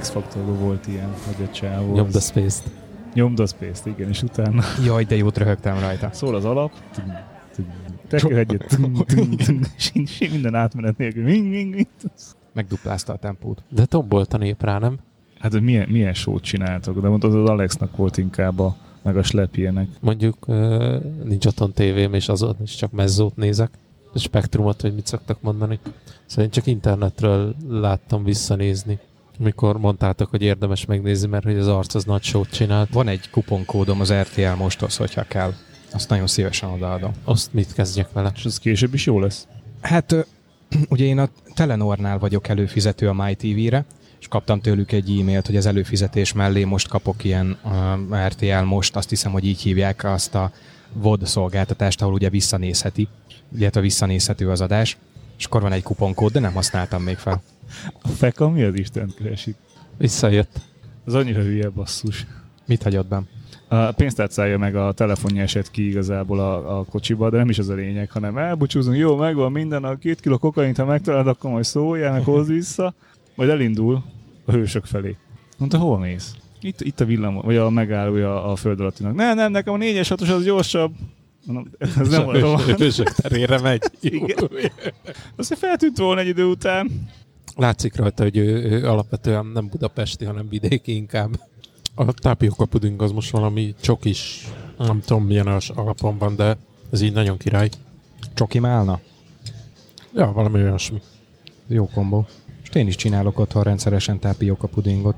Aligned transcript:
X-Faktorban 0.00 0.58
volt 0.58 0.86
ilyen, 0.86 1.08
hogy 1.26 1.46
a 1.46 1.52
csávó. 1.52 1.94
Nyomd 1.94 2.14
a 2.14 2.20
space-t. 2.20 2.70
Nyomd 3.14 3.40
a 3.40 3.46
space 3.46 3.90
igen, 3.90 4.08
és 4.08 4.22
utána 4.22 4.62
Jaj, 4.84 5.04
de 5.04 5.16
jót 5.16 5.38
röhögtem 5.38 5.78
rajta. 5.78 6.10
szól 6.12 6.34
az 6.34 6.44
alap, 6.44 6.72
tekő 8.08 8.38
egyet, 8.38 8.78
és 9.76 9.92
minden 10.30 10.54
átmenet 10.54 10.96
nélkül. 10.96 11.24
Megduplázta 12.52 13.12
a 13.12 13.16
tempót. 13.16 13.62
De 13.68 13.84
tombolt 13.84 14.34
a 14.34 14.36
nép 14.38 14.62
rá, 14.62 14.78
nem? 14.78 14.98
Hát, 15.38 15.52
hogy 15.52 15.62
milyen, 15.62 15.88
milyen 15.88 16.14
sót 16.14 16.42
csináltok, 16.42 17.00
de 17.00 17.08
mondod, 17.08 17.34
az 17.34 17.48
Alexnak 17.48 17.96
volt 17.96 18.16
inkább 18.16 18.58
a, 18.58 18.76
meg 19.02 19.16
a 19.16 19.22
slepjének. 19.22 19.88
Mondjuk 20.00 20.46
nincs 21.24 21.46
otthon 21.46 21.72
tévém, 21.72 22.14
és 22.14 22.28
azon 22.28 22.56
is 22.62 22.74
csak 22.74 22.92
mezzót 22.92 23.36
nézek. 23.36 23.70
A 24.12 24.18
spektrumot, 24.18 24.80
hogy 24.80 24.94
mit 24.94 25.06
szoktak 25.06 25.40
mondani. 25.40 25.78
Szóval 26.26 26.44
én 26.44 26.50
csak 26.50 26.66
internetről 26.66 27.54
láttam 27.68 28.24
visszanézni. 28.24 28.98
Mikor 29.42 29.78
mondtátok, 29.78 30.30
hogy 30.30 30.42
érdemes 30.42 30.84
megnézni, 30.84 31.28
mert 31.28 31.44
hogy 31.44 31.56
az 31.56 31.68
arc 31.68 31.94
az 31.94 32.04
nagy 32.04 32.22
sót 32.22 32.50
csinált. 32.50 32.92
Van 32.92 33.08
egy 33.08 33.30
kuponkódom 33.30 34.00
az 34.00 34.12
RTL 34.12 34.54
mosthoz, 34.56 34.96
hogyha 34.96 35.22
kell. 35.22 35.54
Azt 35.92 36.08
nagyon 36.08 36.26
szívesen 36.26 36.68
odaadom. 36.68 37.12
Azt 37.24 37.52
mit 37.52 37.72
kezdjek 37.72 38.12
vele? 38.12 38.32
És 38.34 38.44
az 38.44 38.58
később 38.58 38.94
is 38.94 39.06
jó 39.06 39.20
lesz. 39.20 39.46
Hát 39.80 40.26
ugye 40.88 41.04
én 41.04 41.18
a 41.18 41.28
Telenornál 41.54 42.18
vagyok 42.18 42.48
előfizető 42.48 43.08
a 43.08 43.24
MyTV-re, 43.24 43.84
és 44.20 44.28
kaptam 44.28 44.60
tőlük 44.60 44.92
egy 44.92 45.18
e-mailt, 45.20 45.46
hogy 45.46 45.56
az 45.56 45.66
előfizetés 45.66 46.32
mellé 46.32 46.64
most 46.64 46.88
kapok 46.88 47.24
ilyen 47.24 47.58
uh, 47.64 48.26
RTL 48.26 48.64
most, 48.64 48.96
azt 48.96 49.08
hiszem, 49.08 49.32
hogy 49.32 49.44
így 49.46 49.60
hívják 49.60 50.04
azt 50.04 50.34
a 50.34 50.52
VOD 50.92 51.26
szolgáltatást, 51.26 52.02
ahol 52.02 52.14
ugye 52.14 52.30
visszanézheti, 52.30 53.08
illetve 53.58 53.80
visszanézhető 53.80 54.50
az 54.50 54.60
adás, 54.60 54.96
és 55.40 55.46
akkor 55.46 55.60
van 55.60 55.72
egy 55.72 55.82
kuponkód, 55.82 56.32
de 56.32 56.40
nem 56.40 56.52
használtam 56.52 57.02
még 57.02 57.16
fel. 57.16 57.42
A 58.02 58.08
feka 58.08 58.48
mi 58.48 58.62
az 58.62 58.74
Isten 58.74 59.12
keresik? 59.18 59.54
Visszajött. 59.98 60.60
Az 61.04 61.14
annyira 61.14 61.42
hülye 61.42 61.68
basszus. 61.68 62.26
Mit 62.66 62.82
hagyott 62.82 63.06
benn? 63.06 63.22
A 63.68 63.92
pénztárcája 63.92 64.58
meg 64.58 64.76
a 64.76 64.92
telefonja 64.92 65.42
esett 65.42 65.70
ki 65.70 65.88
igazából 65.88 66.40
a, 66.40 66.78
a 66.78 66.84
kocsiba, 66.84 67.30
de 67.30 67.36
nem 67.36 67.48
is 67.48 67.58
az 67.58 67.68
a 67.68 67.74
lényeg, 67.74 68.10
hanem 68.10 68.38
elbúcsúzunk, 68.38 68.96
jó, 68.96 69.16
megvan 69.16 69.52
minden, 69.52 69.84
a 69.84 69.96
két 69.96 70.20
kiló 70.20 70.38
kokaint, 70.38 70.76
ha 70.76 70.84
megtalálod, 70.84 71.26
akkor 71.26 71.50
majd 71.50 71.64
szóljál, 71.64 72.12
meg 72.12 72.24
hozz 72.24 72.48
vissza, 72.48 72.94
majd 73.34 73.50
elindul 73.50 74.02
a 74.44 74.52
hősök 74.52 74.84
felé. 74.84 75.16
Mondta, 75.58 75.78
hol 75.78 75.98
mész? 75.98 76.34
Itt, 76.60 76.80
itt 76.80 77.00
a 77.00 77.04
villam, 77.04 77.34
vagy 77.34 77.56
a 77.56 77.70
megállója 77.70 78.44
a 78.44 78.56
föld 78.56 78.80
alattinak. 78.80 79.14
Nem, 79.14 79.36
nem, 79.36 79.52
nekem 79.52 79.74
a 79.74 79.76
4-es 79.76 80.06
6 80.08 80.20
az 80.20 80.44
gyorsabb. 80.44 80.92
Mondom, 81.52 81.72
ez 81.78 82.08
nem 82.08 82.28
a 82.28 82.58
Hősök 82.58 83.10
terére 83.10 83.60
megy. 83.60 83.82
Igen. 84.00 84.50
Azt 85.36 85.54
feltűnt 85.54 85.98
volna 85.98 86.20
egy 86.20 86.26
idő 86.26 86.44
után. 86.44 87.08
Látszik 87.56 87.96
rajta, 87.96 88.22
hogy 88.22 88.36
ő, 88.36 88.70
ő 88.70 88.88
alapvetően 88.88 89.46
nem 89.46 89.68
budapesti, 89.68 90.24
hanem 90.24 90.48
vidéki 90.48 90.94
inkább. 90.94 91.40
A 91.94 92.12
tápióka 92.12 92.64
puding 92.64 93.02
az 93.02 93.12
most 93.12 93.30
valami 93.30 93.74
csokis, 93.80 94.48
nem 94.78 95.00
tudom 95.00 95.24
milyen 95.24 95.46
az 95.46 95.70
alapon 95.74 96.18
van, 96.18 96.36
de 96.36 96.56
ez 96.92 97.00
így 97.00 97.12
nagyon 97.12 97.36
király. 97.36 97.68
Csoki 98.34 98.58
málna? 98.58 99.00
Ja, 100.14 100.32
valami 100.32 100.62
olyasmi. 100.62 101.00
Jó 101.66 101.88
kombó. 101.88 102.26
Most 102.60 102.74
én 102.74 102.86
is 102.86 102.96
csinálok 102.96 103.38
otthon 103.38 103.62
rendszeresen 103.62 104.18
tápióka 104.18 104.66
pudingot. 104.66 105.16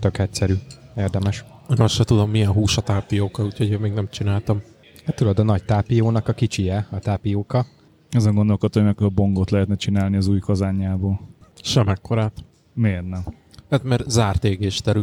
Tök 0.00 0.18
egyszerű. 0.18 0.54
Érdemes. 0.96 1.44
Én 1.70 1.80
azt 1.80 1.94
se 1.94 2.04
tudom, 2.04 2.30
milyen 2.30 2.52
hús 2.52 2.76
a 2.76 2.80
tápióka, 2.80 3.44
úgyhogy 3.44 3.70
én 3.70 3.78
még 3.78 3.92
nem 3.92 4.08
csináltam. 4.10 4.62
Hát 5.06 5.14
tudod, 5.14 5.38
a 5.38 5.42
nagy 5.42 5.64
tápiónak 5.64 6.28
a 6.28 6.32
kicsie, 6.32 6.86
a 6.90 6.98
tápióka. 6.98 7.66
Azon 8.10 8.34
gondolkodtam, 8.34 8.82
hogy 8.82 8.92
akkor 8.92 9.06
a 9.06 9.10
bongot 9.10 9.50
lehetne 9.50 9.76
csinálni 9.76 10.16
az 10.16 10.26
új 10.26 10.38
kazánjából. 10.38 11.20
Sem 11.62 11.88
ekkorát. 11.88 12.32
Miért 12.72 13.08
nem? 13.08 13.24
Hát 13.70 13.82
mert 13.82 14.10
zárt 14.10 14.44
égésterű. 14.44 15.00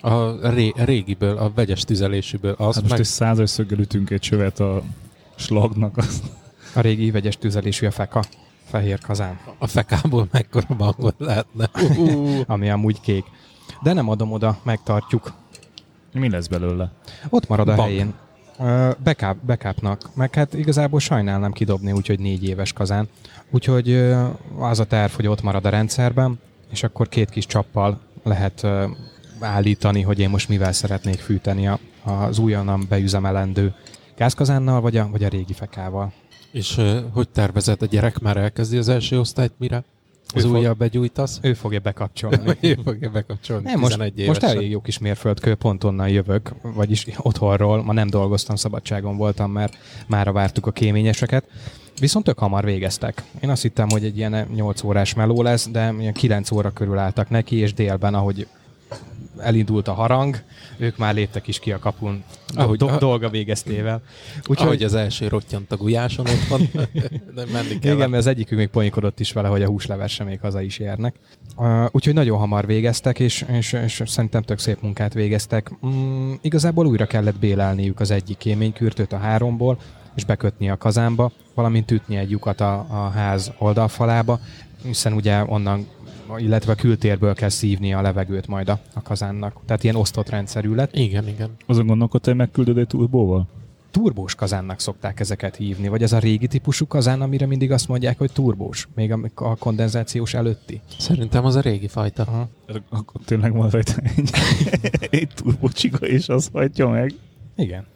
A 0.00 0.48
ré, 0.50 0.72
régiből, 0.76 1.36
a 1.36 1.50
vegyes 1.54 1.84
tüzelésűből. 1.84 2.52
Az 2.58 2.74
Hát 2.74 2.74
most 2.74 2.88
meg... 2.90 2.98
egy 2.98 3.06
százas 3.06 3.50
szöggel 3.50 3.78
ütünk 3.78 4.10
egy 4.10 4.20
csövet 4.20 4.60
a 4.60 4.82
slagnak. 5.34 5.96
Az... 5.96 6.22
A 6.74 6.80
régi 6.80 7.10
vegyes 7.10 7.36
tüzelésű 7.36 7.86
a 7.86 7.90
feka. 7.90 8.24
Fehér 8.64 8.98
kazán. 8.98 9.38
A 9.58 9.66
fekából 9.66 10.28
mekkora 10.30 10.74
bangot 10.76 11.14
lehetne. 11.18 11.70
Ami 12.54 12.70
amúgy 12.70 13.00
kék. 13.00 13.24
De 13.82 13.92
nem 13.92 14.08
adom 14.08 14.32
oda, 14.32 14.58
megtartjuk. 14.62 15.32
Mi 16.12 16.30
lesz 16.30 16.46
belőle? 16.46 16.92
Ott 17.28 17.48
marad 17.48 17.68
a 17.68 17.74
Bank. 17.74 17.88
helyén. 17.88 18.14
Backup, 19.04 19.36
backupnak. 19.46 20.10
Meg 20.14 20.34
hát 20.34 20.54
igazából 20.54 21.00
sajnálnám 21.00 21.52
kidobni, 21.52 21.92
úgyhogy 21.92 22.18
négy 22.18 22.44
éves 22.48 22.72
kazán. 22.72 23.08
Úgyhogy 23.50 23.92
az 24.58 24.80
a 24.80 24.84
terv, 24.84 25.12
hogy 25.12 25.26
ott 25.26 25.42
marad 25.42 25.64
a 25.64 25.68
rendszerben, 25.68 26.40
és 26.70 26.82
akkor 26.82 27.08
két 27.08 27.30
kis 27.30 27.46
csappal 27.46 28.00
lehet 28.22 28.66
állítani, 29.40 30.02
hogy 30.02 30.18
én 30.18 30.30
most 30.30 30.48
mivel 30.48 30.72
szeretnék 30.72 31.18
fűteni 31.18 31.70
az 32.04 32.38
újonnan 32.38 32.86
beüzemelendő 32.88 33.74
gázkazánnal, 34.16 34.80
vagy 34.80 34.96
a, 34.96 35.08
vagy 35.10 35.24
a 35.24 35.28
régi 35.28 35.52
fekával. 35.52 36.12
és 36.52 36.80
hogy 37.12 37.28
tervezed? 37.28 37.82
A 37.82 37.86
gyerek 37.86 38.18
már 38.18 38.36
elkezdi 38.36 38.76
az 38.76 38.88
első 38.88 39.18
osztályt, 39.18 39.52
mire? 39.58 39.84
Az 40.34 40.44
Ő 40.44 40.48
újabb 40.48 40.78
begyújtasz? 40.78 41.38
Ő 41.42 41.54
fogja 41.54 41.80
bekapcsolni. 41.80 42.56
Ő 42.60 42.78
fogja 42.84 43.10
bekapcsolni 43.10 43.64
Nem, 43.64 43.80
most, 43.80 43.92
11 43.92 44.26
most 44.26 44.38
évesen. 44.40 44.56
elég 44.56 44.70
jó 44.70 44.80
kis 44.80 44.98
mérföldkő, 44.98 45.54
pont 45.54 45.84
onnan 45.84 46.08
jövök, 46.08 46.54
vagyis 46.62 47.06
otthonról, 47.18 47.82
ma 47.82 47.92
nem 47.92 48.08
dolgoztam, 48.10 48.56
szabadságon 48.56 49.16
voltam, 49.16 49.50
mert 49.50 49.76
mára 50.06 50.32
vártuk 50.32 50.66
a 50.66 50.70
kéményeseket. 50.70 51.44
Viszont 52.00 52.24
tök 52.24 52.38
hamar 52.38 52.64
végeztek. 52.64 53.22
Én 53.40 53.50
azt 53.50 53.62
hittem, 53.62 53.88
hogy 53.88 54.04
egy 54.04 54.16
ilyen 54.16 54.46
8 54.54 54.82
órás 54.82 55.14
meló 55.14 55.42
lesz, 55.42 55.68
de 55.68 55.94
ilyen 55.98 56.12
9 56.12 56.50
óra 56.50 56.70
körül 56.70 56.98
álltak 56.98 57.30
neki, 57.30 57.56
és 57.56 57.74
délben, 57.74 58.14
ahogy 58.14 58.46
elindult 59.38 59.88
a 59.88 59.92
harang, 59.92 60.36
ők 60.76 60.96
már 60.96 61.14
léptek 61.14 61.46
is 61.46 61.58
ki 61.58 61.72
a 61.72 61.78
kapun 61.78 62.24
Ahogy- 62.54 62.78
do- 62.78 62.98
dolga 62.98 63.28
végeztével. 63.28 64.02
Úgyhogy 64.46 64.66
ahogy 64.66 64.82
az 64.82 64.94
első 64.94 65.28
rottyant 65.28 65.72
a 65.72 65.76
gulyáson 65.76 66.26
ott 66.26 66.46
van, 66.48 66.68
de 67.34 67.44
menni 67.52 67.78
kell. 67.78 67.94
Igen, 67.94 68.10
mert 68.10 68.22
az 68.22 68.26
egyikük 68.26 68.58
még 68.58 68.68
poénkodott 68.68 69.20
is 69.20 69.32
vele, 69.32 69.48
hogy 69.48 69.62
a 69.62 69.66
húsleves 69.66 70.22
még 70.22 70.40
haza 70.40 70.60
is 70.60 70.78
érnek. 70.78 71.14
Uh, 71.56 71.84
úgyhogy 71.90 72.14
nagyon 72.14 72.38
hamar 72.38 72.66
végeztek, 72.66 73.18
és, 73.18 73.44
és, 73.52 73.72
és 73.72 74.02
szerintem 74.04 74.42
tök 74.42 74.58
szép 74.58 74.80
munkát 74.82 75.14
végeztek. 75.14 75.70
Mm, 75.86 76.32
igazából 76.40 76.86
újra 76.86 77.06
kellett 77.06 77.38
bélelniük 77.38 78.00
az 78.00 78.10
egyik 78.10 78.36
kéménykürtőt 78.36 79.12
a 79.12 79.18
háromból, 79.18 79.78
és 80.14 80.24
bekötni 80.24 80.70
a 80.70 80.76
kazánba, 80.76 81.32
valamint 81.54 81.90
ütni 81.90 82.16
egy 82.16 82.30
lyukat 82.30 82.60
a, 82.60 82.86
a 82.90 83.08
ház 83.14 83.52
oldalfalába, 83.58 84.40
hiszen 84.82 85.12
ugye 85.12 85.44
onnan 85.46 85.86
illetve 86.36 86.72
a 86.72 86.74
kültérből 86.74 87.34
kell 87.34 87.48
szívni 87.48 87.94
a 87.94 88.00
levegőt 88.00 88.46
majd 88.46 88.68
a, 88.68 88.80
a 88.94 89.02
kazánnak. 89.02 89.60
Tehát 89.66 89.82
ilyen 89.82 89.96
osztott 89.96 90.28
rendszerű 90.28 90.74
lett. 90.74 90.96
Igen, 90.96 91.28
igen. 91.28 91.50
Azon 91.66 91.86
gondolkodtál, 91.86 92.34
hogy 92.34 92.42
megküldöd 92.42 92.78
egy 92.78 92.86
turbóval? 92.86 93.48
Turbós 93.90 94.34
kazánnak 94.34 94.80
szokták 94.80 95.20
ezeket 95.20 95.56
hívni, 95.56 95.88
vagy 95.88 96.02
ez 96.02 96.12
a 96.12 96.18
régi 96.18 96.46
típusú 96.46 96.86
kazán, 96.86 97.20
amire 97.20 97.46
mindig 97.46 97.72
azt 97.72 97.88
mondják, 97.88 98.18
hogy 98.18 98.32
turbós, 98.32 98.88
még 98.94 99.12
a, 99.12 99.20
a 99.34 99.56
kondenzációs 99.56 100.34
előtti. 100.34 100.80
Szerintem 100.98 101.44
az 101.44 101.54
a 101.54 101.60
régi 101.60 101.88
fajta. 101.88 102.22
Aha. 102.22 102.48
Akkor 102.88 103.20
tényleg 103.24 103.52
van 103.52 103.70
rajta 103.70 103.92
egy, 104.16 104.30
egy 105.10 105.28
turbócsika, 105.34 106.06
és 106.06 106.28
az 106.28 106.48
hagyja 106.52 106.88
meg. 106.88 107.14
Igen. 107.56 107.86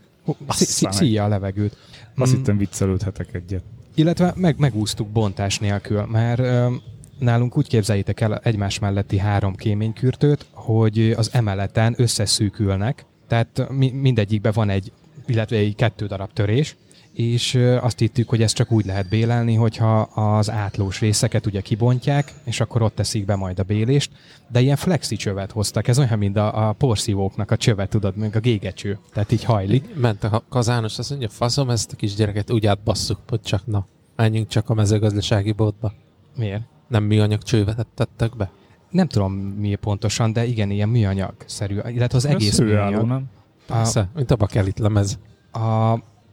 Szíja 0.49 1.25
a 1.25 1.29
levegőt. 1.29 1.77
Azt 2.17 2.32
Mm, 2.32 2.37
hittem 2.37 2.59
viccelődhetek 2.59 3.35
egyet. 3.35 3.62
Illetve 3.94 4.32
meg, 4.37 4.59
megúsztuk 4.59 5.09
bontás 5.09 5.59
nélkül, 5.59 6.05
mert 6.05 6.43
nálunk 7.20 7.56
úgy 7.56 7.69
képzeljétek 7.69 8.20
el 8.20 8.38
egymás 8.38 8.78
melletti 8.78 9.19
három 9.19 9.55
kéménykürtőt, 9.55 10.46
hogy 10.52 11.11
az 11.11 11.31
emeleten 11.32 11.94
összeszűkülnek, 11.96 13.05
tehát 13.28 13.67
mi, 13.70 13.90
mindegyikben 13.90 14.52
van 14.55 14.70
egy, 14.70 14.93
illetve 15.26 15.56
egy 15.56 15.75
kettő 15.75 16.06
darab 16.06 16.32
törés, 16.32 16.76
és 17.12 17.55
azt 17.81 17.99
hittük, 17.99 18.28
hogy 18.28 18.43
ezt 18.43 18.55
csak 18.55 18.70
úgy 18.72 18.87
lehet 18.87 19.08
bélelni, 19.08 19.55
hogyha 19.55 20.00
az 20.00 20.50
átlós 20.50 21.00
részeket 21.00 21.46
ugye 21.46 21.61
kibontják, 21.61 22.32
és 22.44 22.61
akkor 22.61 22.82
ott 22.82 22.94
teszik 22.94 23.25
be 23.25 23.34
majd 23.34 23.58
a 23.58 23.62
bélést, 23.62 24.11
de 24.49 24.61
ilyen 24.61 24.76
flexi 24.76 25.17
csövet 25.17 25.52
hoztak, 25.52 25.88
ez 25.88 25.99
olyan, 25.99 26.19
mint 26.19 26.37
a, 26.37 26.69
a 26.69 26.72
porszívóknak 26.72 27.50
a 27.50 27.56
csöve, 27.56 27.87
tudod, 27.87 28.17
meg 28.17 28.37
a 28.37 28.40
gégecső, 28.40 28.99
tehát 29.12 29.32
így 29.32 29.44
hajlik. 29.44 29.94
Ment 29.94 30.25
a 30.25 30.43
kazános, 30.49 30.99
azt 30.99 31.11
mondja, 31.11 31.28
faszom 31.28 31.70
ezt 31.70 31.93
a 31.93 31.96
kis 31.96 32.14
gyereket, 32.14 32.50
úgy 32.50 32.67
átbasszuk, 32.67 33.19
hogy 33.28 33.40
csak 33.40 33.67
na, 33.67 33.87
menjünk 34.17 34.49
csak 34.49 34.70
a 34.70 34.75
mezőgazdasági 34.75 35.52
boltba. 35.52 35.93
Miért? 36.37 36.62
Nem 36.91 37.05
műanyag 37.05 37.43
csővetet 37.43 37.87
tettek 37.95 38.37
be? 38.37 38.51
Nem 38.91 39.07
tudom 39.07 39.33
mi 39.33 39.75
pontosan, 39.75 40.33
de 40.33 40.45
igen, 40.45 40.71
ilyen 40.71 40.89
műanyag-szerű, 40.89 41.79
illetve 41.87 42.17
az 42.17 42.25
egész 42.25 42.59
műanyag. 42.59 43.07
nem? 43.07 43.25
Persze, 43.67 44.09
mint 44.15 44.31
a 44.31 44.37
bakelit 44.37 44.79
lemez. 44.79 45.19
A, 45.53 45.93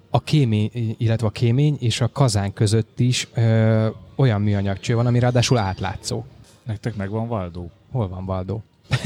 a 0.10 0.22
kémény, 0.24 0.96
illetve 0.98 1.28
a 1.28 1.30
kémény 1.30 1.78
és 1.80 2.02
a 2.02 2.08
kazán 2.08 2.54
között 2.54 3.00
is 3.00 3.28
ö, 3.34 3.88
olyan 4.16 4.42
műanyagcső 4.42 4.96
van, 4.96 5.06
ami 5.06 5.20
ráadásul 5.20 5.58
átlátszó. 5.58 6.24
Nektek 6.64 6.96
megvan 6.96 7.28
Valdó? 7.28 7.72
Hol 7.92 8.08
van 8.08 8.26
Valdó? 8.26 8.64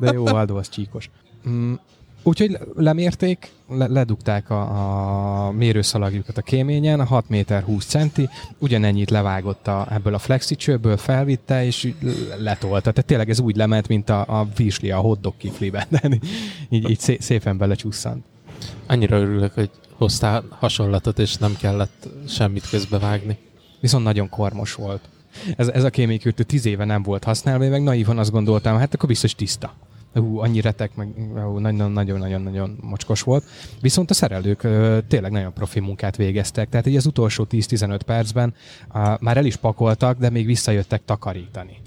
De 0.00 0.12
jó, 0.12 0.24
Valdó 0.24 0.56
az 0.56 0.68
csíkos. 0.68 1.10
Mm, 1.48 1.74
Úgyhogy 2.22 2.58
lemérték, 2.74 3.50
le, 3.68 3.86
ledugták 3.86 4.50
a, 4.50 5.46
a 5.46 5.50
mérőszalagjukat 5.50 6.38
a 6.38 6.42
kéményen, 6.42 7.00
a 7.00 7.04
6 7.04 7.28
méter 7.28 7.62
20 7.62 7.84
centi, 7.84 8.28
ugyanennyit 8.58 9.10
levágott 9.10 9.66
a, 9.66 9.86
ebből 9.90 10.14
a 10.14 10.18
flexicsőből, 10.18 10.96
felvitte, 10.96 11.64
és 11.64 11.92
letolta. 12.38 12.90
Tehát 12.90 13.04
tényleg 13.04 13.30
ez 13.30 13.40
úgy 13.40 13.56
lement, 13.56 13.88
mint 13.88 14.10
a, 14.10 14.40
a 14.40 14.48
visli 14.56 14.90
a 14.90 14.98
hotdog 14.98 15.36
kifliben. 15.36 15.86
így, 16.68 16.90
így 16.90 16.98
szé, 16.98 17.16
szépen 17.20 17.58
belecsusszant. 17.58 18.24
Annyira 18.86 19.18
örülök, 19.18 19.54
hogy 19.54 19.70
hoztál 19.94 20.44
hasonlatot, 20.50 21.18
és 21.18 21.36
nem 21.36 21.56
kellett 21.60 22.08
semmit 22.28 22.68
közbevágni. 22.68 23.38
Viszont 23.80 24.04
nagyon 24.04 24.28
kormos 24.28 24.74
volt. 24.74 25.00
Ez, 25.56 25.68
ez 25.68 25.84
a 25.84 25.90
kéménykürtő 25.90 26.42
tíz 26.42 26.66
éve 26.66 26.84
nem 26.84 27.02
volt 27.02 27.24
használva, 27.24 27.64
én 27.64 27.70
meg 27.70 27.82
naívan 27.82 28.18
azt 28.18 28.30
gondoltam, 28.30 28.76
hát 28.76 28.94
akkor 28.94 29.08
biztos 29.08 29.34
tiszta 29.34 29.74
hú, 30.20 30.38
annyi 30.38 30.60
retek, 30.60 30.94
meg 30.94 31.08
nagyon-nagyon-nagyon 31.34 32.78
mocskos 32.80 33.22
volt. 33.22 33.44
Viszont 33.80 34.10
a 34.10 34.14
szerelők 34.14 34.62
ö, 34.62 34.98
tényleg 35.08 35.30
nagyon 35.30 35.52
profi 35.52 35.80
munkát 35.80 36.16
végeztek, 36.16 36.68
tehát 36.68 36.86
így 36.86 36.96
az 36.96 37.06
utolsó 37.06 37.46
10-15 37.50 38.00
percben 38.06 38.54
á, 38.88 39.18
már 39.20 39.36
el 39.36 39.44
is 39.44 39.56
pakoltak, 39.56 40.18
de 40.18 40.30
még 40.30 40.46
visszajöttek 40.46 41.04
takarítani. 41.04 41.80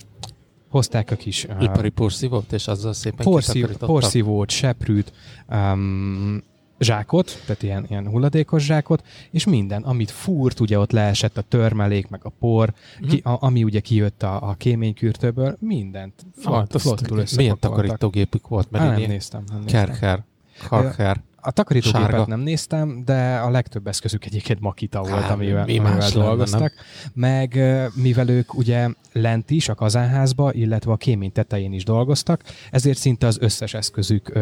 Hozták 0.69 1.11
a 1.11 1.15
kis... 1.15 1.47
Ipari 1.59 1.89
porszívót, 1.89 2.53
és 2.53 2.67
azzal 2.67 2.93
szépen 2.93 3.25
porszív, 3.25 3.77
Porszívót, 3.77 4.49
seprűt, 4.49 5.11
um, 5.49 6.43
zsákot, 6.79 7.41
tehát 7.45 7.63
ilyen, 7.63 7.85
ilyen 7.89 8.07
hulladékos 8.07 8.63
zsákot, 8.63 9.03
és 9.31 9.45
minden, 9.45 9.81
amit 9.81 10.11
fúrt, 10.11 10.59
ugye 10.59 10.79
ott 10.79 10.91
leesett 10.91 11.37
a 11.37 11.41
törmelék, 11.41 12.07
meg 12.07 12.19
a 12.23 12.29
por, 12.29 12.73
mm-hmm. 12.73 13.09
ki, 13.09 13.21
a, 13.23 13.37
ami 13.39 13.63
ugye 13.63 13.79
kijött 13.79 14.23
a, 14.23 14.49
a 14.49 14.53
kéménykürtőből, 14.53 15.57
mindent 15.59 16.25
flott, 16.37 16.73
ah, 16.75 16.81
flottul 16.81 17.23
Milyen 17.35 17.59
takarítógépük 17.59 18.47
volt? 18.47 18.71
Mert 18.71 18.83
Á, 18.83 18.97
nem 18.97 19.09
néztem. 19.09 19.43
Nem 19.47 19.59
néztem. 19.59 19.85
Kerker. 19.85 20.23
Karker. 20.67 21.21
A 21.45 21.51
takarítógépet 21.51 22.09
Sárga. 22.09 22.25
nem 22.27 22.39
néztem, 22.39 23.01
de 23.05 23.35
a 23.35 23.49
legtöbb 23.49 23.87
eszközük 23.87 24.25
egyébként 24.25 24.59
Makita 24.59 24.99
volt, 24.99 25.21
Há, 25.21 25.33
amivel, 25.33 25.63
amivel 25.63 26.09
dolgoztak. 26.13 26.73
Lenne, 27.13 27.47
Meg 27.47 27.59
mivel 27.93 28.29
ők 28.29 28.53
ugye 28.53 28.89
lent 29.11 29.49
is, 29.49 29.69
a 29.69 29.75
kazánházba, 29.75 30.53
illetve 30.53 30.91
a 30.91 30.95
kémény 30.95 31.31
tetején 31.31 31.73
is 31.73 31.83
dolgoztak, 31.83 32.43
ezért 32.71 32.97
szinte 32.97 33.27
az 33.27 33.37
összes 33.41 33.73
eszközük 33.73 34.35
ö, 34.35 34.39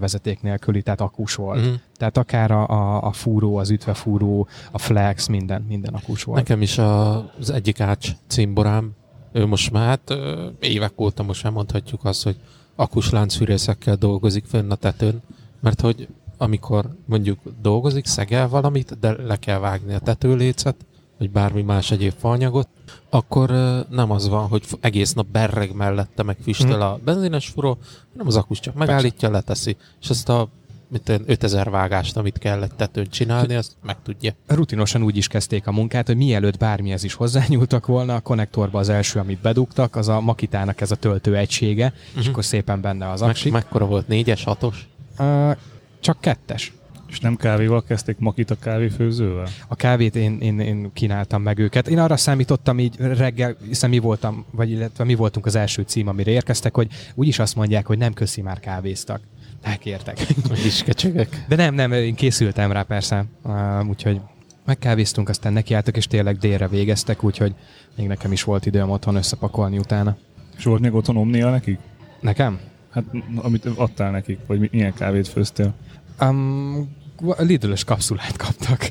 vezeték 0.00 0.40
nélküli, 0.40 0.82
tehát 0.82 1.00
akus 1.00 1.34
volt. 1.34 1.66
Mm. 1.66 1.72
Tehát 1.96 2.16
akár 2.16 2.50
a, 2.50 2.68
a, 2.68 3.02
a 3.02 3.12
fúró, 3.12 3.56
az 3.56 3.70
ütvefúró, 3.70 4.48
a 4.70 4.78
flex, 4.78 5.26
minden, 5.26 5.64
minden 5.68 5.94
akus 5.94 6.22
volt. 6.22 6.38
Nekem 6.38 6.62
is 6.62 6.78
a, 6.78 7.16
az 7.38 7.50
egyik 7.50 7.80
ács 7.80 8.10
címborám, 8.26 8.90
ő 9.32 9.46
most 9.46 9.70
már 9.70 9.86
hát 9.86 10.18
évek 10.60 11.00
óta 11.00 11.22
most 11.22 11.44
elmondhatjuk 11.44 12.04
azt, 12.04 12.22
hogy 12.22 12.36
akus 12.74 13.10
láncfűrészekkel 13.10 13.96
dolgozik 13.96 14.44
fönn 14.44 14.70
a 14.70 14.74
tetőn, 14.74 15.22
mert 15.60 15.80
hogy 15.80 16.08
amikor 16.42 16.88
mondjuk 17.04 17.38
dolgozik, 17.60 18.06
szegel 18.06 18.48
valamit, 18.48 18.98
de 18.98 19.16
le 19.22 19.36
kell 19.36 19.58
vágni 19.58 19.94
a 19.94 19.98
tetőlécet, 19.98 20.76
vagy 21.18 21.30
bármi 21.30 21.62
más 21.62 21.90
egyéb 21.90 22.12
faanyagot, 22.18 22.68
akkor 23.10 23.50
nem 23.90 24.10
az 24.10 24.28
van, 24.28 24.48
hogy 24.48 24.64
egész 24.80 25.12
nap 25.12 25.26
berreg 25.26 25.74
mellette, 25.74 26.22
meg 26.22 26.36
füstöl 26.42 26.76
mhm. 26.76 26.80
a 26.80 26.98
benzines 27.04 27.48
furó, 27.48 27.78
hanem 28.12 28.26
az 28.26 28.36
akus 28.36 28.60
csak 28.60 28.74
megállítja, 28.74 29.30
leteszi, 29.30 29.76
és 30.00 30.10
ezt 30.10 30.28
a 30.28 30.48
mint 30.88 31.22
5000 31.26 31.70
vágást, 31.70 32.16
amit 32.16 32.38
kellett 32.38 32.76
tetőn 32.76 33.06
csinálni, 33.10 33.54
azt 33.54 33.72
meg 33.82 33.96
tudja. 34.02 34.32
Rutinosan 34.46 35.02
úgy 35.02 35.16
is 35.16 35.28
kezdték 35.28 35.66
a 35.66 35.72
munkát, 35.72 36.06
hogy 36.06 36.16
mielőtt 36.16 36.58
bármihez 36.58 37.04
is 37.04 37.14
hozzányúltak 37.14 37.86
volna, 37.86 38.14
a 38.14 38.20
konnektorba 38.20 38.78
az 38.78 38.88
első, 38.88 39.18
amit 39.18 39.40
bedugtak, 39.40 39.96
az 39.96 40.08
a 40.08 40.20
Makitának 40.20 40.80
ez 40.80 40.90
a 40.90 40.96
töltő 40.96 41.36
egysége, 41.36 41.86
uh-huh. 41.86 42.02
és 42.14 42.20
mhm. 42.20 42.30
akkor 42.30 42.44
szépen 42.44 42.80
benne 42.80 43.10
az 43.10 43.22
aksik. 43.22 43.52
Meg, 43.52 43.62
mekkora 43.62 43.86
volt? 43.86 44.08
Négyes, 44.08 44.44
hatos? 44.44 44.88
Uh, 45.18 45.56
csak 46.02 46.20
kettes. 46.20 46.72
És 47.08 47.20
nem 47.20 47.36
kávéval 47.36 47.84
kezdték 47.84 48.18
Makita 48.18 48.58
kávéfőzővel? 48.58 49.48
A 49.68 49.74
kávét 49.74 50.16
én, 50.16 50.38
én, 50.40 50.60
én 50.60 50.90
kínáltam 50.92 51.42
meg 51.42 51.58
őket. 51.58 51.88
Én 51.88 51.98
arra 51.98 52.16
számítottam 52.16 52.78
így 52.78 52.96
reggel, 52.98 53.56
hiszen 53.66 53.90
mi 53.90 53.98
voltam, 53.98 54.44
vagy 54.50 54.70
illetve 54.70 55.04
mi 55.04 55.14
voltunk 55.14 55.46
az 55.46 55.54
első 55.54 55.82
cím, 55.82 56.08
amire 56.08 56.30
érkeztek, 56.30 56.74
hogy 56.74 56.88
úgyis 57.14 57.38
azt 57.38 57.54
mondják, 57.54 57.86
hogy 57.86 57.98
nem 57.98 58.12
köszi 58.12 58.42
már 58.42 58.60
kávéztak. 58.60 59.20
Elkértek. 59.62 60.26
Is 60.66 60.82
kecsegek. 60.82 61.44
De 61.48 61.56
nem, 61.56 61.74
nem, 61.74 61.92
én 61.92 62.14
készültem 62.14 62.72
rá 62.72 62.82
persze. 62.82 63.24
Uh, 63.42 63.88
úgyhogy 63.88 64.20
megkávéztunk, 64.64 65.28
aztán 65.28 65.52
nekiálltak, 65.52 65.96
és 65.96 66.06
tényleg 66.06 66.36
délre 66.36 66.68
végeztek, 66.68 67.24
úgyhogy 67.24 67.54
még 67.96 68.06
nekem 68.06 68.32
is 68.32 68.42
volt 68.42 68.66
időm 68.66 68.90
otthon 68.90 69.14
összepakolni 69.14 69.78
utána. 69.78 70.16
És 70.56 70.64
volt 70.64 70.80
még 70.80 70.94
otthon 70.94 71.16
omnia 71.16 71.50
nekik? 71.50 71.78
Nekem? 72.20 72.60
Hát, 72.90 73.04
amit 73.36 73.64
adtál 73.64 74.10
nekik, 74.10 74.38
vagy 74.46 74.68
milyen 74.72 74.94
kávét 74.94 75.28
főztél? 75.28 75.74
Um, 76.20 77.00
Lidl-ös 77.38 77.84
kapszulát 77.84 78.36
kaptak. 78.36 78.88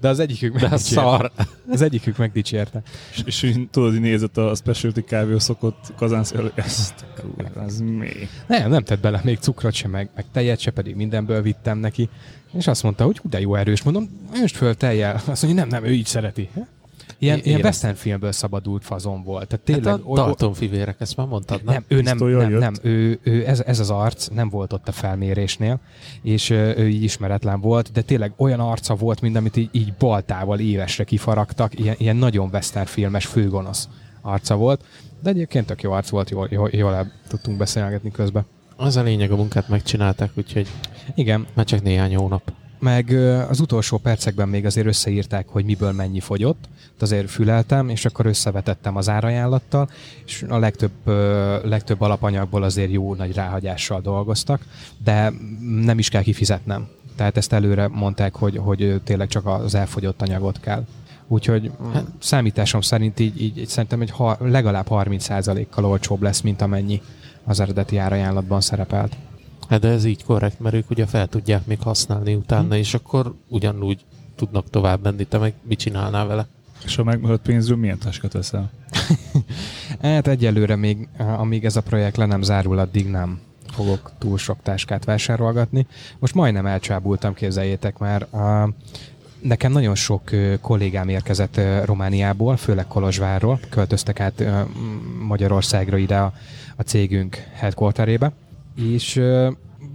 De 0.00 0.08
az 0.08 0.18
egyikük 0.18 0.52
meg 0.52 0.70
De 0.70 0.76
szar. 0.76 1.32
Az 1.70 1.82
egyikük 1.82 2.16
megdicsérte. 2.16 2.82
És, 3.12 3.22
és 3.24 3.56
tudod, 3.70 3.90
hogy 3.90 4.00
nézett 4.00 4.36
a 4.36 4.54
specialty 4.54 5.00
kávé 5.00 5.38
szokott 5.38 5.92
kazánszél, 5.96 6.52
ezt, 6.54 7.04
ez 7.66 7.80
mi? 7.80 8.08
Nem, 8.46 8.70
nem 8.70 8.82
tett 8.82 9.00
bele 9.00 9.20
még 9.24 9.38
cukrot 9.38 9.72
sem, 9.72 9.90
meg, 9.90 10.10
meg 10.14 10.24
tejet 10.32 10.60
se, 10.60 10.70
pedig 10.70 10.94
mindenből 10.94 11.42
vittem 11.42 11.78
neki. 11.78 12.08
És 12.52 12.66
azt 12.66 12.82
mondta, 12.82 13.04
hogy 13.04 13.20
de 13.22 13.40
jó 13.40 13.54
erős, 13.54 13.82
mondom, 13.82 14.08
önst 14.34 14.56
föl 14.56 14.74
tejjel. 14.74 15.20
Azt 15.26 15.42
mondja, 15.42 15.64
nem, 15.64 15.68
nem, 15.68 15.90
ő 15.90 15.92
így 15.92 16.06
szereti. 16.06 16.48
Ilyen, 17.20 17.40
ilyen 17.42 17.60
western 17.60 17.94
filmből 17.94 18.32
szabadult 18.32 18.84
fazon 18.84 19.22
volt. 19.22 19.48
Tehát 19.48 19.64
tényleg, 19.64 19.84
hát 19.86 20.00
a 20.04 20.14
Dalton 20.14 20.54
fivérek, 20.54 21.00
ezt 21.00 21.16
már 21.16 21.26
mondtad, 21.26 21.64
nem? 21.64 21.74
Nem, 21.74 21.84
ő 21.88 22.02
nem, 22.02 22.16
nem, 22.18 22.52
nem, 22.52 22.74
ő, 22.82 23.18
ő 23.22 23.46
ez, 23.46 23.60
ez, 23.60 23.80
az 23.80 23.90
arc 23.90 24.26
nem 24.26 24.48
volt 24.48 24.72
ott 24.72 24.88
a 24.88 24.92
felmérésnél, 24.92 25.80
és 26.22 26.50
ő 26.50 26.88
így 26.88 27.02
ismeretlen 27.02 27.60
volt, 27.60 27.92
de 27.92 28.02
tényleg 28.02 28.32
olyan 28.36 28.60
arca 28.60 28.94
volt, 28.94 29.20
mint 29.20 29.36
amit 29.36 29.56
így, 29.56 29.68
így 29.72 29.92
baltával 29.98 30.58
évesre 30.58 31.04
kifaragtak, 31.04 31.78
ilyen, 31.78 31.94
ilyen 31.98 32.16
nagyon 32.16 32.48
western 32.52 32.86
filmes 32.86 33.26
főgonosz 33.26 33.88
arca 34.20 34.56
volt, 34.56 34.84
de 35.22 35.30
egyébként 35.30 35.66
tök 35.66 35.82
jó 35.82 35.92
arc 35.92 36.08
volt, 36.08 36.30
jól, 36.30 36.48
jól, 36.50 36.68
jól 36.72 36.94
el 36.94 37.12
tudtunk 37.28 37.58
beszélgetni 37.58 38.10
közben. 38.10 38.46
Az 38.76 38.96
a 38.96 39.02
lényeg, 39.02 39.30
a 39.30 39.36
munkát 39.36 39.68
megcsinálták, 39.68 40.30
úgyhogy 40.34 40.68
igen. 41.14 41.46
Már 41.54 41.64
csak 41.64 41.82
néhány 41.82 42.16
hónap. 42.16 42.52
Meg 42.78 43.10
az 43.48 43.60
utolsó 43.60 43.96
percekben 43.96 44.48
még 44.48 44.66
azért 44.66 44.86
összeírták, 44.86 45.48
hogy 45.48 45.64
miből 45.64 45.92
mennyi 45.92 46.20
fogyott, 46.20 46.68
azért 47.00 47.30
füleltem, 47.30 47.88
és 47.88 48.04
akkor 48.04 48.26
összevetettem 48.26 48.96
az 48.96 49.08
árajánlattal, 49.08 49.90
és 50.24 50.44
a 50.48 50.58
legtöbb, 50.58 50.90
legtöbb 51.64 52.00
alapanyagból 52.00 52.62
azért 52.62 52.92
jó 52.92 53.14
nagy 53.14 53.34
ráhagyással 53.34 54.00
dolgoztak, 54.00 54.64
de 55.04 55.32
nem 55.82 55.98
is 55.98 56.08
kell 56.08 56.22
kifizetnem. 56.22 56.88
Tehát 57.16 57.36
ezt 57.36 57.52
előre 57.52 57.88
mondták, 57.88 58.34
hogy, 58.34 58.56
hogy 58.56 59.00
tényleg 59.04 59.28
csak 59.28 59.46
az 59.46 59.74
elfogyott 59.74 60.22
anyagot 60.22 60.60
kell. 60.60 60.84
Úgyhogy 61.28 61.70
hát. 61.92 62.04
számításom 62.18 62.80
szerint 62.80 63.20
így, 63.20 63.42
így, 63.42 63.58
így 63.58 63.68
szerintem 63.68 64.00
egy 64.00 64.10
ha, 64.10 64.36
legalább 64.40 64.86
30%-kal 64.90 65.84
olcsóbb 65.84 66.22
lesz, 66.22 66.40
mint 66.40 66.62
amennyi 66.62 67.02
az 67.44 67.60
eredeti 67.60 67.96
árajánlatban 67.96 68.60
szerepelt. 68.60 69.16
Hát 69.68 69.80
de 69.80 69.88
ez 69.88 70.04
így 70.04 70.24
korrekt, 70.24 70.60
mert 70.60 70.74
ők 70.74 70.90
ugye 70.90 71.06
fel 71.06 71.26
tudják 71.26 71.66
még 71.66 71.80
használni 71.80 72.34
utána, 72.34 72.62
hmm. 72.62 72.72
és 72.72 72.94
akkor 72.94 73.34
ugyanúgy 73.48 74.04
tudnak 74.36 74.70
tovább 74.70 75.02
menni. 75.02 75.24
Te 75.24 75.38
meg 75.38 75.54
mit 75.62 75.78
csinálnál 75.78 76.26
vele? 76.26 76.46
És 76.84 76.98
a 76.98 77.04
megmaradt 77.04 77.42
pénzről 77.42 77.76
milyen 77.76 77.98
táskát 77.98 78.32
veszel? 78.32 78.70
hát 80.02 80.26
egyelőre 80.26 80.76
még, 80.76 81.08
amíg 81.18 81.64
ez 81.64 81.76
a 81.76 81.82
projekt 81.82 82.16
le 82.16 82.26
nem 82.26 82.42
zárul, 82.42 82.78
addig 82.78 83.06
nem 83.06 83.40
fogok 83.72 84.12
túl 84.18 84.38
sok 84.38 84.58
táskát 84.62 85.04
vásárolgatni. 85.04 85.86
Most 86.18 86.34
majdnem 86.34 86.66
elcsábultam, 86.66 87.34
képzeljétek 87.34 87.98
már. 87.98 88.34
A, 88.34 88.70
nekem 89.40 89.72
nagyon 89.72 89.94
sok 89.94 90.30
kollégám 90.60 91.08
érkezett 91.08 91.60
Romániából, 91.84 92.56
főleg 92.56 92.86
Kolozsvárról, 92.86 93.60
költöztek 93.70 94.20
át 94.20 94.44
Magyarországra 95.26 95.96
ide 95.96 96.16
a, 96.16 96.32
a 96.76 96.82
cégünk 96.82 97.36
headquarterébe, 97.54 98.32
és 98.78 99.20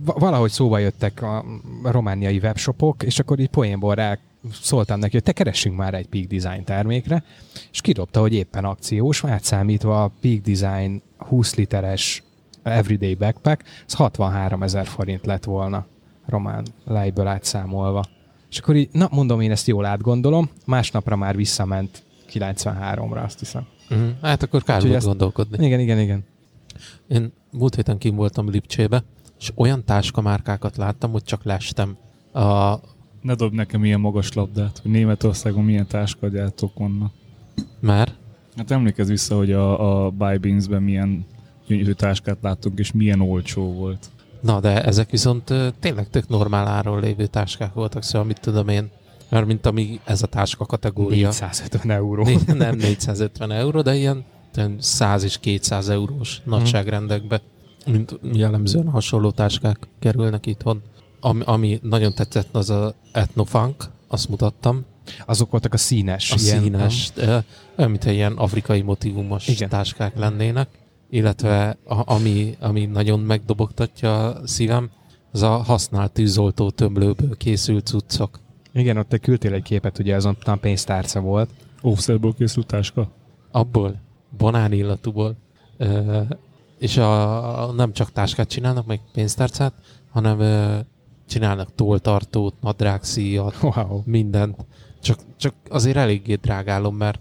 valahogy 0.03 0.51
szóba 0.51 0.77
jöttek 0.77 1.21
a 1.21 1.45
romániai 1.83 2.37
webshopok, 2.37 3.03
és 3.03 3.19
akkor 3.19 3.39
így 3.39 3.49
poénból 3.49 3.95
rá 3.95 4.17
szóltam 4.51 4.99
neki, 4.99 5.13
hogy 5.13 5.23
te 5.23 5.31
keressünk 5.31 5.77
már 5.77 5.93
egy 5.93 6.07
Peak 6.07 6.25
Design 6.25 6.63
termékre, 6.63 7.23
és 7.71 7.81
kidobta, 7.81 8.19
hogy 8.19 8.33
éppen 8.33 8.65
akciós, 8.65 9.23
átszámítva 9.23 10.03
a 10.03 10.11
Peak 10.21 10.41
Design 10.41 11.01
20 11.17 11.55
literes 11.55 12.23
Everyday 12.63 13.15
Backpack, 13.15 13.63
ez 13.87 13.93
63 13.93 14.63
ezer 14.63 14.85
forint 14.85 15.25
lett 15.25 15.43
volna 15.43 15.85
román 16.25 16.65
lejből 16.85 17.27
átszámolva. 17.27 18.05
És 18.49 18.57
akkor 18.59 18.75
így, 18.75 18.89
na 18.91 19.07
mondom, 19.11 19.41
én 19.41 19.51
ezt 19.51 19.67
jól 19.67 19.85
átgondolom, 19.85 20.49
másnapra 20.65 21.15
már 21.15 21.35
visszament 21.35 22.03
93-ra, 22.31 23.23
azt 23.23 23.39
hiszem. 23.39 23.65
Uh-huh. 23.89 24.09
Hát 24.21 24.43
akkor 24.43 24.63
kár 24.63 24.87
volt 24.87 25.03
gondolkodni. 25.03 25.65
Igen, 25.65 25.79
igen, 25.79 25.99
igen. 25.99 26.23
Én 27.07 27.33
múlt 27.51 27.75
héten 27.75 27.97
kim 27.97 28.15
voltam 28.15 28.49
Lipcsébe, 28.49 29.03
és 29.39 29.51
olyan 29.55 29.83
táskamárkákat 29.85 30.77
láttam, 30.77 31.11
hogy 31.11 31.23
csak 31.23 31.43
lestem. 31.43 31.97
A... 32.33 32.75
Ne 33.21 33.35
dob 33.35 33.53
nekem 33.53 33.85
ilyen 33.85 33.99
magas 33.99 34.33
labdát, 34.33 34.79
hogy 34.79 34.91
Németországon 34.91 35.63
milyen 35.63 35.87
táskagyártók 35.87 36.77
vannak. 36.77 37.11
Már? 37.79 38.13
Hát 38.55 38.71
emlékezz 38.71 39.09
vissza, 39.09 39.35
hogy 39.35 39.51
a, 39.51 40.05
a 40.05 40.09
Buy 40.09 40.37
Beans-ben 40.37 40.83
milyen 40.83 41.25
gyönyörű 41.67 41.91
táskát 41.91 42.37
láttunk, 42.41 42.79
és 42.79 42.91
milyen 42.91 43.21
olcsó 43.21 43.73
volt. 43.73 44.09
Na, 44.41 44.59
de 44.59 44.83
ezek 44.83 45.09
viszont 45.09 45.53
tényleg 45.79 46.09
tök 46.09 46.27
normál 46.27 46.67
áron 46.67 46.99
lévő 46.99 47.25
táskák 47.25 47.73
voltak, 47.73 48.03
szóval 48.03 48.27
mit 48.27 48.39
tudom 48.39 48.67
én, 48.67 48.89
mert 49.29 49.45
mint 49.45 49.65
ami 49.65 49.99
ez 50.03 50.23
a 50.23 50.27
táska 50.27 50.65
kategória. 50.65 51.27
450 51.27 51.91
euró. 51.91 52.23
Nem 52.47 52.75
450 52.75 53.51
euró, 53.51 53.81
de 53.81 53.95
ilyen 53.95 54.23
100 54.79 55.23
és 55.23 55.37
200 55.39 55.89
eurós 55.89 56.41
nagyságrendekbe, 56.43 57.41
mint 57.85 58.19
jellemzően 58.33 58.89
hasonló 58.89 59.31
táskák 59.31 59.87
kerülnek 59.99 60.45
itthon. 60.45 60.81
Ami, 61.19 61.41
ami 61.45 61.79
nagyon 61.81 62.13
tetszett, 62.13 62.55
az 62.55 62.69
a 62.69 62.93
Ethnofunk, 63.11 63.85
azt 64.07 64.29
mutattam. 64.29 64.85
Azok 65.25 65.51
voltak 65.51 65.73
a 65.73 65.77
színes. 65.77 66.31
A 66.31 66.35
ilyen, 66.39 66.61
színes, 66.61 67.11
de 67.15 67.43
olyan, 67.77 67.91
mintha 67.91 68.11
ilyen 68.11 68.33
afrikai 68.33 68.81
motivumos 68.81 69.47
Igen. 69.47 69.69
Táskák 69.69 70.17
lennének. 70.17 70.69
Illetve 71.09 71.77
a, 71.85 72.13
ami, 72.13 72.55
ami 72.59 72.85
nagyon 72.85 73.19
megdobogtatja 73.19 74.25
a 74.25 74.47
szívem, 74.47 74.89
az 75.31 75.41
a 75.41 75.49
használt 75.49 76.11
tűzoltó 76.11 76.69
tömlőből 76.69 77.37
készült 77.37 77.85
cuccok. 77.85 78.39
Igen, 78.73 78.97
ott 78.97 79.09
te 79.09 79.17
küldtél 79.17 79.53
egy 79.53 79.63
képet, 79.63 79.99
ugye 79.99 80.15
azon 80.15 80.37
pénztárca 80.61 81.19
volt. 81.19 81.49
Óvszerből 81.83 82.33
készült 82.37 82.67
táska. 82.67 83.11
abból, 83.51 84.01
banán 84.37 84.71
illatúból, 84.71 85.35
ö, 85.77 86.21
és 86.79 86.97
a, 86.97 87.71
nem 87.71 87.93
csak 87.93 88.11
táskát 88.11 88.49
csinálnak, 88.49 88.85
meg 88.85 89.01
pénztárcát, 89.13 89.73
hanem 90.11 90.39
ö, 90.39 90.77
csinálnak 91.27 91.75
tolltartót, 91.75 92.55
nadrágszíjat, 92.61 93.55
Wow. 93.61 94.01
mindent. 94.05 94.65
Csak, 95.01 95.19
csak 95.37 95.53
azért 95.69 95.97
eléggé 95.97 96.35
drágálom, 96.35 96.95
mert 96.95 97.19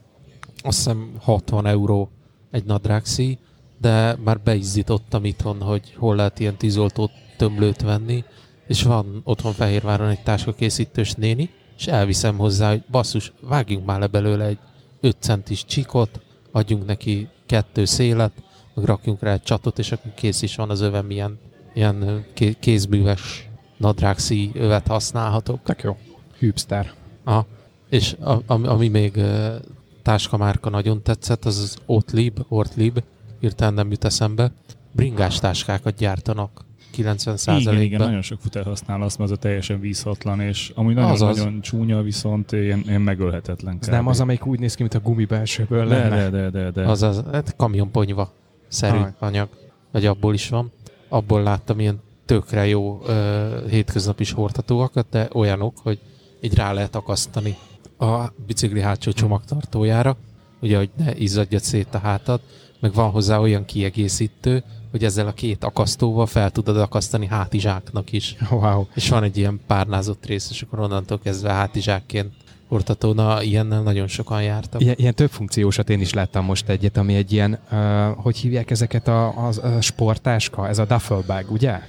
azt 0.62 0.76
hiszem 0.76 1.12
60 1.20 1.66
euró 1.66 2.10
egy 2.50 2.64
nadrágszíj, 2.64 3.38
de 3.80 4.16
már 4.24 4.40
beizzítottam 4.40 5.24
itthon, 5.24 5.60
hogy 5.60 5.94
hol 5.98 6.16
lehet 6.16 6.38
ilyen 6.38 6.56
tűzoltó 6.56 7.10
tömlőt 7.36 7.82
venni, 7.82 8.24
és 8.66 8.82
van 8.82 9.20
otthon 9.24 9.52
Fehérváron 9.52 10.08
egy 10.08 10.22
táskakészítős 10.22 11.12
néni, 11.12 11.50
és 11.78 11.86
elviszem 11.86 12.36
hozzá, 12.36 12.70
hogy 12.70 12.82
basszus, 12.90 13.32
vágjunk 13.40 13.86
már 13.86 13.98
le 14.00 14.06
belőle 14.06 14.44
egy 14.44 14.58
5 15.00 15.16
centis 15.20 15.64
csikot, 15.64 16.20
adjunk 16.52 16.86
neki 16.86 17.28
kettő 17.46 17.84
szélet, 17.84 18.32
meg 18.74 18.84
rakjunk 18.84 19.22
rá 19.22 19.32
egy 19.32 19.42
csatot, 19.42 19.78
és 19.78 19.92
akkor 19.92 20.14
kész 20.14 20.42
is 20.42 20.56
van 20.56 20.70
az 20.70 20.80
övem, 20.80 21.10
ilyen, 21.10 21.38
ilyen 21.74 22.24
kézműves 22.60 23.48
nadrágszíj 23.76 24.50
övet 24.54 24.86
használhatok. 24.86 25.62
Tök 25.62 25.82
jó. 25.82 25.96
Hübster. 26.38 26.92
Aha. 27.24 27.46
És 27.88 28.12
a, 28.12 28.38
ami, 28.46 28.66
ami 28.66 28.88
még 28.88 29.16
uh, 29.16 29.54
táskamárka 30.02 30.70
nagyon 30.70 31.02
tetszett, 31.02 31.44
az 31.44 31.58
az 31.58 31.76
Otlib, 31.86 32.44
Ortlib, 32.48 33.02
hirtelen 33.40 33.74
nem 33.74 33.90
jut 33.90 34.04
eszembe. 34.04 34.52
Bringás 34.92 35.38
táskákat 35.38 35.96
gyártanak 35.96 36.64
90%-ban. 36.96 37.60
Igen, 37.60 37.80
igen, 37.80 38.00
nagyon 38.00 38.22
sok 38.22 38.40
futer 38.40 38.64
használ 38.64 39.02
azt, 39.02 39.18
mert 39.18 39.30
az 39.30 39.36
a 39.36 39.40
teljesen 39.40 39.80
vízhatlan, 39.80 40.40
és 40.40 40.72
amúgy 40.74 40.94
nagyon-nagyon 40.94 41.28
Azaz. 41.28 41.44
nagyon 41.44 41.60
csúnya, 41.60 42.02
viszont 42.02 42.52
ilyen, 42.52 42.82
ilyen 42.86 43.00
megölhetetlen. 43.00 43.78
Ez 43.80 43.86
nem 43.86 44.06
az, 44.06 44.20
amelyik 44.20 44.46
úgy 44.46 44.58
néz 44.58 44.74
ki, 44.74 44.82
mint 44.82 44.94
a 44.94 45.00
gumibelsőből 45.00 45.88
de, 45.88 45.96
lenne. 45.98 46.30
de, 46.30 46.30
de, 46.30 46.50
de, 46.50 46.70
de. 46.70 46.82
Az 46.88 47.02
az 47.02 47.22
hát 47.32 47.56
kamionponyva 47.56 48.32
szerű 48.68 48.96
Ah. 48.98 49.08
anyag, 49.18 49.48
vagy 49.92 50.06
abból 50.06 50.34
is 50.34 50.48
van. 50.48 50.72
Abból 51.08 51.42
láttam 51.42 51.80
ilyen 51.80 52.00
tökre 52.24 52.66
jó 52.66 53.00
ö, 53.06 53.48
hétköznapi 53.68 54.24
hordhatóakat, 54.34 55.06
de 55.10 55.28
olyanok, 55.32 55.78
hogy 55.82 55.98
így 56.40 56.54
rá 56.54 56.72
lehet 56.72 56.94
akasztani 56.96 57.56
a 57.98 58.24
bicikli 58.46 58.80
hátsó 58.80 59.12
csomagtartójára, 59.12 60.16
ugye, 60.60 60.76
hogy 60.76 60.90
ne 60.96 61.14
izzadja 61.16 61.58
szét 61.58 61.94
a 61.94 61.98
hátad, 61.98 62.40
meg 62.80 62.92
van 62.94 63.10
hozzá 63.10 63.38
olyan 63.38 63.64
kiegészítő, 63.64 64.64
hogy 64.92 65.04
ezzel 65.04 65.26
a 65.26 65.32
két 65.32 65.64
akasztóval 65.64 66.26
fel 66.26 66.50
tudod 66.50 66.76
akasztani 66.76 67.26
hátizsáknak 67.26 68.12
is. 68.12 68.36
Wow. 68.50 68.86
És 68.94 69.08
van 69.08 69.22
egy 69.22 69.36
ilyen 69.36 69.60
párnázott 69.66 70.26
rész, 70.26 70.50
és 70.50 70.62
akkor 70.62 70.78
onnantól 70.78 71.18
kezdve 71.18 71.52
hátizsákként 71.52 72.32
hordható. 72.68 73.12
Na, 73.12 73.42
ilyennel 73.42 73.82
nagyon 73.82 74.06
sokan 74.06 74.42
jártak. 74.42 74.80
Ilyen, 74.80 74.94
ilyen 74.98 75.14
több 75.14 75.30
funkciósat 75.30 75.90
én 75.90 76.00
is 76.00 76.12
láttam 76.12 76.44
most 76.44 76.68
egyet, 76.68 76.96
ami 76.96 77.14
egy 77.14 77.32
ilyen, 77.32 77.58
uh, 77.70 77.78
hogy 78.16 78.36
hívják 78.36 78.70
ezeket 78.70 79.08
a, 79.08 79.26
a, 79.48 79.52
a 79.62 79.80
sportáska? 79.80 80.68
Ez 80.68 80.78
a 80.78 80.84
duffel 80.84 81.22
bag, 81.26 81.50
ugye? 81.50 81.80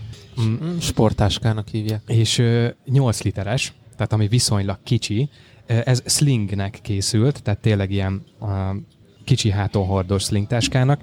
Mm, 0.41 0.53
Mm, 0.63 0.77
Sportáskának 0.77 1.67
hívják. 1.67 2.01
és 2.07 2.38
ö, 2.38 2.67
8 2.86 3.22
literes, 3.22 3.74
tehát 3.95 4.13
ami 4.13 4.27
viszonylag 4.27 4.77
kicsi, 4.83 5.29
ez 5.65 6.01
slingnek 6.05 6.79
készült, 6.81 7.43
tehát 7.43 7.60
tényleg 7.60 7.91
ilyen 7.91 8.24
uh, 8.39 8.50
kicsi 9.24 9.50
háton 9.50 9.86
hordos 9.86 10.24
slingtáskának, 10.24 11.01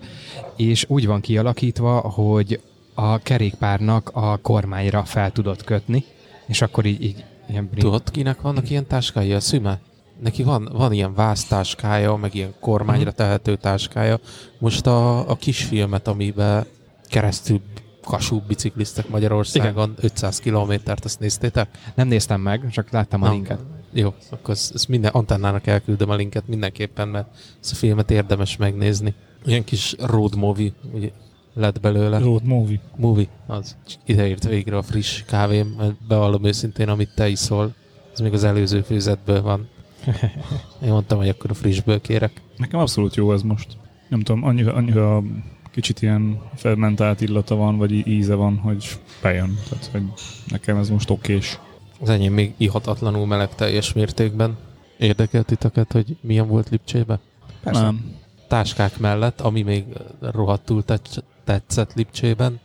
és 0.57 0.85
úgy 0.89 1.07
van 1.07 1.21
kialakítva, 1.21 1.99
hogy 1.99 2.61
a 2.95 3.19
kerékpárnak 3.19 4.11
a 4.13 4.37
kormányra 4.37 5.05
fel 5.05 5.31
tudod 5.31 5.65
kötni, 5.65 6.05
és 6.47 6.63
akkor 6.63 6.85
így, 6.85 7.03
így 7.03 7.25
ilyen 7.49 7.65
bring- 7.65 7.85
Tudod, 7.85 8.11
kinek 8.11 8.41
vannak 8.41 8.71
ilyen 8.71 8.87
táskái? 8.87 9.33
A 9.33 9.41
szüme? 9.41 9.81
Neki 10.23 10.43
van, 10.43 10.69
van 10.73 10.93
ilyen 10.93 11.15
vásztáskája, 11.15 12.17
meg 12.17 12.35
ilyen 12.35 12.55
kormányra 12.61 13.11
tehető 13.13 13.57
táskája. 13.57 14.19
Most 14.59 14.87
a, 14.87 15.31
a 15.31 15.35
kisfilmet, 15.37 16.09
amiben 16.09 16.67
keresztül 17.09 17.61
kasú 18.05 18.43
bicikliztek 18.47 19.09
Magyarországon, 19.09 19.95
500 20.01 20.39
kilométert, 20.39 21.05
azt 21.05 21.21
néztétek? 21.21 21.69
Nem 21.95 22.09
néztem 22.09 22.41
meg, 22.41 22.71
csak 22.71 22.91
láttam 22.91 23.23
a 23.23 23.27
Na, 23.27 23.33
linket. 23.33 23.61
Jó, 23.93 24.15
akkor 24.31 24.55
ezt, 24.55 24.75
ezt 24.75 24.89
minden 24.89 25.11
antennának 25.11 25.67
elküldöm 25.67 26.11
a 26.11 26.15
linket 26.15 26.49
mindenképpen, 26.49 27.09
mert 27.09 27.29
ezt 27.61 27.73
a 27.73 27.75
filmet 27.75 28.11
érdemes 28.11 28.57
megnézni. 28.57 29.15
Ilyen 29.45 29.65
kis 29.65 29.95
road 29.99 30.37
movie 30.37 30.71
ugye, 30.93 31.11
lett 31.55 31.81
belőle. 31.81 32.19
Road 32.19 32.45
movie. 32.45 32.81
Movie, 32.97 33.29
az 33.47 33.77
ideért 34.05 34.45
végre 34.45 34.77
a 34.77 34.83
friss 34.83 35.23
kávém, 35.23 35.75
mert 35.79 36.07
bevallom 36.09 36.45
őszintén, 36.45 36.89
amit 36.89 37.15
te 37.15 37.29
iszol, 37.29 37.75
az 38.13 38.21
még 38.21 38.33
az 38.33 38.45
előző 38.45 38.83
főzetből 38.83 39.43
van. 39.43 39.69
Én 40.85 40.91
mondtam, 40.91 41.19
hogy 41.19 41.29
akkor 41.29 41.51
a 41.51 41.55
frissből 41.55 42.01
kérek. 42.01 42.43
Nekem 42.57 42.81
abszolút 42.81 43.15
jó 43.15 43.33
ez 43.33 43.43
most. 43.43 43.77
Nem 44.09 44.21
tudom, 44.21 44.45
annyira, 44.45 44.75
annyira 44.75 45.23
kicsit 45.71 46.03
ilyen 46.03 46.41
fermentált 46.55 47.21
illata 47.21 47.55
van, 47.55 47.77
vagy 47.77 48.07
íze 48.07 48.35
van, 48.35 48.57
hogy 48.57 48.99
bejön. 49.23 49.59
Tehát, 49.69 49.87
hogy 49.87 50.03
nekem 50.47 50.77
ez 50.77 50.89
most 50.91 51.11
okés. 51.11 51.59
Az 52.01 52.09
enyém 52.09 52.33
még 52.33 52.55
ihatatlanul 52.57 53.27
meleg 53.27 53.55
teljes 53.55 53.93
mértékben. 53.93 54.57
Érdekelt 54.99 55.47
titeket, 55.47 55.93
hogy 55.93 56.17
milyen 56.21 56.49
volt 56.49 56.69
Lipcsébe? 56.69 57.19
Persze. 57.63 57.81
Nem. 57.83 58.15
Táskák 58.49 58.99
mellett, 58.99 59.41
ami 59.41 59.63
még 59.63 59.85
rohadtul 60.21 60.85
tetsz- 60.85 61.25
tetszett 61.45 61.95
Lipcsében, 61.95 62.61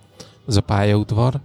az 0.46 0.58
a 0.58 0.62
pályaudvar. 0.62 1.40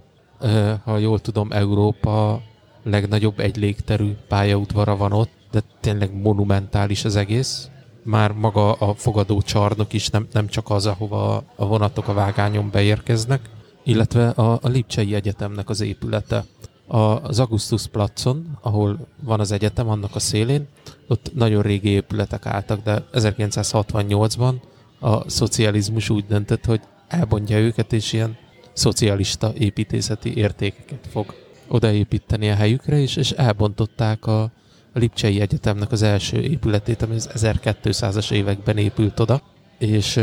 Ha 0.83 0.97
jól 0.97 1.19
tudom, 1.19 1.51
Európa 1.51 2.41
legnagyobb 2.83 3.39
egy 3.39 3.57
légterű 3.57 4.11
pályaudvara 4.27 4.95
van 4.95 5.11
ott, 5.11 5.31
de 5.51 5.61
tényleg 5.79 6.21
monumentális 6.21 7.05
az 7.05 7.15
egész. 7.15 7.69
Már 8.03 8.31
maga 8.31 8.73
a 8.73 8.93
fogadó 8.93 9.41
csarnok 9.41 9.93
is 9.93 10.09
nem, 10.09 10.27
nem 10.31 10.47
csak 10.47 10.69
az, 10.69 10.85
ahova 10.85 11.43
a 11.55 11.65
vonatok 11.65 12.07
a 12.07 12.13
vágányon 12.13 12.69
beérkeznek, 12.71 13.49
illetve 13.83 14.29
a, 14.29 14.59
a 14.61 14.67
Lipcsei 14.67 15.15
Egyetemnek 15.15 15.69
az 15.69 15.81
épülete. 15.81 16.45
Az 16.91 17.39
Augustus 17.39 17.87
Placon, 17.87 18.57
ahol 18.61 19.07
van 19.23 19.39
az 19.39 19.51
egyetem, 19.51 19.89
annak 19.89 20.15
a 20.15 20.19
szélén, 20.19 20.67
ott 21.07 21.31
nagyon 21.33 21.61
régi 21.61 21.89
épületek 21.89 22.45
álltak, 22.45 22.83
de 22.83 23.03
1968-ban 23.13 24.53
a 24.99 25.29
szocializmus 25.29 26.09
úgy 26.09 26.25
döntött, 26.25 26.65
hogy 26.65 26.81
elbontja 27.07 27.59
őket, 27.59 27.93
és 27.93 28.13
ilyen 28.13 28.37
szocialista 28.73 29.53
építészeti 29.57 30.35
értékeket 30.35 31.07
fog 31.11 31.33
odaépíteni 31.67 32.49
a 32.49 32.55
helyükre, 32.55 32.97
és, 32.99 33.15
és 33.15 33.31
elbontották 33.31 34.25
a, 34.25 34.51
Lipcsei 34.93 35.41
Egyetemnek 35.41 35.91
az 35.91 36.01
első 36.01 36.41
épületét, 36.41 37.01
ami 37.01 37.15
az 37.15 37.29
1200-as 37.33 38.31
években 38.31 38.77
épült 38.77 39.19
oda, 39.19 39.41
és 39.77 40.17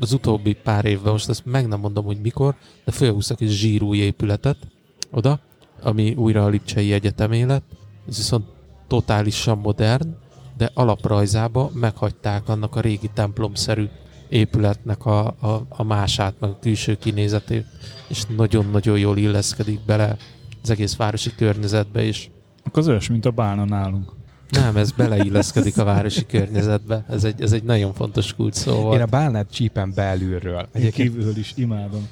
az 0.00 0.12
utóbbi 0.12 0.54
pár 0.54 0.84
évben, 0.84 1.12
most 1.12 1.28
azt 1.28 1.44
meg 1.44 1.68
nem 1.68 1.80
mondom, 1.80 2.04
hogy 2.04 2.20
mikor, 2.20 2.54
de 2.84 2.92
fölhúztak 2.92 3.40
egy 3.40 3.48
zsírúj 3.48 3.98
épületet 3.98 4.56
oda, 5.10 5.40
ami 5.82 6.14
újra 6.14 6.44
a 6.44 6.48
Lipcsei 6.48 6.92
Egyetemé 6.92 7.42
lett. 7.42 7.64
Ez 8.08 8.16
viszont 8.16 8.44
totálisan 8.88 9.58
modern, 9.58 10.14
de 10.56 10.70
alaprajzába 10.74 11.70
meghagyták 11.74 12.48
annak 12.48 12.76
a 12.76 12.80
régi 12.80 13.10
templomszerű 13.14 13.88
épületnek 14.28 15.06
a, 15.06 15.26
a, 15.26 15.66
a 15.68 15.82
mását, 15.82 16.34
meg 16.40 16.50
a 16.50 16.58
külső 16.60 16.94
kinézetét, 16.94 17.66
és 18.08 18.24
nagyon-nagyon 18.36 18.98
jól 18.98 19.16
illeszkedik 19.16 19.80
bele 19.86 20.16
az 20.62 20.70
egész 20.70 20.96
városi 20.96 21.34
környezetbe, 21.36 22.02
és 22.02 22.28
Akkor 22.64 22.78
az 22.82 22.88
olyas, 22.88 23.08
mint 23.08 23.24
a 23.26 23.30
bálna 23.30 23.64
nálunk. 23.64 24.12
nem, 24.50 24.76
ez 24.76 24.90
beleilleszkedik 24.92 25.78
a 25.78 25.84
városi 25.84 26.26
környezetbe. 26.26 27.04
Ez 27.08 27.24
egy, 27.24 27.42
ez 27.42 27.52
egy 27.52 27.62
nagyon 27.62 27.92
fontos 27.92 28.34
kulcs 28.34 28.54
szó 28.54 28.74
Én 28.76 28.82
volt. 28.82 29.00
a 29.00 29.06
bálnát 29.06 29.50
csípen 29.52 29.92
belülről. 29.94 30.58
Én 30.58 30.66
Egyébként 30.72 31.08
kívülről 31.08 31.36
is 31.36 31.52
imádom. 31.56 32.08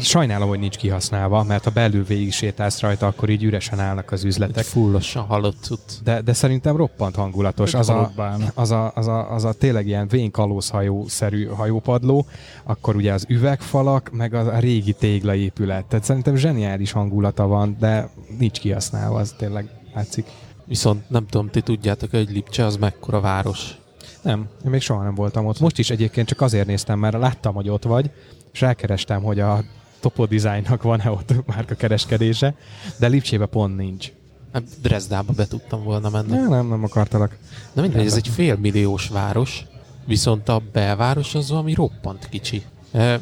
Sajnálom, 0.00 0.48
hogy 0.48 0.58
nincs 0.58 0.76
kihasználva, 0.76 1.42
mert 1.42 1.64
ha 1.64 1.70
belül 1.70 2.04
végig 2.04 2.32
sétálsz 2.32 2.80
rajta, 2.80 3.06
akkor 3.06 3.28
így 3.28 3.42
üresen 3.42 3.80
állnak 3.80 4.12
az 4.12 4.24
üzletek. 4.24 4.64
fullosan 4.64 5.24
halott 5.24 5.56
cucc. 5.60 6.02
De, 6.04 6.20
de 6.20 6.32
szerintem 6.32 6.76
roppant 6.76 7.14
hangulatos. 7.14 7.74
Az 7.74 7.88
a, 7.88 8.12
az 8.54 8.70
a, 8.70 8.92
az 8.94 9.06
a, 9.06 9.32
az 9.32 9.44
a 9.44 9.52
tényleg 9.52 9.86
ilyen 9.86 10.08
vénkalózhajó-szerű 10.08 11.46
hajópadló, 11.46 12.26
akkor 12.64 12.96
ugye 12.96 13.12
az 13.12 13.24
üvegfalak, 13.28 14.10
meg 14.12 14.34
az 14.34 14.46
a 14.46 14.58
régi 14.58 14.92
téglaépület. 14.92 15.84
Tehát 15.84 16.04
szerintem 16.04 16.36
zseniális 16.36 16.92
hangulata 16.92 17.46
van, 17.46 17.76
de 17.80 18.08
nincs 18.38 18.58
kihasználva, 18.58 19.18
az 19.18 19.34
tényleg 19.38 19.68
látszik. 19.94 20.26
Viszont 20.64 21.10
nem 21.10 21.26
tudom, 21.26 21.50
ti 21.50 21.60
tudjátok, 21.60 22.10
hogy 22.10 22.30
Lipcse 22.30 22.64
az 22.64 22.76
mekkora 22.76 23.20
város. 23.20 23.76
Nem, 24.22 24.48
én 24.64 24.70
még 24.70 24.80
soha 24.80 25.02
nem 25.02 25.14
voltam 25.14 25.46
ott. 25.46 25.60
Most 25.60 25.78
is 25.78 25.90
egyébként 25.90 26.26
csak 26.26 26.40
azért 26.40 26.66
néztem, 26.66 26.98
mert 26.98 27.18
láttam, 27.18 27.54
hogy 27.54 27.68
ott 27.68 27.84
vagy, 27.84 28.10
és 28.52 28.62
elkerestem, 28.62 29.22
hogy 29.22 29.40
a 29.40 29.64
Topo 30.00 30.26
Designnak 30.26 30.82
van-e 30.82 31.10
ott 31.10 31.34
márka 31.46 31.74
kereskedése, 31.74 32.54
de 32.98 33.06
Lipcsébe 33.06 33.46
pont 33.46 33.76
nincs. 33.76 34.12
Hát 34.52 34.62
Dresdába 34.82 35.32
be 35.32 35.46
tudtam 35.46 35.82
volna 35.82 36.08
menni. 36.10 36.30
Nem, 36.30 36.48
nem, 36.48 36.68
nem 36.68 36.84
akartalak. 36.84 37.36
De 37.72 37.80
mindegy, 37.80 38.06
ez 38.06 38.14
egy 38.16 38.28
félmilliós 38.28 39.08
város, 39.08 39.64
viszont 40.04 40.48
a 40.48 40.62
belváros 40.72 41.34
az 41.34 41.50
valami 41.50 41.74
roppant 41.74 42.28
kicsi. 42.28 42.62
E, 42.92 43.20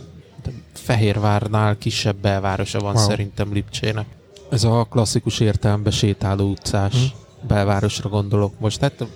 Fehérvárnál 0.73 1.79
kisebb 1.79 2.17
belvárosa 2.17 2.79
van 2.79 2.95
Wow. 2.95 3.09
szerintem 3.09 3.53
Lipcsének. 3.53 4.07
Ez 4.51 4.65
a 4.65 4.87
klasszikus 4.91 5.41
értelemben 5.41 5.93
sétáló 5.93 6.51
utcás 6.51 6.93
Hm. 6.93 6.99
hm. 7.41 7.47
belvárosra 7.47 8.09
gondolok 8.09 8.59
most. 8.61 8.81
Hát 8.81 9.07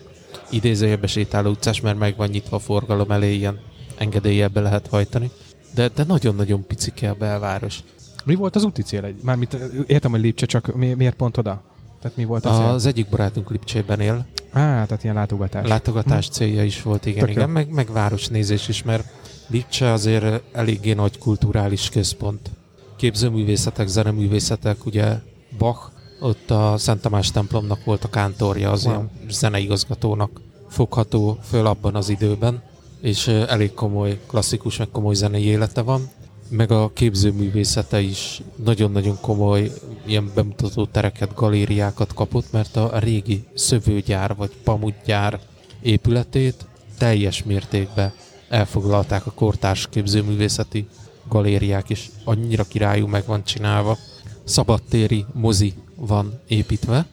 idézőjebbe 0.50 1.06
sétáló 1.06 1.50
utcás, 1.50 1.80
mert 1.80 1.98
meg 1.98 2.16
van 2.16 2.28
nyitva 2.28 2.56
a 2.56 2.60
forgalom 2.60 3.10
elé, 3.10 3.34
ilyen 3.34 3.58
engedéllyel 3.96 4.48
be 4.48 4.60
lehet 4.60 4.86
hajtani. 4.86 5.30
De, 5.74 5.88
de 5.88 6.04
nagyon-nagyon 6.04 6.66
picike 6.66 7.10
a 7.10 7.14
belváros. 7.14 7.82
Mi 8.24 8.34
volt 8.34 8.56
az 8.56 8.64
úti 8.64 8.82
cél? 8.82 9.14
Mármint 9.22 9.54
értem, 9.86 10.10
hogy 10.10 10.20
Lipcse, 10.20 10.46
csak 10.46 10.74
mi, 10.74 10.94
miért 10.94 11.16
pont 11.16 11.36
oda? 11.36 11.62
Tehát 12.00 12.16
mi 12.16 12.24
volt 12.24 12.44
a 12.44 12.54
cél? 12.54 12.64
Az 12.64 12.86
egyik 12.86 13.08
barátunk 13.08 13.50
Lipcsében 13.50 14.00
él, 14.00 14.26
Á, 14.52 14.84
tehát 14.84 15.02
ilyen 15.02 15.14
látogatás. 15.14 15.68
Látogatás 15.68 16.28
célja 16.28 16.64
is 16.64 16.82
volt, 16.82 17.06
igen, 17.06 17.18
Tök 17.18 17.28
jó. 17.28 17.34
igen, 17.34 17.50
meg, 17.50 17.70
meg 17.70 17.92
városnézés 17.92 18.68
is, 18.68 18.82
mert 18.82 19.04
Lipcse 19.46 19.92
azért 19.92 20.42
eléggé 20.52 20.92
nagy 20.92 21.18
kulturális 21.18 21.88
központ. 21.88 22.50
Képzőművészetek, 22.96 23.86
zeneművészetek, 23.88 24.86
ugye 24.86 25.18
Bach, 25.58 25.80
ott 26.20 26.50
a 26.50 26.74
Szent 26.78 27.00
Tamás 27.00 27.30
templomnak 27.30 27.84
volt 27.84 28.04
a 28.04 28.08
kántorja, 28.08 28.70
az 28.70 28.84
wow. 28.84 28.94
ilyen 28.94 29.10
zeneigazgatónak 29.28 30.40
fogható 30.68 31.38
föl 31.42 31.66
abban 31.66 31.94
az 31.94 32.08
időben, 32.08 32.62
és 33.00 33.26
elég 33.26 33.74
komoly, 33.74 34.20
klasszikus, 34.26 34.76
meg 34.76 34.88
komoly 34.92 35.14
zenei 35.14 35.44
élete 35.44 35.82
van, 35.82 36.10
meg 36.48 36.70
a 36.70 36.90
képzőművészete 36.92 38.00
is 38.00 38.42
nagyon-nagyon 38.64 39.20
komoly 39.20 39.70
ilyen 40.06 40.30
bemutató 40.34 40.86
tereket, 40.86 41.34
galériákat 41.34 42.14
kapott, 42.14 42.52
mert 42.52 42.76
a 42.76 42.98
régi 42.98 43.44
szövőgyár 43.54 44.36
vagy 44.36 44.50
pamutgyár 44.64 45.40
épületét 45.82 46.66
teljes 46.98 47.42
mértékben 47.42 48.12
elfoglalták 48.48 49.26
a 49.26 49.30
kortárs 49.30 49.88
képzőművészeti 49.90 50.88
galériák, 51.28 51.90
és 51.90 52.08
annyira 52.24 52.64
királyú 52.64 53.06
meg 53.06 53.26
van 53.26 53.44
csinálva. 53.44 53.98
Szabadtéri 54.44 55.24
mozi 55.32 55.74
van 55.94 56.40
építve, 56.48 57.06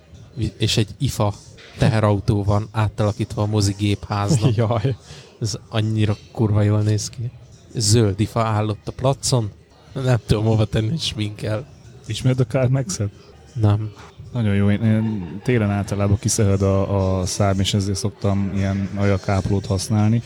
és 0.57 0.77
egy 0.77 0.89
IFA 0.97 1.33
teherautó 1.77 2.43
van 2.43 2.67
átalakítva 2.71 3.41
a 3.41 3.45
mozi 3.45 3.75
gépháznak. 3.77 4.55
Jaj. 4.65 4.95
Ez 5.41 5.57
annyira 5.69 6.15
kurva 6.31 6.61
jól 6.61 6.81
néz 6.81 7.09
ki. 7.09 7.31
Zöld 7.75 8.19
ifa 8.19 8.41
állott 8.41 8.87
a 8.87 8.91
placon. 8.91 9.51
Nem 9.93 10.17
tudom 10.25 10.45
hova 10.45 10.65
tenni, 10.65 10.89
hogy 10.89 10.99
sminkel. 10.99 11.67
Ismered 12.05 12.39
a 12.39 12.45
Karl 12.45 12.71
Maxet? 12.71 13.09
Nem. 13.53 13.91
Nagyon 14.33 14.55
jó, 14.55 14.69
én, 14.69 14.83
én 14.83 15.39
télen 15.43 15.69
általában 15.69 16.17
kiszehed 16.19 16.61
a, 16.61 17.19
a 17.19 17.25
szám, 17.25 17.59
és 17.59 17.73
ezért 17.73 17.97
szoktam 17.97 18.51
ilyen 18.55 18.89
ajakáplót 18.95 19.65
használni. 19.65 20.21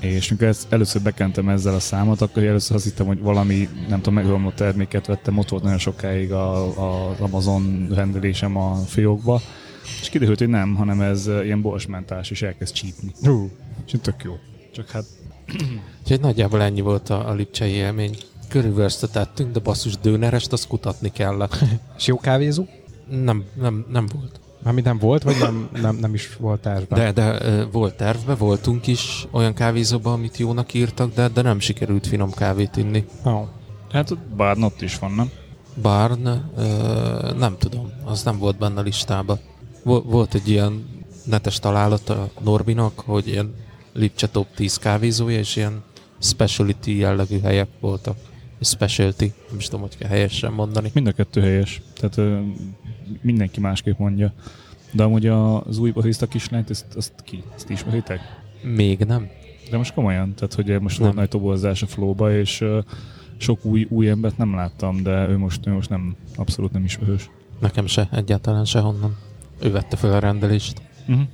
És 0.00 0.30
mikor 0.30 0.46
ezt, 0.46 0.72
először 0.72 1.02
bekentem 1.02 1.48
ezzel 1.48 1.74
a 1.74 1.80
számot, 1.80 2.20
akkor 2.20 2.42
először 2.42 2.76
azt 2.76 2.84
hittem, 2.84 3.06
hogy 3.06 3.20
valami, 3.20 3.68
nem 3.88 3.98
tudom, 3.98 4.14
megromlott 4.14 4.54
terméket 4.54 5.06
vettem, 5.06 5.38
ott 5.38 5.48
volt 5.48 5.62
nagyon 5.62 5.78
sokáig 5.78 6.32
a, 6.32 6.66
a 6.78 7.10
az 7.10 7.20
Amazon 7.20 7.88
rendelésem 7.94 8.56
a 8.56 8.74
fiókba, 8.74 9.40
és 10.00 10.08
kiderült, 10.08 10.38
hogy 10.38 10.48
nem, 10.48 10.74
hanem 10.74 11.00
ez 11.00 11.26
eh, 11.26 11.44
ilyen 11.44 11.62
borsmentás, 11.62 12.30
és 12.30 12.42
elkezd 12.42 12.74
csípni. 12.74 13.12
Hú. 13.22 13.50
És 13.86 13.94
tök 14.02 14.22
jó. 14.22 14.38
Csak 14.78 14.90
hát 14.90 15.04
Úgyhogy 16.00 16.20
nagyjából 16.20 16.62
ennyi 16.62 16.80
volt 16.80 17.10
a, 17.10 17.28
a 17.28 17.32
lipcsei 17.32 17.72
élmény. 17.72 18.16
Körülvöztetettünk, 18.48 19.52
de 19.52 19.60
basszus 19.60 19.98
dőnerest 19.98 20.52
azt 20.52 20.66
kutatni 20.66 21.12
kellett. 21.12 21.64
És 21.98 22.06
jó 22.06 22.18
kávézó? 22.18 22.66
Nem, 23.08 23.44
nem, 23.54 23.86
nem 23.88 24.06
volt. 24.14 24.40
Mármint 24.62 24.86
nem 24.86 24.98
volt, 24.98 25.22
vagy 25.22 25.36
nem, 25.38 25.68
nem, 25.72 25.96
nem 25.96 26.14
is 26.14 26.36
volt 26.36 26.60
társban? 26.60 26.98
De, 26.98 27.12
de 27.12 27.64
volt 27.64 27.96
tervbe, 27.96 28.34
voltunk 28.34 28.86
is 28.86 29.26
olyan 29.30 29.54
kávézóban, 29.54 30.12
amit 30.12 30.36
jónak 30.36 30.74
írtak, 30.74 31.14
de, 31.14 31.28
de 31.28 31.42
nem 31.42 31.60
sikerült 31.60 32.06
finom 32.06 32.30
kávét 32.30 32.76
inni. 32.76 33.04
Oh. 33.24 33.46
Hát 33.90 34.18
Barn 34.18 34.62
ott 34.62 34.82
is 34.82 34.98
van, 34.98 35.12
nem? 35.12 35.30
Barn, 35.82 36.26
ö, 36.56 37.34
nem 37.38 37.56
tudom, 37.58 37.92
az 38.04 38.22
nem 38.22 38.38
volt 38.38 38.58
benne 38.58 38.80
a 38.80 38.82
listában. 38.82 39.38
Vo- 39.84 40.04
volt 40.04 40.34
egy 40.34 40.48
ilyen 40.48 40.86
netes 41.24 41.58
találat 41.58 42.08
a 42.08 42.30
Norbinak, 42.40 43.00
hogy 43.06 43.28
ilyen 43.28 43.54
Lipcse 43.92 44.28
top 44.28 44.46
10 44.54 44.76
kávézója, 44.76 45.38
és 45.38 45.56
ilyen 45.56 45.82
speciality 46.18 46.86
jellegű 46.86 47.40
helyek 47.40 47.68
voltak. 47.80 48.16
Specialty, 48.60 49.32
nem 49.48 49.58
is 49.58 49.64
tudom, 49.64 49.80
hogy 49.80 49.96
kell 49.96 50.08
helyesen 50.08 50.52
mondani. 50.52 50.90
Mind 50.94 51.06
a 51.06 51.12
kettő 51.12 51.40
helyes. 51.40 51.82
Tehát 51.94 52.16
ö, 52.16 52.38
mindenki 53.20 53.60
másképp 53.60 53.98
mondja. 53.98 54.32
De 54.92 55.02
amúgy 55.02 55.26
az 55.26 55.78
új 55.78 55.90
bariszta 55.90 56.26
kislányt, 56.26 56.70
ezt, 56.70 56.86
azt 56.96 57.12
ki? 57.24 57.42
Ezt 57.54 57.70
ismeritek? 57.70 58.20
Még 58.62 58.98
nem. 58.98 59.28
De 59.70 59.76
most 59.76 59.94
komolyan, 59.94 60.34
tehát 60.34 60.54
hogy 60.54 60.80
most 60.80 60.98
volt 60.98 61.14
nagy 61.14 61.28
toborzás 61.28 61.82
a 61.82 61.86
flóba, 61.86 62.32
és 62.32 62.60
ö, 62.60 62.78
sok 63.36 63.64
új, 63.64 63.86
új 63.90 64.08
embert 64.08 64.36
nem 64.36 64.54
láttam, 64.54 65.02
de 65.02 65.28
ő 65.28 65.38
most, 65.38 65.66
ő 65.66 65.72
most 65.72 65.88
nem, 65.88 66.16
abszolút 66.36 66.72
nem 66.72 66.84
ismerős. 66.84 67.30
Nekem 67.60 67.86
se, 67.86 68.08
egyáltalán 68.12 68.64
se 68.64 68.80
honnan. 68.80 69.16
Ő 69.62 69.70
vette 69.70 69.96
fel 69.96 70.12
a 70.12 70.18
rendelést. 70.18 70.82
Uh-huh. 71.08 71.26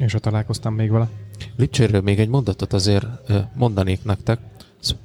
Én 0.00 0.08
sem 0.08 0.20
találkoztam 0.20 0.74
még 0.74 0.90
vele. 0.90 1.08
Lipcséről 1.56 2.00
még 2.00 2.18
egy 2.18 2.28
mondatot 2.28 2.72
azért 2.72 3.06
mondanék 3.54 4.04
nektek. 4.04 4.38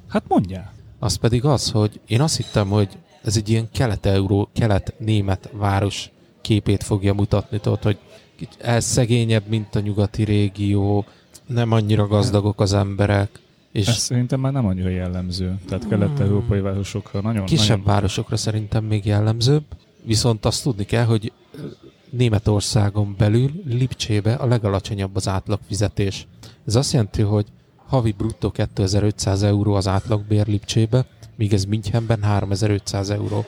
Hát 0.08 0.24
mondjál. 0.28 0.72
Az 0.98 1.14
pedig 1.14 1.44
az, 1.44 1.70
hogy 1.70 2.00
én 2.06 2.20
azt 2.20 2.36
hittem, 2.36 2.68
hogy 2.68 2.88
ez 3.24 3.36
egy 3.36 3.48
ilyen 3.48 3.68
kelet-euró, 3.72 4.48
kelet-német 4.54 5.50
város 5.52 6.10
képét 6.40 6.82
fogja 6.82 7.14
mutatni, 7.14 7.60
tudod, 7.60 7.82
hogy 7.82 7.98
kicsit 8.36 8.60
elszegényebb, 8.60 9.46
mint 9.48 9.74
a 9.74 9.80
nyugati 9.80 10.24
régió, 10.24 11.04
nem 11.46 11.72
annyira 11.72 12.06
gazdagok 12.06 12.60
az 12.60 12.72
emberek, 12.72 13.40
és 13.72 13.86
Ez 13.86 13.96
szerintem 13.96 14.40
már 14.40 14.52
nem 14.52 14.66
annyira 14.66 14.88
jellemző. 14.88 15.58
Tehát 15.68 15.88
kelet-európai 15.88 16.60
városokra 16.60 17.20
nagyon... 17.20 17.44
kisebb 17.44 17.78
nagyon... 17.78 17.84
városokra 17.84 18.36
szerintem 18.36 18.84
még 18.84 19.04
jellemzőbb, 19.04 19.64
viszont 20.02 20.44
azt 20.44 20.62
tudni 20.62 20.84
kell, 20.84 21.04
hogy 21.04 21.32
Németországon 22.16 23.14
belül 23.18 23.50
Lipcsébe 23.64 24.34
a 24.34 24.46
legalacsonyabb 24.46 25.16
az 25.16 25.28
átlagfizetés. 25.28 26.26
Ez 26.66 26.74
azt 26.74 26.92
jelenti, 26.92 27.22
hogy 27.22 27.46
havi 27.86 28.12
bruttó 28.12 28.50
2500 28.50 29.42
euró 29.42 29.74
az 29.74 29.88
átlagbér 29.88 30.46
Lipcsébe, 30.46 31.06
míg 31.36 31.52
ez 31.52 31.64
Münchenben 31.64 32.22
3500 32.22 33.10
euró. 33.10 33.44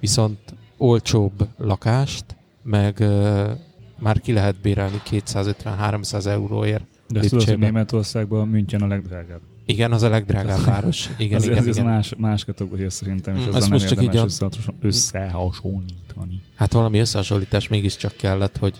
Viszont 0.00 0.38
olcsóbb 0.76 1.48
lakást, 1.56 2.24
meg 2.62 2.96
uh, 3.00 3.50
már 3.98 4.20
ki 4.20 4.32
lehet 4.32 4.60
bérelni 4.60 5.00
250-300 5.10 6.26
euróért. 6.26 6.84
De 7.08 7.20
ezt 7.20 7.28
tudod, 7.28 7.44
hogy. 7.44 7.58
Németországban 7.58 8.48
München 8.48 8.82
a 8.82 8.86
legdrágább. 8.86 9.40
Igen, 9.70 9.92
az 9.92 10.02
a 10.02 10.08
legdrágább 10.08 10.64
város. 10.64 11.08
Igen, 11.18 11.36
ez, 11.38 11.44
igen, 11.44 11.56
ez 11.56 11.66
igen. 11.66 11.84
más, 11.84 12.14
más 12.18 12.44
kategória 12.44 12.90
szerintem, 12.90 13.34
és 13.36 13.42
Mm, 13.42 13.46
ezzel 13.48 13.60
nem 13.60 13.70
most 13.70 13.88
csak 13.88 14.02
így 14.02 14.16
a- 14.16 14.26
összehasonlítani. 14.80 16.42
Hát 16.56 16.72
valami 16.72 16.98
összehasonlítás 16.98 17.68
mégiscsak 17.68 18.12
kellett, 18.16 18.56
hogy 18.56 18.74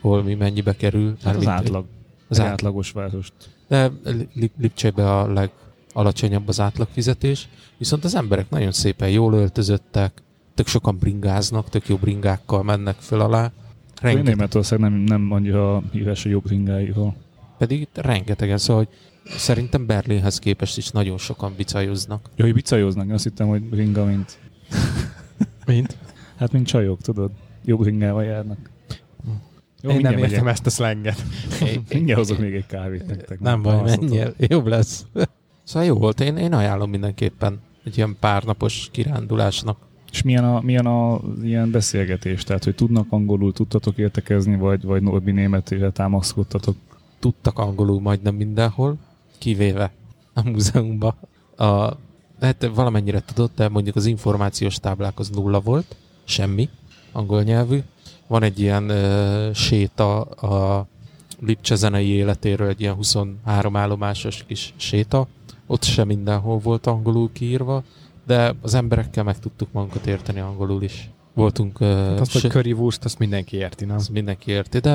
hol 0.00 0.22
mi 0.22 0.34
mennyibe 0.34 0.76
kerül. 0.76 1.16
Hát 1.24 1.36
az 1.36 1.46
átlag. 1.46 1.84
Az 1.84 1.86
Az 2.28 2.38
átlag. 2.40 2.52
átlagos 2.52 2.90
várost. 2.90 3.32
De 3.68 3.90
Li- 4.34 4.50
Lipcsébe 4.58 5.18
a 5.18 5.32
legalacsonyabb 5.32 6.48
az 6.48 6.60
átlagfizetés, 6.60 7.48
viszont 7.78 8.04
az 8.04 8.14
emberek 8.14 8.50
nagyon 8.50 8.72
szépen 8.72 9.10
jól 9.10 9.34
öltözöttek, 9.34 10.22
tök 10.54 10.66
sokan 10.66 10.98
bringáznak, 10.98 11.68
tök 11.68 11.88
jó 11.88 11.96
bringákkal 11.96 12.62
mennek 12.62 12.96
föl 12.98 13.20
alá. 13.20 13.52
Rengeteg. 14.00 14.34
Németország 14.34 14.78
nem, 14.78 14.92
nem 14.92 15.32
annyira 15.32 15.82
híres 15.92 16.24
a 16.24 16.28
jobb 16.28 16.48
ringáival. 16.48 17.14
pedig 17.58 17.80
itt 17.80 17.98
rengetegen, 17.98 18.58
szóval 18.58 18.84
hogy 18.84 18.94
szerintem 19.24 19.86
Berlinhez 19.86 20.38
képest 20.38 20.76
is 20.76 20.90
nagyon 20.90 21.18
sokan 21.18 21.52
bicajoznak. 21.56 22.30
Ja, 22.36 22.44
hogy 22.44 22.54
bicajoznak, 22.54 23.10
azt 23.10 23.24
hittem, 23.24 23.46
hogy 23.46 23.62
ringa, 23.70 24.04
mint... 24.04 24.38
Mint? 25.66 25.96
Hát, 26.36 26.52
mint 26.52 26.66
csajok, 26.66 27.00
tudod? 27.00 27.30
Jobb 27.64 27.84
ringával 27.84 28.24
járnak. 28.24 28.70
Jó, 29.82 29.90
Én 29.90 30.00
nem 30.00 30.12
értem 30.12 30.30
megyek. 30.30 30.46
ezt 30.46 30.66
a 30.66 30.70
szlenget. 30.70 31.24
Mindjárt 31.92 32.18
hozok 32.20 32.38
még 32.38 32.54
egy 32.54 32.66
kávét 32.66 33.06
nektek. 33.06 33.40
Nem 33.40 33.62
baj, 33.62 33.80
menjél, 33.82 34.34
jobb 34.38 34.66
lesz. 34.66 35.06
Szóval 35.64 35.88
jó 35.88 35.94
volt, 35.94 36.20
én, 36.20 36.36
én 36.36 36.52
ajánlom 36.52 36.90
mindenképpen. 36.90 37.60
egy 37.84 37.96
ilyen 37.96 38.16
párnapos 38.20 38.88
kirándulásnak. 38.92 39.78
És 40.12 40.22
milyen 40.22 40.44
a, 40.44 40.60
milyen 40.60 40.86
a 40.86 41.20
ilyen 41.42 41.70
beszélgetés? 41.70 42.44
Tehát, 42.44 42.64
hogy 42.64 42.74
tudnak 42.74 43.06
angolul, 43.10 43.52
tudtatok 43.52 43.98
értekezni, 43.98 44.56
vagy, 44.56 44.82
vagy 44.82 45.02
Norbi 45.02 45.30
németére 45.30 45.90
támaszkodtatok? 45.90 46.76
Tudtak 47.18 47.58
angolul 47.58 48.00
majdnem 48.00 48.34
mindenhol, 48.34 48.96
kivéve 49.44 49.92
a 50.32 50.48
múzeumban. 50.48 51.14
A, 51.56 51.92
hát 52.40 52.70
valamennyire 52.74 53.20
tudott, 53.20 53.54
de 53.56 53.68
mondjuk 53.68 53.96
az 53.96 54.06
információs 54.06 54.76
táblák 54.76 55.18
az 55.18 55.28
nulla 55.28 55.60
volt, 55.60 55.96
semmi, 56.24 56.68
angol 57.12 57.42
nyelvű. 57.42 57.82
Van 58.26 58.42
egy 58.42 58.60
ilyen 58.60 58.90
uh, 58.90 59.54
séta 59.54 60.20
a 60.22 60.86
Lipcse 61.40 61.74
zenei 61.74 62.08
életéről, 62.08 62.68
egy 62.68 62.80
ilyen 62.80 62.94
23 62.94 63.76
állomásos 63.76 64.44
kis 64.46 64.74
séta. 64.76 65.26
Ott 65.66 65.82
sem 65.82 66.06
mindenhol 66.06 66.58
volt 66.58 66.86
angolul 66.86 67.32
kiírva, 67.32 67.82
de 68.26 68.54
az 68.60 68.74
emberekkel 68.74 69.24
meg 69.24 69.38
tudtuk 69.38 69.72
magunkat 69.72 70.06
érteni 70.06 70.40
angolul 70.40 70.82
is. 70.82 71.10
Voltunk... 71.34 71.78
Hát 71.78 72.20
azt, 72.20 72.32
hogy 72.32 72.50
currywurst, 72.50 73.04
azt 73.04 73.18
mindenki 73.18 73.56
érti, 73.56 73.84
nem? 73.84 73.96
azt 73.96 74.10
mindenki 74.10 74.50
érti, 74.50 74.78
de 74.78 74.92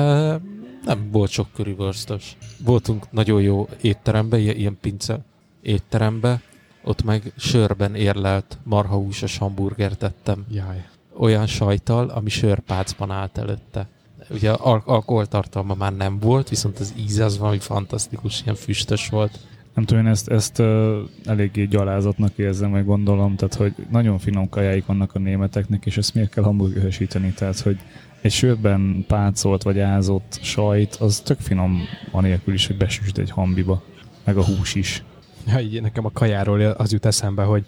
nem 0.84 1.10
volt 1.10 1.30
sok 1.30 1.46
currywurstos. 1.54 2.36
Voltunk 2.64 3.10
nagyon 3.10 3.42
jó 3.42 3.68
étterembe, 3.80 4.38
ilyen, 4.38 4.78
pince 4.80 5.18
étterembe, 5.62 6.40
ott 6.84 7.02
meg 7.02 7.32
sörben 7.36 7.94
érlelt 7.94 8.58
marhahúsos 8.62 9.38
hamburgert 9.38 9.98
tettem. 9.98 10.46
Jaj. 10.50 10.86
Olyan 11.18 11.46
sajtal, 11.46 12.08
ami 12.08 12.30
sörpácban 12.30 13.10
állt 13.10 13.38
előtte. 13.38 13.86
Ugye 14.30 14.50
al- 14.50 14.86
alkoholtartalma 14.86 15.74
már 15.74 15.96
nem 15.96 16.18
volt, 16.18 16.48
viszont 16.48 16.78
az 16.78 16.94
íze 16.96 17.24
az 17.24 17.38
valami 17.38 17.58
fantasztikus, 17.58 18.42
ilyen 18.42 18.54
füstös 18.54 19.08
volt. 19.08 19.38
Nem 19.74 19.84
tudom, 19.84 20.04
én 20.04 20.10
ezt, 20.10 20.28
ezt 20.28 20.58
uh, 20.58 20.96
eléggé 21.24 21.64
gyalázatnak 21.64 22.38
érzem, 22.38 22.70
vagy 22.70 22.84
gondolom, 22.84 23.36
tehát 23.36 23.54
hogy 23.54 23.74
nagyon 23.90 24.18
finom 24.18 24.48
kajáik 24.48 24.86
vannak 24.86 25.14
a 25.14 25.18
németeknek, 25.18 25.86
és 25.86 25.96
ezt 25.96 26.14
miért 26.14 26.30
kell 26.30 26.44
hamburgerösíteni? 26.44 27.32
Tehát, 27.32 27.60
hogy 27.60 27.78
egy 28.20 28.32
sörben 28.32 29.04
pácolt 29.06 29.62
vagy 29.62 29.78
ázott 29.78 30.38
sajt, 30.42 30.94
az 30.94 31.20
tök 31.20 31.40
finom, 31.40 31.80
anélkül 32.10 32.54
is, 32.54 32.66
hogy 32.66 32.76
besüsd 32.76 33.18
egy 33.18 33.30
hambiba. 33.30 33.82
Meg 34.24 34.36
a 34.36 34.44
hús 34.44 34.74
is. 34.74 35.04
Ja, 35.46 35.60
így 35.60 35.82
nekem 35.82 36.04
a 36.04 36.10
kajáról 36.10 36.60
az 36.60 36.92
jut 36.92 37.06
eszembe, 37.06 37.42
hogy 37.42 37.64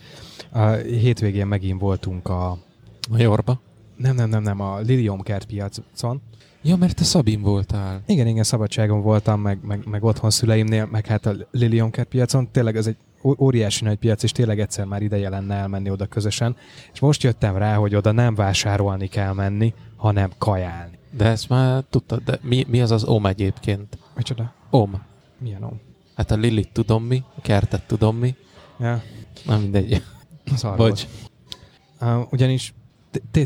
a 0.51 0.67
hétvégén 0.71 1.47
megint 1.47 1.81
voltunk 1.81 2.29
a... 2.29 2.59
Majorba. 3.11 3.61
Nem, 3.97 4.15
nem, 4.15 4.29
nem, 4.29 4.43
nem, 4.43 4.61
a 4.61 4.79
Liliomkert 4.79 5.45
piacon. 5.45 6.21
Ja, 6.63 6.77
mert 6.77 6.97
te 6.97 7.05
Szabin 7.05 7.41
voltál. 7.41 8.03
Igen, 8.07 8.27
igen, 8.27 8.43
szabadságon 8.43 9.03
voltam, 9.03 9.41
meg, 9.41 9.59
meg, 9.63 9.87
meg 9.87 10.05
otthon 10.05 10.31
szüleimnél, 10.31 10.87
meg 10.87 11.07
hát 11.07 11.27
a 11.27 11.35
Liliomkert 11.51 12.09
piacon. 12.09 12.51
Tényleg 12.51 12.77
ez 12.77 12.87
egy 12.87 12.97
óriási 13.25 13.85
nagy 13.85 13.97
piac, 13.99 14.23
és 14.23 14.33
tényleg 14.33 14.61
egyszer 14.61 14.85
már 14.85 15.03
ideje 15.03 15.29
lenne 15.29 15.55
elmenni 15.55 15.91
oda 15.91 16.07
közösen. 16.07 16.57
És 16.93 17.01
most 17.01 17.23
jöttem 17.23 17.57
rá, 17.57 17.75
hogy 17.75 17.95
oda 17.95 18.13
nem 18.13 18.35
vásárolni 18.35 19.07
kell 19.07 19.33
menni, 19.33 19.75
hanem 19.97 20.31
kajálni. 20.39 20.99
De 21.11 21.25
ezt 21.25 21.49
már 21.49 21.85
tudtad, 21.91 22.23
de 22.23 22.39
mi, 22.43 22.65
mi 22.69 22.81
az 22.81 22.91
az 22.91 23.05
OM 23.05 23.27
egyébként? 23.27 23.99
Micsoda? 24.17 24.53
OM. 24.71 25.03
Milyen 25.39 25.63
om? 25.63 25.81
Hát 26.17 26.31
a 26.31 26.35
Lilit 26.35 26.73
tudom 26.73 27.05
mi, 27.05 27.23
a 27.37 27.41
kertet 27.41 27.87
tudom 27.87 28.17
mi. 28.17 28.35
Ja, 28.81 29.03
Na 29.45 29.59
mindegy. 29.59 30.03
szar 30.57 30.77
volt. 30.77 31.07
Uh, 32.01 32.33
ugyanis 32.33 32.75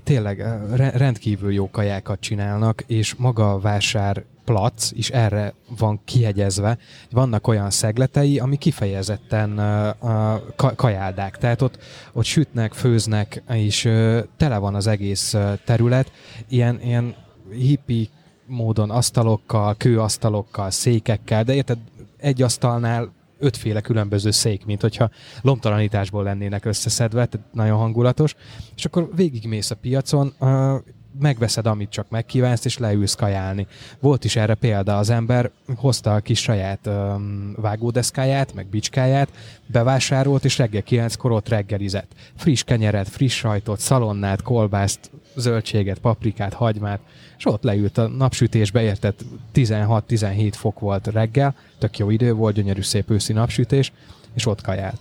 tényleg 0.03 0.39
re- 0.75 0.91
rendkívül 0.91 1.53
jó 1.53 1.71
kajákat 1.71 2.21
csinálnak, 2.21 2.83
és 2.87 3.15
maga 3.15 3.53
a 3.53 3.59
vásár 3.59 4.25
plac 4.45 4.91
is 4.93 5.11
erre 5.11 5.55
van 5.79 6.01
kiegyezve. 6.05 6.79
Vannak 7.11 7.47
olyan 7.47 7.71
szegletei, 7.71 8.39
ami 8.39 8.57
kifejezetten 8.57 9.51
uh, 9.51 10.11
uh, 10.11 10.41
ka- 10.57 10.75
kajáldák. 10.75 11.39
Tehát 11.39 11.63
ott, 11.63 11.79
ott 12.13 12.25
sütnek, 12.25 12.73
főznek, 12.73 13.43
és 13.49 13.85
uh, 13.85 14.19
tele 14.37 14.59
van 14.59 14.75
az 14.75 14.87
egész 14.87 15.37
terület. 15.65 16.13
Ilyen, 16.49 16.81
ilyen 16.83 17.15
hippi 17.51 18.09
módon 18.47 18.91
asztalokkal, 18.91 19.75
kőasztalokkal, 19.77 20.71
székekkel, 20.71 21.45
de 21.45 21.55
érted, 21.55 21.79
egy 22.17 22.43
asztalnál 22.43 23.13
ötféle 23.39 23.81
különböző 23.81 24.31
szék, 24.31 24.65
mint 24.65 24.81
hogyha 24.81 25.11
lomtalanításból 25.43 26.23
lennének 26.23 26.65
összeszedve, 26.65 27.27
tehát 27.27 27.47
nagyon 27.53 27.79
hangulatos, 27.79 28.35
és 28.77 28.85
akkor 28.85 29.09
végigmész 29.15 29.71
a 29.71 29.75
piacon, 29.75 30.35
megveszed, 31.21 31.67
amit 31.67 31.91
csak 31.91 32.09
megkívánsz, 32.09 32.65
és 32.65 32.79
leülsz 32.79 33.15
kajálni. 33.15 33.67
Volt 34.01 34.25
is 34.25 34.37
erre 34.37 34.55
példa, 34.55 34.97
az 34.99 35.11
ember 35.11 35.51
hozta 35.77 36.15
a 36.15 36.21
kis 36.21 36.41
saját 36.41 36.87
um, 36.87 37.55
vágódeszkáját, 37.57 38.55
meg 38.55 38.67
bicskáját, 38.67 39.29
bevásárolt, 39.67 40.45
és 40.45 40.59
reggel 40.59 40.83
9-kor 40.89 41.33
ott 41.33 41.49
reggelizett. 41.49 42.13
Friss 42.37 42.63
kenyeret, 42.63 43.09
friss 43.09 43.37
sajtot, 43.37 43.81
szalonnát, 43.81 44.43
kolbászt, 44.43 45.11
zöldséget, 45.37 45.99
paprikát, 45.99 46.55
hagymát, 46.55 47.01
és 47.39 47.47
ott 47.47 47.63
leült 47.63 47.99
a 47.99 48.07
napsütésbe, 48.07 48.83
érted, 48.83 49.15
16-17 49.55 50.53
fok 50.57 50.79
volt 50.79 51.07
reggel, 51.07 51.55
tök 51.79 51.99
jó 51.99 52.11
idő 52.11 52.33
volt, 52.33 52.55
gyönyörű 52.55 52.83
szép 52.83 53.11
őszi 53.11 53.33
napsütés, 53.33 53.93
és 54.35 54.47
ott 54.47 54.61
kajált. 54.61 55.01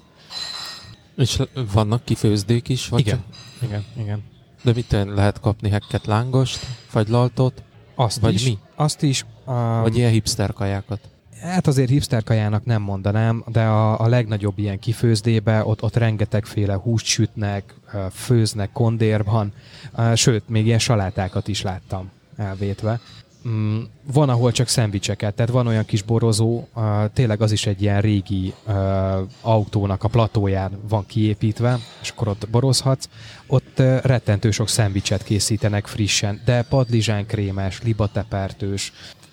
És 1.18 1.42
vannak 1.74 2.04
kifőzdék 2.04 2.70
is? 2.70 2.88
Vagy 2.88 3.00
Igen, 3.00 3.24
igen, 3.62 3.84
igen. 3.98 4.24
De 4.64 4.72
mit 4.74 4.92
lehet 4.92 5.40
kapni 5.40 5.70
hekket, 5.70 6.06
lángost, 6.06 6.60
fagylaltot, 6.88 7.64
Azt 7.96 8.20
vagy 8.20 8.34
is, 8.34 8.46
mi? 8.46 8.58
Azt 8.76 9.02
is. 9.02 9.26
Um, 9.46 9.82
Vagy 9.82 9.98
ilyen 9.98 10.12
hipster 10.12 10.54
kajákat? 10.54 11.00
Hát 11.46 11.68
azért 11.68 11.90
hipster 11.90 12.24
kajának 12.24 12.66
nem 12.66 12.82
mondanám, 12.82 13.44
de 13.48 13.64
a, 13.64 14.00
a 14.00 14.08
legnagyobb 14.08 14.60
ilyen 14.60 14.80
kifőzdébe 14.80 15.66
ott, 15.66 15.84
ott 15.84 15.96
rengetegféle 15.96 16.74
húst 16.74 17.06
sütnek, 17.06 17.74
főznek 18.12 18.72
kondérban, 18.72 19.54
sőt, 20.14 20.50
még 20.50 20.66
ilyen 20.66 20.80
salátákat 20.80 21.48
is 21.48 21.62
láttam 21.62 22.12
elvétve. 22.38 23.00
Mm, 23.48 23.80
Van, 24.14 24.30
ahol 24.30 24.52
csak 24.52 24.68
szendvicseket, 24.68 25.34
tehát 25.34 25.52
van 25.52 25.68
olyan 25.68 25.86
kis 25.86 26.02
borozó, 26.02 26.64
tényleg 27.14 27.42
az 27.42 27.52
is 27.52 27.66
egy 27.66 27.82
ilyen 27.82 28.02
régi 28.02 28.54
autónak 29.42 30.04
a 30.04 30.08
platóján 30.08 30.72
van 30.90 31.06
kiépítve, 31.06 31.80
és 32.02 32.10
akkor 32.10 32.28
ott 32.28 32.48
borozhatsz. 32.50 33.10
Ott 33.48 33.80
rettentő 34.02 34.52
sok 34.52 34.70
szendvicset 34.70 35.24
készítenek 35.24 35.88
frissen, 35.88 36.42
de 36.46 36.62
padlizsán 36.62 37.26
krémes, 37.26 37.82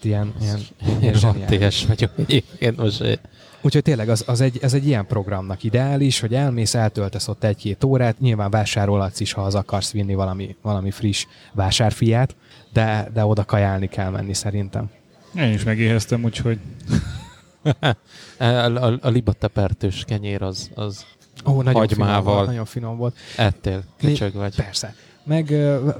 libatepertős, 0.04 0.34
ilyen, 0.40 0.58
ilyen, 0.80 0.98
ilyen 1.00 1.14
Én 1.14 1.20
zseniális. 1.20 1.86
vagyok 1.86 2.10
egyébként 2.16 2.80
most. 2.80 3.20
Úgyhogy 3.64 3.82
tényleg 3.82 4.08
az, 4.08 4.24
az 4.26 4.40
egy, 4.40 4.58
ez 4.62 4.74
egy 4.74 4.86
ilyen 4.86 5.06
programnak 5.06 5.62
ideális, 5.62 6.20
hogy 6.20 6.34
elmész, 6.34 6.74
eltöltesz 6.74 7.28
ott 7.28 7.44
egy-két 7.44 7.84
órát, 7.84 8.20
nyilván 8.20 8.50
vásárolhatsz 8.50 9.20
is, 9.20 9.32
ha 9.32 9.42
az 9.42 9.54
akarsz 9.54 9.92
vinni 9.92 10.14
valami, 10.14 10.56
valami 10.62 10.90
friss 10.90 11.26
vásárfiát, 11.52 12.36
de, 12.72 13.10
de 13.14 13.24
oda 13.24 13.44
kajálni 13.44 13.88
kell 13.88 14.10
menni 14.10 14.34
szerintem. 14.34 14.90
Én 15.36 15.52
is 15.52 15.62
megéheztem, 15.64 16.24
úgyhogy 16.24 16.58
A, 18.38 18.44
a, 18.44 18.98
a 19.00 19.08
libatepertős 19.08 20.04
kenyér 20.06 20.42
az, 20.42 20.70
az 20.74 21.04
Ó, 21.46 21.62
nagyon 21.62 21.80
Hagymával. 21.80 22.14
finom 22.20 22.34
volt, 22.34 22.46
nagyon 22.46 22.64
finom 22.64 22.96
volt. 22.96 23.16
ettél, 23.36 23.82
kicsög 23.98 24.34
vagy. 24.34 24.54
Persze. 24.54 24.94
Meg 25.24 25.54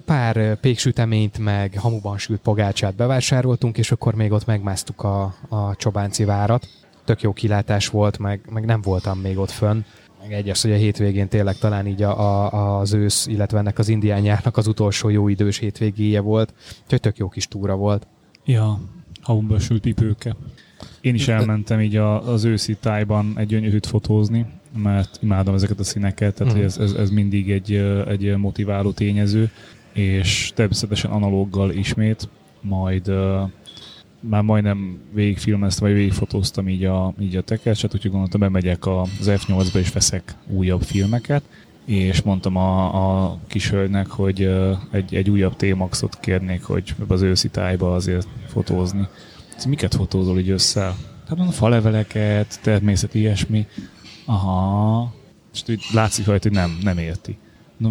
pár 0.05 0.61
péksüteményt, 0.61 1.39
meg 1.39 1.79
hamuban 1.79 2.19
sült 2.19 2.41
pogácsát 2.41 2.95
bevásároltunk, 2.95 3.79
és 3.79 3.93
akkor 3.93 4.15
még 4.15 4.33
ott 4.33 4.47
megmásztuk 4.47 5.03
a, 5.03 5.35
a 5.49 5.77
Csobánci 5.77 6.25
várat. 6.25 6.69
Tök 7.05 7.23
jó 7.23 7.33
kilátás 7.33 7.89
volt, 7.89 8.19
meg, 8.19 8.41
meg 8.51 8.65
nem 8.65 8.81
voltam 8.81 9.19
még 9.19 9.39
ott 9.39 9.51
fönn. 9.51 9.81
Meg 10.21 10.33
egyes, 10.33 10.63
hogy 10.63 10.73
a 10.73 10.77
hétvégén 10.77 11.29
tényleg 11.29 11.59
talán 11.59 11.87
így 11.87 12.03
a, 12.03 12.21
a, 12.53 12.79
az 12.79 12.93
ősz, 12.93 13.27
illetve 13.27 13.59
ennek 13.59 13.79
az 13.79 13.89
indián 13.89 14.21
nyárnak 14.21 14.57
az 14.57 14.67
utolsó 14.67 15.09
jó 15.09 15.29
idős 15.29 15.59
hétvégéje 15.59 16.21
volt. 16.21 16.55
Úgyhogy 16.83 17.01
tök 17.01 17.17
jó 17.17 17.29
kis 17.29 17.49
túra 17.49 17.75
volt. 17.75 18.07
Ja, 18.45 18.81
havumba 19.23 19.59
sült 19.59 19.81
pipőke. 19.81 20.37
Én 21.01 21.15
is 21.15 21.29
elmentem 21.29 21.81
így 21.81 21.97
a, 21.97 22.29
az 22.33 22.45
őszi 22.45 22.77
tájban 22.77 23.33
egy 23.37 23.47
gyönyörűt 23.47 23.87
fotózni, 23.87 24.47
mert 24.77 25.19
imádom 25.23 25.55
ezeket 25.55 25.79
a 25.79 25.85
színeket, 25.85 26.35
tehát 26.35 26.55
mm. 26.55 26.61
ez, 26.61 26.79
ez, 26.79 26.93
ez, 26.93 27.11
mindig 27.11 27.51
egy, 27.51 27.73
egy 28.09 28.37
motiváló 28.37 28.91
tényező, 28.91 29.51
és 29.93 30.53
természetesen 30.55 31.11
analóggal 31.11 31.71
ismét, 31.71 32.29
majd 32.61 33.09
uh, 33.09 33.51
már 34.21 34.43
majdnem 34.43 34.99
végigfilmeztem, 35.13 35.89
vagy 35.89 35.97
végigfotóztam 35.97 36.69
így 36.69 36.85
a, 36.85 37.15
így 37.21 37.37
a 37.37 37.43
tekercset, 37.43 37.95
úgyhogy 37.95 38.11
gondoltam, 38.11 38.41
bemegyek 38.41 38.87
az 38.87 39.27
F8-ba 39.27 39.75
és 39.75 39.93
veszek 39.93 40.35
újabb 40.47 40.83
filmeket, 40.83 41.43
és 41.85 42.23
mondtam 42.23 42.57
a, 42.57 42.95
a 43.25 43.39
kis 43.47 43.71
hölgynek, 43.71 44.07
hogy 44.07 44.51
egy, 44.91 45.15
egy 45.15 45.31
újabb 45.31 45.57
T-maxot 45.57 46.19
kérnék, 46.21 46.63
hogy 46.63 46.95
az 47.09 47.23
őszi 47.23 47.49
tájba 47.49 47.95
azért 47.95 48.29
fotózni. 48.47 49.07
Ez 49.57 49.65
miket 49.65 49.95
fotózol 49.95 50.39
így 50.39 50.51
össze? 50.51 50.81
Hát 51.29 51.37
mondom, 51.37 51.55
faleveleket, 51.55 52.61
természet, 52.63 53.15
ilyesmi. 53.15 53.67
Aha. 54.33 55.13
És 55.53 55.63
úgy 55.69 55.85
látszik 55.93 56.27
rajta, 56.27 56.49
hogy 56.49 56.59
nem, 56.59 56.79
nem 56.83 56.99
érti. 56.99 57.39
No, 57.77 57.91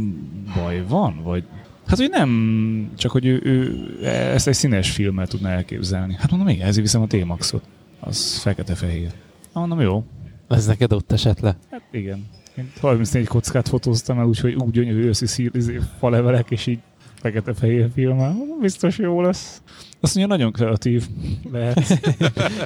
baj 0.56 0.84
van? 0.88 1.22
Vagy 1.24 1.44
Hát, 1.88 2.00
hogy 2.00 2.10
nem, 2.10 2.92
csak 2.98 3.12
hogy 3.12 3.26
ő, 3.26 3.42
ő 3.44 3.88
ezt 4.08 4.48
egy 4.48 4.54
színes 4.54 4.92
filmmel 4.92 5.28
tudna 5.28 5.50
elképzelni. 5.50 6.16
Hát 6.20 6.30
mondom, 6.30 6.48
igen, 6.48 6.68
ezért 6.68 6.86
viszem 6.86 7.02
a 7.02 7.08
T-maxot. 7.08 7.64
Az 8.00 8.38
fekete-fehér. 8.38 9.08
Hát 9.44 9.54
mondom, 9.54 9.82
jó. 9.82 10.04
Ez 10.48 10.66
neked 10.66 10.94
ott 10.94 11.12
esett 11.12 11.40
le? 11.40 11.58
Hát 11.72 11.82
igen. 11.92 12.28
Én 12.58 12.72
34 12.82 13.28
kockát 13.28 13.68
fotóztam 13.68 14.20
el, 14.20 14.26
úgyhogy 14.26 14.54
úgy 14.54 14.72
gyönyörű 14.72 15.04
őszi 15.04 15.26
szír, 15.26 15.52
izé, 15.54 15.80
falevelek, 16.00 16.52
és 16.52 16.68
így 16.68 16.80
fekete-fehér 17.14 17.90
filmmel. 17.94 18.36
Biztos 18.62 18.98
jó 18.98 19.22
lesz. 19.22 19.62
Azt 20.02 20.16
mondja, 20.16 20.36
nagyon 20.36 20.52
kreatív 20.52 21.08
lehet. 21.52 22.00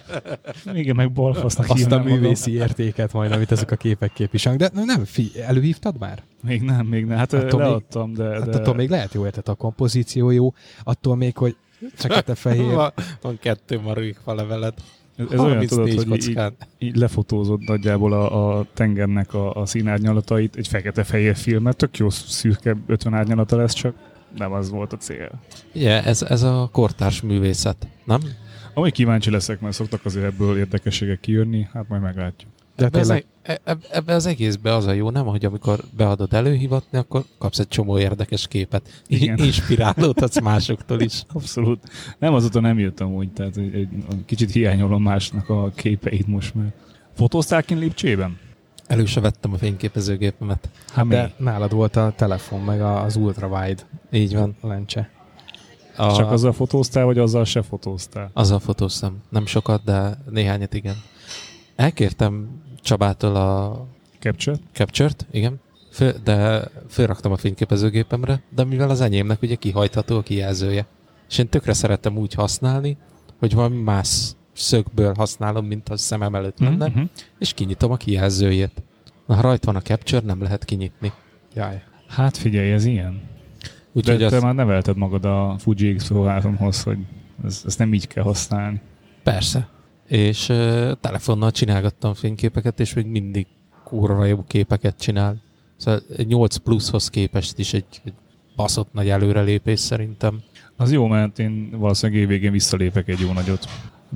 Igen, 0.74 0.96
meg 0.96 1.12
balfasznak 1.12 1.66
Azt 1.66 1.74
a 1.74 1.76
hívnám 1.76 2.00
magam. 2.02 2.14
művészi 2.18 2.52
értéket 2.54 3.14
majd, 3.14 3.32
amit 3.32 3.52
ezek 3.52 3.72
a 3.72 3.76
képek 3.76 4.14
képviselnek. 4.14 4.72
De 4.72 4.84
nem, 4.86 5.06
fi, 5.06 5.32
előhívtad 5.42 6.00
már? 6.00 6.24
Még 6.44 6.62
nem, 6.62 6.86
még 6.86 7.06
nem. 7.06 7.18
Hát 7.18 7.34
Attól 7.34 7.60
még- 7.60 7.70
leadtam, 7.70 8.14
de... 8.14 8.24
Hát 8.24 8.50
de... 8.50 8.58
attól 8.58 8.74
még 8.76 8.90
lehet 8.90 9.14
jó 9.14 9.26
érted, 9.26 9.48
a 9.48 9.54
kompozíció 9.54 10.30
jó, 10.30 10.54
attól 10.84 11.16
még, 11.16 11.38
hogy 11.38 11.56
fekete-fehér. 11.94 12.74
Van, 12.82 12.92
van 13.22 13.38
kettő 13.42 13.80
marék 13.80 14.18
faleveled. 14.24 14.74
Ez, 15.18 15.26
ez 15.32 15.40
olyan, 15.40 15.66
tudod, 15.66 15.88
34 15.90 16.08
hogy 16.08 16.18
így, 16.18 16.26
kockán. 16.26 16.54
így 16.78 16.96
lefotózott 16.96 17.60
nagyjából 17.68 18.14
a, 18.14 18.58
a 18.58 18.66
tengernek 18.74 19.34
a, 19.34 19.54
a 19.54 19.66
színárnyalatait, 19.66 20.56
egy 20.56 20.68
fekete-fehér 20.68 21.36
filmet, 21.36 21.76
tök 21.76 21.98
jó 21.98 22.10
szürke 22.10 22.78
50 22.88 23.14
árnyalata 23.14 23.56
lesz, 23.56 23.74
csak 23.74 23.96
nem 24.38 24.52
az 24.52 24.70
volt 24.70 24.94
a 24.94 24.98
cél. 24.98 25.32
Ugye, 25.76 26.04
ez, 26.04 26.22
ez 26.22 26.44
a 26.44 26.70
kortárs 26.72 27.22
művészet, 27.22 27.88
nem? 28.04 28.20
Amúgy 28.74 28.92
kíváncsi 28.92 29.30
leszek, 29.30 29.60
mert 29.60 29.74
szoktak 29.74 30.06
azért 30.06 30.26
ebből 30.26 30.58
érdekességek 30.58 31.20
kijönni, 31.20 31.68
hát 31.74 31.88
majd 31.88 32.02
meglátjuk. 32.02 32.52
De 32.76 32.86
Ebbe 32.86 33.00
az, 33.00 33.08
tényleg, 33.08 33.26
e- 33.42 33.60
eb- 33.64 33.88
ebbe 33.92 34.14
az 34.14 34.26
egészben 34.26 34.74
az 34.74 34.86
a 34.86 34.92
jó, 34.92 35.10
nem, 35.10 35.26
hogy 35.26 35.46
amikor 35.46 35.80
beadod 35.98 36.34
előhivatni, 36.34 36.98
akkor 36.98 37.24
kapsz 37.38 37.60
egy 37.60 37.68
csomó 37.68 38.00
érdekes 38.00 38.48
képet. 38.48 39.04
Igen. 39.08 39.38
Inspirálódhatsz 39.38 40.42
másoktól 40.42 41.02
is. 41.02 41.24
Abszolút. 41.34 41.84
Nem, 42.20 42.34
azóta 42.34 42.60
nem 42.60 42.80
jöttem 42.80 43.14
úgy, 43.14 43.32
tehát 43.32 43.58
egy, 43.58 43.76
egy, 43.76 43.90
kicsit 44.26 44.52
hiányolom 44.52 45.04
másnak 45.04 45.50
a 45.50 45.72
képeit 45.76 46.28
most 46.28 46.56
már. 46.56 46.74
Fotóztál 47.14 47.64
kint 47.64 47.80
Lipcsében? 47.80 48.38
Elő 48.88 49.06
se 49.06 49.20
vettem 49.20 49.54
a 49.54 49.58
fényképezőgépemet. 49.58 50.70
Hát 50.94 51.08
de 51.08 51.34
nálad 51.38 51.74
volt 51.74 51.96
a 51.96 52.14
telefon, 52.16 52.62
meg 52.62 52.82
az 52.82 53.16
ultrawide 53.16 53.82
Így 54.12 54.36
van. 54.36 54.56
lencse. 54.62 55.10
A, 55.98 56.16
Csak 56.16 56.32
azzal 56.32 56.54
fotóztál, 56.54 57.06
vagy 57.06 57.18
azzal 57.18 57.46
se 57.46 57.62
fotóztál? 57.62 58.30
Azzal 58.34 58.60
fotóztam. 58.60 59.22
Nem 59.30 59.46
sokat, 59.46 59.84
de 59.84 60.18
néhányat 60.30 60.74
igen. 60.74 60.96
Elkértem 61.76 62.62
Csabától 62.82 63.36
a 63.36 63.86
Capture? 64.20 64.58
Capture-t, 64.74 65.26
igen. 65.32 65.60
Föl, 65.92 66.14
de 66.24 66.68
fölraktam 66.90 67.32
a 67.32 67.38
fényképezőgépemre, 67.38 68.42
de 68.56 68.64
mivel 68.64 68.90
az 68.90 69.02
enyémnek 69.02 69.42
ugye 69.42 69.56
kihajtható 69.56 70.18
a 70.18 70.22
kijelzője. 70.22 70.86
És 71.30 71.38
én 71.38 71.50
tökre 71.50 71.74
szeretem 71.74 72.18
úgy 72.18 72.34
használni, 72.34 72.98
hogy 73.40 73.54
valami 73.54 73.82
más 73.82 74.32
szögből 74.56 75.14
használom, 75.18 75.66
mint 75.66 75.90
a 75.90 75.98
szemem 75.98 76.36
előtt 76.36 76.60
lenne, 76.60 76.88
Mhm. 76.88 77.02
és 77.40 77.54
kinyitom 77.54 77.92
a 77.92 77.96
kijelzőjét. 77.98 78.84
Na, 79.28 79.36
ha 79.36 79.42
rajta 79.42 79.66
van 79.66 79.76
a 79.76 79.82
Capture, 79.82 80.26
nem 80.26 80.42
lehet 80.42 80.66
kinyitni. 80.66 81.12
Jaj. 81.56 81.82
Hát 82.08 82.38
figyelj, 82.38 82.72
ez 82.72 82.86
ilyen. 82.86 83.22
Úgyhogy 83.94 84.18
De 84.18 84.26
az, 84.26 84.32
te 84.32 84.40
már 84.40 84.56
nevelted 84.56 84.98
magad 84.98 85.26
a 85.26 85.56
Fuji 85.60 85.96
X-3-hoz, 85.96 86.84
hogy 86.84 86.98
ez, 87.46 87.62
ezt 87.66 87.80
nem 87.80 87.94
így 87.94 88.08
kell 88.08 88.24
használni. 88.24 88.82
Persze. 89.24 89.68
És 90.08 90.50
uh, 90.50 90.92
telefonnal 91.02 91.52
csinálgattam 91.52 92.14
fényképeket, 92.14 92.80
és 92.80 92.94
még 92.94 93.06
mindig 93.06 93.48
kurva 93.84 94.26
jó 94.26 94.44
képeket 94.48 95.00
csinál. 95.00 95.42
Szóval 95.78 96.02
egy 96.18 96.28
8 96.28 96.56
pluszhoz 96.56 97.10
képest 97.10 97.60
is 97.60 97.74
egy, 97.74 97.86
egy 98.04 98.14
baszott 98.56 98.94
nagy 98.94 99.10
előrelépés 99.10 99.80
szerintem. 99.80 100.42
Az 100.76 100.92
jó, 100.92 101.08
mert 101.08 101.40
én 101.40 101.70
valószínűleg 101.78 102.22
évvégén 102.22 102.52
visszalépek 102.52 103.08
egy 103.08 103.20
jó 103.20 103.32
nagyot. 103.32 103.66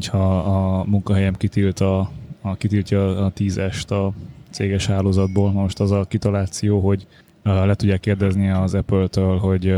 Ha 0.08 0.40
a 0.40 0.84
munkahelyem 0.84 1.36
kitilt 1.36 1.80
a, 1.80 2.12
a, 2.42 2.56
kitiltja 2.56 3.26
a 3.26 3.34
10-est 3.34 3.88
a 3.88 4.14
céges 4.50 4.86
hálózatból. 4.86 5.52
Most 5.52 5.80
az 5.80 5.92
a 5.92 6.06
kitaláció, 6.06 6.80
hogy 6.80 7.08
le 7.44 7.76
tudják 7.76 8.00
kérdezni 8.00 8.50
az 8.50 8.74
Apple-től, 8.74 9.38
hogy 9.38 9.76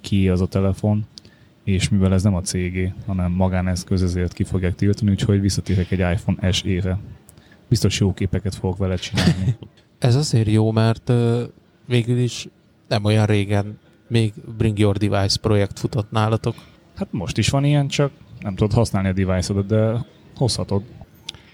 ki 0.00 0.28
az 0.28 0.40
a 0.40 0.46
telefon, 0.46 1.06
és 1.64 1.88
mivel 1.88 2.12
ez 2.12 2.22
nem 2.22 2.34
a 2.34 2.40
cégé, 2.40 2.92
hanem 3.06 3.32
magáneszköz, 3.32 4.02
ezért 4.02 4.32
ki 4.32 4.44
fogják 4.44 4.74
tiltani, 4.74 5.10
úgyhogy 5.10 5.40
visszatérek 5.40 5.90
egy 5.90 5.98
iPhone 5.98 6.52
SE-re. 6.52 6.98
Biztos 7.68 8.00
jó 8.00 8.12
képeket 8.12 8.54
fogok 8.54 8.76
vele 8.76 8.96
csinálni. 8.96 9.56
Ez 9.98 10.14
azért 10.14 10.48
jó, 10.48 10.70
mert 10.70 11.12
végül 11.86 12.18
is 12.18 12.48
nem 12.88 13.04
olyan 13.04 13.26
régen 13.26 13.78
még 14.08 14.32
Bring 14.56 14.78
Your 14.78 14.96
Device 14.96 15.38
projekt 15.40 15.78
futott 15.78 16.10
nálatok. 16.10 16.54
Hát 16.96 17.08
most 17.10 17.38
is 17.38 17.48
van 17.48 17.64
ilyen, 17.64 17.88
csak 17.88 18.10
nem 18.44 18.54
tudod 18.54 18.72
használni 18.72 19.08
a 19.08 19.12
device-odat, 19.12 19.66
de 19.66 20.04
hozhatod. 20.36 20.82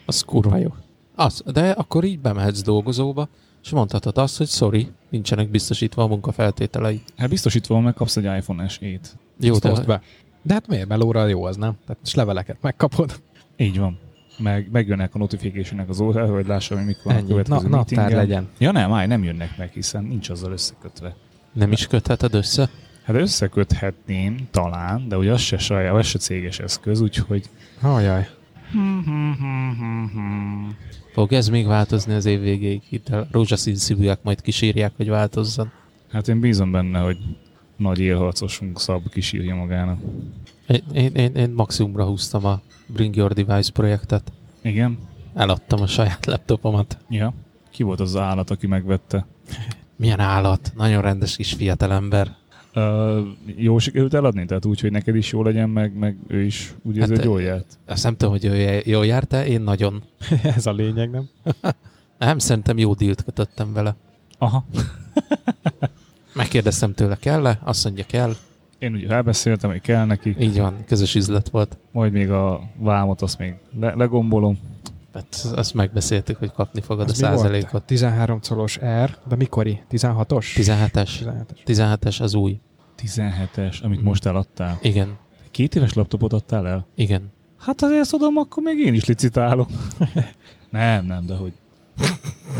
Az 0.06 0.22
kurva 0.22 0.56
jó. 0.56 0.74
Az, 1.14 1.42
de 1.52 1.70
akkor 1.70 2.04
így 2.04 2.18
bemehetsz 2.20 2.62
dolgozóba, 2.62 3.28
és 3.62 3.70
mondhatod 3.70 4.18
azt, 4.18 4.36
hogy 4.38 4.48
sorry, 4.48 4.88
nincsenek 5.10 5.50
biztosítva 5.50 6.02
a 6.02 6.06
munkafeltételei. 6.06 7.02
Hát 7.16 7.28
biztosítva 7.28 7.74
van, 7.74 7.82
meg 7.82 7.94
kapsz 7.94 8.16
egy 8.16 8.24
iPhone 8.24 8.68
SE-t. 8.68 9.16
Jó, 9.40 9.52
Azt 9.52 9.62
de 9.62 9.82
be. 9.84 10.02
De 10.42 10.52
hát 10.52 10.66
miért? 10.66 10.88
Melóra 10.88 11.26
jó 11.26 11.44
az, 11.44 11.56
nem? 11.56 11.76
Tehát 11.86 12.02
és 12.04 12.14
leveleket 12.14 12.56
megkapod. 12.60 13.20
Így 13.56 13.78
van. 13.78 13.98
Meg 14.38 14.68
megjönnek 14.72 15.14
a 15.14 15.18
notification 15.18 15.84
az 15.88 16.00
órára, 16.00 16.32
hogy 16.32 16.46
lássam, 16.46 16.76
hogy 16.76 16.86
mikor 16.86 17.12
a 17.12 17.14
Ennyi. 17.14 17.28
következő 17.28 17.68
Na, 17.68 17.76
naptár 17.76 18.12
legyen. 18.12 18.48
Ja 18.58 18.70
nem, 18.72 18.92
állj, 18.92 19.06
nem 19.06 19.24
jönnek 19.24 19.58
meg, 19.58 19.70
hiszen 19.72 20.04
nincs 20.04 20.28
azzal 20.30 20.52
összekötve. 20.52 21.16
nem 21.52 21.72
is 21.72 21.86
kötheted 21.86 22.34
össze? 22.34 22.70
Hát 23.02 23.16
összeköthetném 23.16 24.48
talán, 24.50 25.08
de 25.08 25.16
ugye 25.16 25.32
az 25.32 25.40
se 25.40 25.58
saját, 25.58 25.94
az 25.94 26.06
se 26.06 26.18
céges 26.18 26.58
eszköz, 26.58 27.00
úgyhogy... 27.00 27.44
Ajaj. 27.80 28.28
Fog 31.12 31.32
ez 31.32 31.48
még 31.48 31.66
változni 31.66 32.14
az 32.14 32.24
év 32.24 32.40
végéig? 32.40 32.82
Itt 32.88 33.08
a 33.08 33.26
rózsaszín 33.30 33.74
szívűek 33.74 34.22
majd 34.22 34.40
kísírják, 34.40 34.92
hogy 34.96 35.08
változzon. 35.08 35.70
Hát 36.12 36.28
én 36.28 36.40
bízom 36.40 36.70
benne, 36.70 36.98
hogy 36.98 37.18
nagy 37.76 37.98
élharcosunk 37.98 38.80
Szab 38.80 39.08
kisírja 39.08 39.54
magának. 39.54 40.00
Én, 40.68 40.82
én, 40.92 41.14
én, 41.14 41.34
én 41.34 41.50
maximumra 41.50 42.04
húztam 42.04 42.44
a 42.44 42.60
Bring 42.86 43.16
Your 43.16 43.32
Device 43.32 43.72
projektet. 43.72 44.32
Igen? 44.62 44.98
Eladtam 45.34 45.80
a 45.80 45.86
saját 45.86 46.26
laptopomat. 46.26 46.98
Ja. 47.08 47.34
Ki 47.70 47.82
volt 47.82 48.00
az 48.00 48.14
az 48.14 48.20
állat, 48.20 48.50
aki 48.50 48.66
megvette? 48.66 49.26
Milyen 49.96 50.20
állat, 50.20 50.72
nagyon 50.76 51.02
rendes 51.02 51.36
kis 51.36 51.52
fiatalember. 51.52 52.36
Uh, 52.74 53.26
jó 53.56 53.78
sikerült 53.78 54.14
eladni? 54.14 54.44
Tehát 54.44 54.64
úgy, 54.64 54.80
hogy 54.80 54.90
neked 54.90 55.16
is 55.16 55.32
jó 55.32 55.42
legyen, 55.42 55.70
meg, 55.70 55.98
meg 55.98 56.16
ő 56.26 56.42
is 56.42 56.74
úgy 56.82 56.96
érzi, 56.96 57.08
Hát, 57.08 57.18
hogy 57.18 57.26
jól 57.30 57.42
járt. 57.42 57.78
Azt 57.86 58.04
nem 58.04 58.16
tudom, 58.16 58.32
hogy 58.32 58.44
ő 58.44 58.82
jól 58.84 59.06
járt 59.06 59.32
-e, 59.32 59.46
én 59.46 59.60
nagyon. 59.60 60.02
Ez 60.56 60.66
a 60.66 60.72
lényeg, 60.72 61.10
nem? 61.10 61.28
Nem, 62.18 62.38
szerintem 62.38 62.78
jó 62.78 62.94
dílt 62.94 63.22
kötöttem 63.24 63.72
vele. 63.72 63.96
Aha. 64.38 64.64
Megkérdeztem 66.34 66.94
tőle, 66.94 67.16
kell-e? 67.16 67.58
Azt 67.64 67.84
mondja, 67.84 68.04
kell. 68.06 68.32
Én 68.78 68.94
ugye 68.94 69.08
elbeszéltem, 69.08 69.70
hogy 69.70 69.80
kell 69.80 70.04
neki, 70.04 70.36
Így 70.38 70.58
van, 70.58 70.76
közös 70.86 71.14
üzlet 71.14 71.48
volt. 71.48 71.76
majd 71.92 72.12
még 72.12 72.30
a 72.30 72.60
vámot 72.76 73.22
azt 73.22 73.38
még 73.38 73.54
le- 73.80 73.94
legombolom. 73.94 74.58
Hát 75.14 75.46
azt 75.54 75.74
megbeszéltük, 75.74 76.36
hogy 76.36 76.52
kapni 76.52 76.80
fogod 76.80 77.04
Az 77.08 77.10
a 77.10 77.14
százalékot. 77.14 77.82
13 77.82 78.40
colos 78.48 78.78
R, 78.78 79.18
de 79.28 79.36
mikori? 79.36 79.82
16-os? 79.90 80.46
17-es. 80.54 81.10
17-es. 81.20 81.56
17-es 81.66 82.20
az 82.20 82.34
új. 82.34 82.60
17-es, 83.02 83.82
amit 83.82 84.00
Mm. 84.00 84.04
most 84.04 84.26
eladtál. 84.26 84.78
Igen, 84.82 85.18
Két 85.50 85.74
éves 85.74 85.92
laptopot 85.92 86.32
adtál 86.32 86.68
el? 86.68 86.86
igen. 86.94 87.32
Hát 87.58 87.82
azért 87.82 88.00
ezt 88.00 88.10
tudom, 88.10 88.36
akkor 88.36 88.62
még 88.62 88.78
én 88.78 88.94
is 88.94 89.04
licitálok. 89.04 89.68
nem, 90.70 91.06
nem, 91.06 91.26
de 91.26 91.34
hogy. 91.34 91.52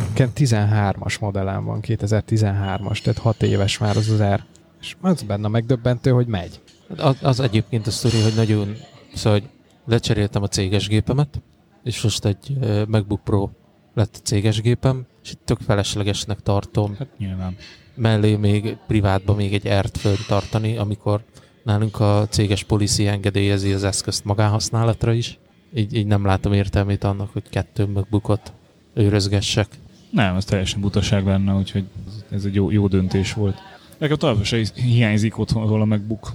Nekem 0.09 0.31
13-as 0.37 1.21
modellem 1.21 1.65
van, 1.65 1.81
2013-as, 1.83 3.01
tehát 3.03 3.19
6 3.19 3.43
éves 3.43 3.79
már 3.79 3.97
az 3.97 4.09
az 4.09 4.23
R. 4.23 4.45
És 4.81 4.97
az 5.01 5.23
benne 5.23 5.49
megdöbbentő, 5.49 6.11
hogy 6.11 6.27
megy. 6.27 6.61
Az, 6.97 7.17
az 7.23 7.41
egyébként 7.41 7.87
a 7.87 7.91
sztori, 7.91 8.21
hogy 8.23 8.35
nagyon... 8.35 8.77
Szóval, 9.15 9.39
hogy 9.41 9.49
lecseréltem 9.87 10.43
a 10.43 10.47
céges 10.49 10.89
gépemet, 10.89 11.41
és 11.85 12.03
most 12.03 12.25
egy 12.25 12.57
MacBook 12.89 13.25
Pro 13.25 13.49
lett 13.95 14.17
a 14.17 14.23
céges 14.23 14.61
gépem, 14.61 15.07
és 15.23 15.31
itt 15.31 15.41
tök 15.45 15.59
feleslegesnek 15.61 16.41
tartom 16.41 16.95
Hát 16.99 17.09
nyilván. 17.19 17.57
mellé 17.95 18.37
még 18.37 18.77
privátban 18.87 19.37
még 19.37 19.55
egy 19.55 19.67
ert 19.67 19.97
fönn 19.99 20.17
tartani, 20.29 20.77
amikor 20.77 21.25
nálunk 21.65 22.01
a 22.01 22.27
céges 22.31 22.65
policy 22.65 23.07
engedélyezi 23.07 23.73
az 23.73 23.85
eszközt 23.85 24.25
magánhasználatra 24.25 25.13
is. 25.13 25.39
Így, 25.75 25.95
így 25.95 26.07
nem 26.07 26.25
látom 26.25 26.53
értelmét 26.53 27.05
annak, 27.05 27.33
hogy 27.33 27.49
kettő 27.49 27.87
MacBookot 27.87 28.53
őrözgessek. 28.95 29.69
Nem, 30.11 30.37
ez 30.37 30.45
teljesen 30.45 30.81
butaság 30.81 31.27
lenne, 31.27 31.55
úgyhogy 31.55 31.85
ez 32.31 32.45
egy 32.45 32.55
jó, 32.55 32.71
jó 32.71 32.87
döntés 32.89 33.33
volt. 33.33 33.57
Nekem 33.99 34.17
továbbra 34.17 34.45
se 34.45 34.63
hiányzik 34.75 35.39
otthonról 35.39 35.81
a 35.81 35.85
MacBook. 35.85 36.33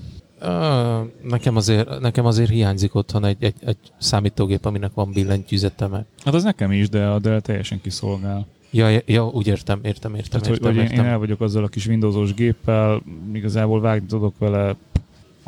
Nekem, 1.23 1.55
azért, 1.55 1.99
nekem 1.99 2.25
azért 2.25 2.49
hiányzik 2.49 2.95
otthon 2.95 3.25
egy, 3.25 3.37
egy, 3.39 3.55
egy 3.59 3.77
számítógép, 3.97 4.65
aminek 4.65 4.93
van 4.93 5.11
billentyűzete, 5.11 5.87
mert 5.87 6.05
Hát 6.23 6.33
az 6.33 6.43
nekem 6.43 6.71
is, 6.71 6.89
de 6.89 7.05
a 7.05 7.19
Dell 7.19 7.39
teljesen 7.39 7.81
kiszolgál. 7.81 8.47
Ja, 8.71 8.89
ja, 8.89 9.01
ja, 9.05 9.27
úgy 9.27 9.47
értem, 9.47 9.79
értem, 9.83 10.15
értem, 10.15 10.41
Tehát, 10.41 10.55
értem, 10.55 10.71
hogy 10.71 10.75
én, 10.75 10.89
értem. 10.89 11.05
én 11.05 11.11
el 11.11 11.17
vagyok 11.17 11.41
azzal 11.41 11.63
a 11.63 11.67
kis 11.67 11.87
Windowsos 11.87 12.33
géppel, 12.33 13.01
igazából 13.33 13.81
vágni 13.81 14.07
tudok 14.07 14.37
vele, 14.37 14.75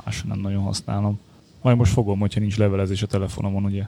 más 0.06 0.24
nem 0.24 0.40
nagyon 0.40 0.64
használom. 0.64 1.20
Majd 1.62 1.78
most 1.78 1.92
fogom, 1.92 2.20
hogyha 2.20 2.40
nincs 2.40 2.58
levelezés 2.58 3.04
a 3.04 3.08
telefonomon, 3.08 3.64
ugye? 3.64 3.84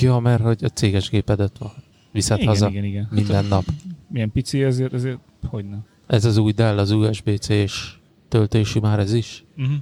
Ja, 0.00 0.18
mert 0.18 0.42
hogy 0.42 0.64
a 0.64 0.68
céges 0.68 1.08
gépedet 1.08 1.58
van. 1.58 1.72
Viszed 2.12 2.36
igen, 2.36 2.48
haza 2.48 2.68
igen, 2.68 2.84
igen. 2.84 3.08
minden 3.10 3.44
nap. 3.44 3.64
milyen 4.08 4.32
pici, 4.32 4.62
ezért, 4.62 4.92
ezért 4.92 5.18
hogy 5.46 5.64
ne? 5.64 5.76
Ez 6.06 6.24
az 6.24 6.36
új 6.36 6.52
Dell, 6.52 6.78
az 6.78 6.90
USB-C-s 6.90 7.98
töltési 8.28 8.80
már 8.80 8.98
ez 8.98 9.12
is. 9.12 9.44
Uh-huh. 9.56 9.74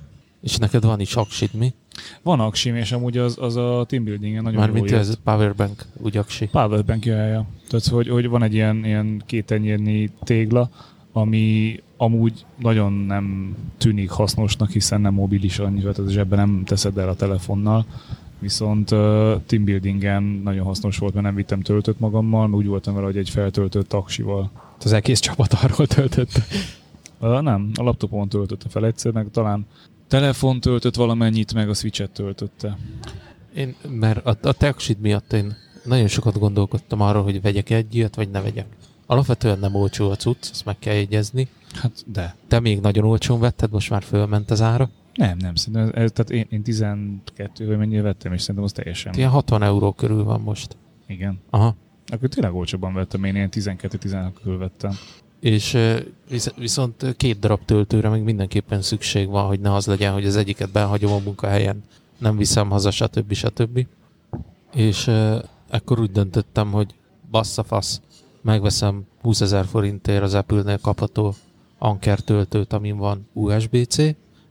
És 0.45 0.57
neked 0.57 0.85
van 0.85 1.01
is 1.01 1.17
aksid, 1.17 1.51
mi? 1.53 1.75
Van 2.23 2.41
aksim, 2.41 2.75
és 2.75 2.93
amúgy 2.93 3.19
az, 3.19 3.37
az 3.41 3.57
a 3.57 3.85
team 3.89 4.05
buildingen 4.05 4.43
nagyon 4.43 4.59
Mármint 4.59 4.91
jól 4.91 4.99
ez. 4.99 5.19
Powerbank, 5.25 5.85
úgy 5.97 6.17
aksi. 6.17 6.47
Powerbank 6.47 7.05
jaja. 7.05 7.47
Tehát, 7.69 7.87
hogy, 7.87 8.09
hogy 8.09 8.29
van 8.29 8.43
egy 8.43 8.55
ilyen, 8.55 8.85
ilyen 8.85 9.23
kétenyérnyi 9.27 10.11
tégla, 10.23 10.71
ami 11.13 11.81
amúgy 11.97 12.45
nagyon 12.59 12.93
nem 12.93 13.57
tűnik 13.79 14.11
hasznosnak, 14.11 14.71
hiszen 14.71 15.01
nem 15.01 15.15
mobilis 15.15 15.59
annyira, 15.59 15.93
tehát 15.93 16.11
zsebben 16.11 16.39
nem 16.39 16.63
teszed 16.65 16.99
el 16.99 17.09
a 17.09 17.15
telefonnal, 17.15 17.85
viszont 18.39 18.91
uh, 18.91 18.99
team 19.47 19.65
buildingen 19.65 20.23
nagyon 20.23 20.65
hasznos 20.65 20.99
volt, 20.99 21.13
mert 21.15 21.27
nem 21.27 21.35
vittem 21.35 21.61
töltött 21.61 21.99
magammal, 22.01 22.47
mert 22.47 22.59
úgy 22.59 22.67
voltam 22.67 22.95
vele, 22.95 23.07
hogy 23.07 23.17
egy 23.17 23.31
feltöltött 23.31 23.89
taksival. 23.89 24.51
Az 24.85 24.93
egész 24.93 25.21
csapat 25.21 25.53
arról 25.53 25.87
töltött. 25.87 26.41
Uh, 27.21 27.41
nem, 27.41 27.71
a 27.75 27.83
laptopon 27.83 28.29
töltötte 28.29 28.69
fel 28.69 28.87
egyszer, 28.87 29.13
meg 29.13 29.27
talán 29.31 29.67
telefon 30.09 30.61
töltött 30.61 30.95
valamennyit, 30.95 31.55
meg 31.55 31.69
a 31.69 31.75
switchet 31.75 32.11
töltötte. 32.11 32.79
Én, 33.55 33.75
mert 33.89 34.27
a, 34.27 34.37
a 34.43 34.53
te 34.53 34.69
aksid 34.69 35.01
miatt 35.01 35.33
én 35.33 35.57
nagyon 35.85 36.09
sokat 36.09 36.39
gondolkodtam 36.39 37.01
arról, 37.01 37.23
hogy 37.23 37.43
vegyek 37.43 37.71
egy 37.71 37.95
ilyet, 37.95 38.15
vagy 38.15 38.31
ne 38.31 38.41
vegyek. 38.41 38.67
Alapvetően 39.07 39.59
nem 39.59 39.75
olcsó 39.75 40.11
a 40.11 40.17
cucc, 40.17 40.51
ezt 40.51 40.65
meg 40.65 40.79
kell 40.79 40.95
jegyezni. 40.95 41.49
Hát 41.75 42.05
de. 42.07 42.35
Te 42.49 42.61
még 42.61 42.81
nagyon 42.81 43.05
olcsón 43.05 43.41
vetted, 43.41 43.71
most 43.71 43.91
már 43.91 44.03
fölment 44.03 44.51
az 44.51 44.63
ára. 44.63 44.91
Nem, 45.15 45.37
nem, 45.39 45.55
szerintem 45.55 46.03
ez, 46.03 46.11
tehát 46.13 46.31
én, 46.31 46.47
én 46.49 46.63
12 46.63 47.67
vagy 47.67 47.79
mennyire 47.79 48.03
vettem, 48.03 48.33
és 48.33 48.41
szerintem 48.41 48.65
az 48.65 48.73
teljesen. 48.73 49.15
Ilyen 49.15 49.31
60 49.31 49.63
euró 49.63 49.93
körül 49.93 50.25
van 50.25 50.41
most. 50.41 50.77
Igen. 51.07 51.41
Aha. 51.51 51.77
Akkor 52.07 52.29
tényleg 52.29 52.55
olcsóban 52.55 52.95
vettem, 52.95 53.25
én 53.25 53.35
ilyen 53.35 53.49
12-16 53.53 54.31
körül 54.43 54.59
vettem. 54.59 54.93
És 55.45 55.79
viszont 56.57 57.15
két 57.17 57.39
darab 57.39 57.65
töltőre 57.65 58.09
még 58.09 58.23
mindenképpen 58.23 58.83
szükség 58.83 59.29
van, 59.29 59.47
hogy 59.47 59.61
ne 59.61 59.75
az 59.75 59.87
legyen, 59.87 60.13
hogy 60.13 60.27
az 60.27 60.37
egyiket 60.37 60.71
behagyom 60.71 61.13
a 61.13 61.19
munkahelyen, 61.25 61.83
nem 62.19 62.37
viszem 62.37 62.71
haza, 62.71 62.91
stb. 62.91 63.33
stb. 63.33 63.87
És 64.75 65.11
ekkor 65.69 66.01
úgy 66.01 66.11
döntöttem, 66.11 66.73
hogy 66.73 66.95
bassza 67.31 67.63
fasz, 67.63 68.01
megveszem 68.41 69.07
20 69.23 69.41
ezer 69.41 69.65
forintért 69.65 70.23
az 70.23 70.35
Apple-nél 70.35 70.79
kapható 70.79 71.35
Anker 71.79 72.21
töltőt, 72.21 72.73
amin 72.73 72.97
van 72.97 73.29
USB-C, 73.33 73.97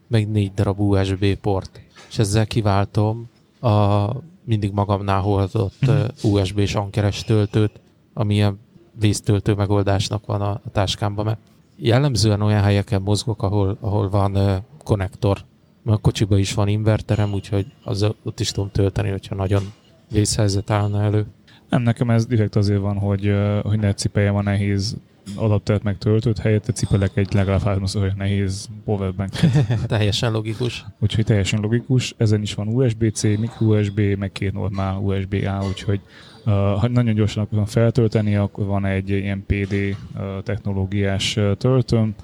meg 0.08 0.30
négy 0.30 0.52
darab 0.54 0.80
USB 0.80 1.34
port. 1.34 1.80
És 2.10 2.18
ezzel 2.18 2.46
kiváltom 2.46 3.28
a 3.60 4.06
mindig 4.44 4.72
magamnál 4.72 5.20
hordott 5.20 5.90
USB-s 6.22 6.74
ankeres 6.74 7.24
töltőt, 7.24 7.80
ami 8.12 8.34
ilyen 8.34 8.58
víztöltő 9.00 9.54
megoldásnak 9.54 10.26
van 10.26 10.40
a, 10.40 10.50
a 10.50 10.70
táskámban, 10.72 11.24
mert 11.24 11.38
jellemzően 11.76 12.42
olyan 12.42 12.62
helyeken 12.62 13.02
mozgok, 13.02 13.42
ahol, 13.42 13.76
ahol 13.80 14.08
van 14.08 14.36
uh, 14.36 14.56
konnektor. 14.84 15.38
A 15.84 15.98
kocsiba 15.98 16.38
is 16.38 16.54
van 16.54 16.68
inverterem, 16.68 17.32
úgyhogy 17.32 17.66
az, 17.84 18.06
ott 18.22 18.40
is 18.40 18.50
tudom 18.50 18.70
tölteni, 18.70 19.10
hogyha 19.10 19.34
nagyon 19.34 19.62
vészhelyzet 20.10 20.70
állna 20.70 21.02
elő. 21.02 21.26
Nem, 21.68 21.82
nekem 21.82 22.10
ez 22.10 22.26
direkt 22.26 22.56
azért 22.56 22.80
van, 22.80 22.98
hogy, 22.98 23.34
hogy 23.62 23.78
ne 23.78 23.94
cipeljem 23.94 24.36
a 24.36 24.42
nehéz 24.42 24.96
adaptert 25.36 25.82
meg 25.82 25.98
töltőt, 25.98 26.38
helyette 26.38 26.72
cipelek 26.72 27.16
egy 27.16 27.32
legalább 27.32 27.62
háromszor 27.62 28.02
olyan 28.02 28.14
nehéz 28.18 28.68
powerbank. 28.84 29.30
Teljesen 29.86 30.32
logikus. 30.32 30.84
Úgyhogy 31.00 31.24
teljesen 31.24 31.60
logikus. 31.60 32.14
Ezen 32.16 32.42
is 32.42 32.54
van 32.54 32.68
USB-C, 32.68 33.22
micro 33.22 33.78
USB, 33.78 34.00
meg 34.00 34.32
két 34.32 34.52
normál 34.52 34.98
USB-A, 34.98 35.64
úgyhogy 35.68 36.00
uh, 36.44 36.52
ha 36.52 36.88
nagyon 36.88 37.14
gyorsan 37.14 37.42
akarom 37.42 37.64
feltölteni, 37.64 38.36
akkor 38.36 38.66
van 38.66 38.84
egy 38.84 39.08
ilyen 39.08 39.44
PD 39.46 39.72
uh, 39.72 40.42
technológiás 40.42 41.36
uh, 41.36 41.56
töltőm, 41.56 42.14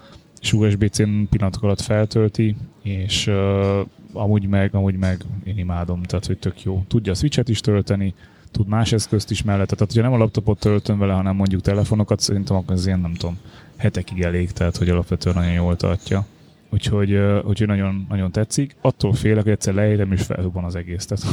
és 0.41 0.53
USB-C-n 0.53 1.29
pillanatok 1.31 1.63
alatt 1.63 1.81
feltölti, 1.81 2.57
és 2.83 3.27
uh, 3.27 3.87
amúgy 4.13 4.47
meg, 4.47 4.75
amúgy 4.75 4.97
meg 4.97 5.25
én 5.45 5.59
imádom, 5.59 6.03
tehát 6.03 6.27
hogy 6.27 6.39
tök 6.39 6.63
jó. 6.63 6.85
Tudja 6.89 7.13
a 7.13 7.15
switchet 7.15 7.49
is 7.49 7.61
tölteni, 7.61 8.15
tud 8.51 8.69
más 8.69 8.93
eszközt 8.93 9.31
is 9.31 9.43
mellette, 9.43 9.75
tehát 9.75 9.93
hogyha 9.93 10.09
nem 10.09 10.21
a 10.21 10.23
laptopot 10.23 10.59
töltöm 10.59 10.99
vele, 10.99 11.13
hanem 11.13 11.37
mondjuk 11.37 11.61
telefonokat, 11.61 12.21
szerintem 12.21 12.57
akkor 12.57 12.75
ez 12.75 12.87
ilyen, 12.87 13.01
nem 13.01 13.15
tudom, 13.15 13.39
hetekig 13.77 14.23
elég, 14.23 14.51
tehát 14.51 14.77
hogy 14.77 14.89
alapvetően 14.89 15.35
nagyon 15.35 15.53
jól 15.53 15.77
tartja. 15.77 16.27
Úgyhogy, 16.73 17.15
úgyhogy 17.45 17.67
nagyon, 17.67 18.07
nagyon 18.09 18.33
tetszik. 18.33 18.77
Attól 18.81 19.13
félek, 19.13 19.43
hogy 19.43 19.53
egyszer 19.53 19.75
leérem 19.75 20.13
és 20.13 20.23
felhubban 20.23 20.65
az 20.65 20.75
egész. 20.75 21.07
Tehát, 21.07 21.25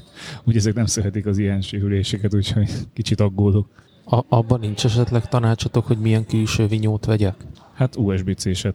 úgy 0.44 0.56
ezek 0.56 0.74
nem 0.74 0.86
szeretik 0.86 1.26
az 1.26 1.38
ilyen 1.38 1.60
sérüléseket, 1.60 2.34
úgyhogy 2.34 2.70
kicsit 2.92 3.20
aggódok. 3.20 3.68
A, 4.04 4.24
abban 4.28 4.60
nincs 4.60 4.84
esetleg 4.84 5.28
tanácsotok, 5.28 5.86
hogy 5.86 5.98
milyen 5.98 6.26
külső 6.26 6.66
vinyót 6.66 7.04
vegyek? 7.04 7.34
Hát 7.74 7.96
USB-C-set. 7.96 8.74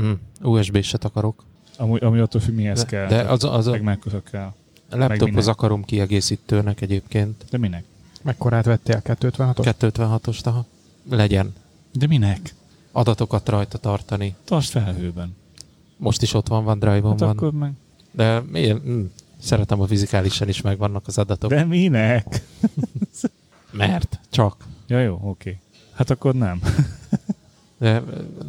Mm, 0.00 0.12
USB-set 0.42 1.04
akarok. 1.04 1.44
Ami, 1.76 1.98
ami 1.98 2.18
attól 2.18 2.40
függ, 2.40 2.54
mihez 2.54 2.80
De, 2.82 2.86
kell. 2.86 3.08
de 3.08 3.20
az, 3.20 3.44
az 3.44 3.66
a 3.66 3.70
meg 3.70 3.82
megkötök 3.82 4.24
kell. 4.30 4.52
Laptophoz 4.90 5.30
minek? 5.30 5.46
akarom 5.46 5.84
kiegészítőnek 5.84 6.80
egyébként. 6.80 7.44
De 7.50 7.58
minek? 7.58 7.84
Mekkorát 8.22 8.64
vettél? 8.64 9.02
256-os? 9.04 9.74
256-os, 9.80 10.38
aha. 10.44 10.66
Legyen. 11.10 11.54
De 11.92 12.06
minek? 12.06 12.54
Adatokat 12.92 13.48
rajta 13.48 13.78
tartani. 13.78 14.34
Tartsd 14.44 14.70
felhőben. 14.70 15.36
Most 15.96 16.22
is 16.22 16.34
ott 16.34 16.48
van, 16.48 16.64
van 16.64 16.78
drive-on 16.78 17.10
Hát 17.10 17.20
van. 17.20 17.28
akkor 17.28 17.52
meg. 17.52 17.72
De 18.10 18.40
miért? 18.40 18.84
Mm, 18.88 19.04
szeretem, 19.38 19.80
a 19.80 19.86
fizikálisan 19.86 20.48
is 20.48 20.60
megvannak 20.60 21.06
az 21.06 21.18
adatok. 21.18 21.50
De 21.50 21.64
minek? 21.64 22.42
Mert 23.70 24.18
csak. 24.30 24.64
Ja 24.86 25.00
jó, 25.00 25.20
oké. 25.22 25.58
Hát 25.92 26.10
akkor 26.10 26.34
nem. 26.34 26.60
De 27.78 28.02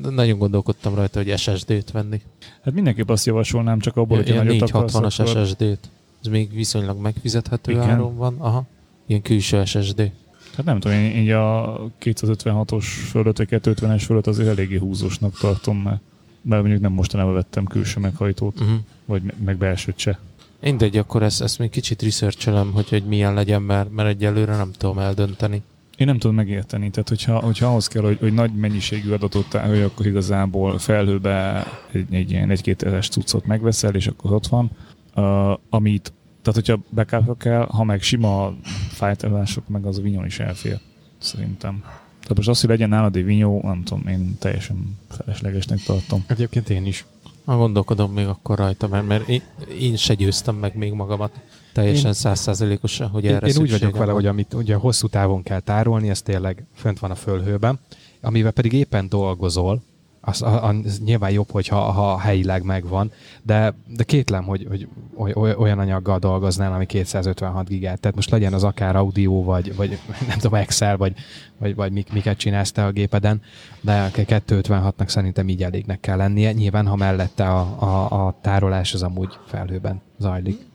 nagyon 0.09 0.37
gondolkodtam 0.37 0.95
rajta, 0.95 1.23
hogy 1.23 1.37
SSD-t 1.39 1.91
venni. 1.91 2.21
Hát 2.63 2.73
mindenképp 2.73 3.09
azt 3.09 3.25
javasolnám, 3.25 3.79
csak 3.79 3.97
abból, 3.97 4.17
hogyha 4.17 4.33
Ilyen 4.33 4.45
nagyot 4.45 4.69
akarsz, 4.69 4.93
460-as 4.95 5.19
akkor... 5.29 5.45
SSD-t. 5.47 5.89
Ez 6.21 6.27
még 6.31 6.53
viszonylag 6.53 7.01
megfizethető 7.01 7.71
Igen. 7.71 7.89
áron 7.89 8.15
van. 8.17 8.35
Aha. 8.37 8.63
Ilyen 9.05 9.21
külső 9.21 9.65
SSD. 9.65 10.11
Hát 10.55 10.65
nem 10.65 10.79
tudom, 10.79 10.97
én 10.97 11.17
így 11.21 11.29
a 11.29 11.79
256-os 12.03 12.83
fölött, 13.09 13.37
vagy 13.37 13.47
250-es 13.51 14.01
fölött 14.05 14.27
azért 14.27 14.49
eléggé 14.49 14.77
húzósnak 14.77 15.37
tartom, 15.39 15.77
mert, 15.77 16.01
mert 16.41 16.61
mondjuk 16.61 16.81
nem 16.81 16.91
mostanában 16.91 17.33
vettem 17.33 17.65
külső 17.65 17.99
meghajtót, 17.99 18.59
Uh-huh. 18.59 18.77
vagy 19.05 19.21
me- 19.21 19.43
meg 19.43 19.57
belsőt 19.57 19.97
se. 19.97 20.19
Mindegy, 20.61 20.97
akkor 20.97 21.23
ezt, 21.23 21.41
ezt 21.41 21.59
még 21.59 21.69
kicsit 21.69 22.01
researchelem, 22.01 22.71
hogy, 22.71 22.89
hogy 22.89 23.03
milyen 23.03 23.33
legyen, 23.33 23.61
mert, 23.61 23.91
mert 23.91 24.09
egyelőre 24.09 24.55
nem 24.55 24.71
tudom 24.77 24.99
eldönteni. 24.99 25.61
Én 25.97 26.07
nem 26.07 26.17
tudom 26.17 26.35
megérteni, 26.35 26.89
tehát 26.89 27.09
hogyha, 27.09 27.39
hogyha 27.39 27.65
ahhoz 27.67 27.87
kell, 27.87 28.01
hogy, 28.03 28.17
hogy 28.19 28.33
nagy 28.33 28.53
mennyiségű 28.55 29.11
adatot 29.11 29.49
tárolj, 29.49 29.81
akkor 29.81 30.05
igazából 30.05 30.77
felhőbe 30.79 31.65
egy, 31.91 32.13
egy 32.13 32.31
ilyen 32.31 32.49
egy-két 32.49 32.83
ezeres 32.83 33.09
cuccot 33.09 33.45
megveszel, 33.45 33.95
és 33.95 34.07
akkor 34.07 34.33
ott 34.33 34.47
van, 34.47 34.69
uh, 35.15 35.57
amit, 35.69 36.13
tehát 36.41 36.59
hogyha 36.59 36.79
backup 36.93 37.37
kell, 37.37 37.65
ha 37.69 37.83
meg 37.83 38.01
sima 38.01 38.53
fájtálások, 38.89 39.67
meg 39.67 39.85
az 39.85 39.97
a 39.97 40.01
vinyon 40.01 40.25
is 40.25 40.39
elfér, 40.39 40.79
szerintem. 41.17 41.79
Tehát 42.21 42.35
most 42.35 42.49
az, 42.49 42.61
hogy 42.61 42.69
legyen 42.69 42.89
nálad 42.89 43.15
egy 43.15 43.25
vinyó, 43.25 43.61
nem 43.63 43.83
tudom, 43.83 44.07
én 44.07 44.37
teljesen 44.39 44.97
feleslegesnek 45.09 45.79
tartom. 45.79 46.23
Egyébként 46.27 46.69
én 46.69 46.85
is. 46.85 47.05
Ha 47.45 47.57
gondolkodom 47.57 48.11
még 48.11 48.25
akkor 48.25 48.57
rajta, 48.57 48.87
mert, 48.87 49.07
mert 49.07 49.27
én, 49.27 49.41
én 49.79 49.95
se 49.95 50.13
győztem 50.13 50.55
meg 50.55 50.75
még 50.75 50.93
magamat 50.93 51.31
teljesen 51.73 52.13
százszázalékosan, 52.13 53.09
hogy 53.09 53.23
Én, 53.23 53.33
erre 53.35 53.47
én 53.47 53.57
úgy 53.57 53.71
vagyok 53.71 53.91
vele, 53.91 54.05
van. 54.05 54.13
hogy 54.13 54.25
amit 54.25 54.53
ugye 54.53 54.75
hosszú 54.75 55.07
távon 55.07 55.43
kell 55.43 55.59
tárolni, 55.59 56.09
ez 56.09 56.21
tényleg 56.21 56.65
fönt 56.75 56.99
van 56.99 57.11
a 57.11 57.15
fölhőben, 57.15 57.79
amivel 58.21 58.51
pedig 58.51 58.73
éppen 58.73 59.09
dolgozol, 59.09 59.81
az, 60.21 60.41
az, 60.41 60.75
az 60.83 60.99
nyilván 60.99 61.31
jobb, 61.31 61.51
hogyha 61.51 61.91
ha 61.91 62.17
helyileg 62.19 62.63
megvan, 62.63 63.11
de, 63.41 63.73
de 63.87 64.03
kétlem, 64.03 64.43
hogy, 64.43 64.65
hogy 64.69 64.87
oly- 65.15 65.35
oly- 65.35 65.55
olyan 65.57 65.79
anyaggal 65.79 66.19
dolgoznál, 66.19 66.73
ami 66.73 66.85
256 66.85 67.67
gigát. 67.67 67.99
Tehát 67.99 68.15
most 68.15 68.29
legyen 68.29 68.53
az 68.53 68.63
akár 68.63 68.95
audio, 68.95 69.43
vagy, 69.43 69.75
vagy 69.75 69.99
nem 70.27 70.37
tudom, 70.37 70.59
Excel, 70.59 70.97
vagy, 70.97 71.13
vagy, 71.57 71.75
vagy 71.75 71.91
mik, 71.91 72.13
miket 72.13 72.37
csinálsz 72.37 72.71
te 72.71 72.85
a 72.85 72.91
gépeden, 72.91 73.41
de 73.81 74.01
a 74.01 74.09
256-nak 74.09 75.07
szerintem 75.07 75.49
így 75.49 75.63
elégnek 75.63 75.99
kell 75.99 76.17
lennie. 76.17 76.51
Nyilván, 76.51 76.87
ha 76.87 76.95
mellette 76.95 77.49
a, 77.49 77.59
a, 77.79 78.25
a 78.27 78.35
tárolás 78.41 78.93
az 78.93 79.03
amúgy 79.03 79.37
felhőben 79.45 80.01
zajlik. 80.17 80.69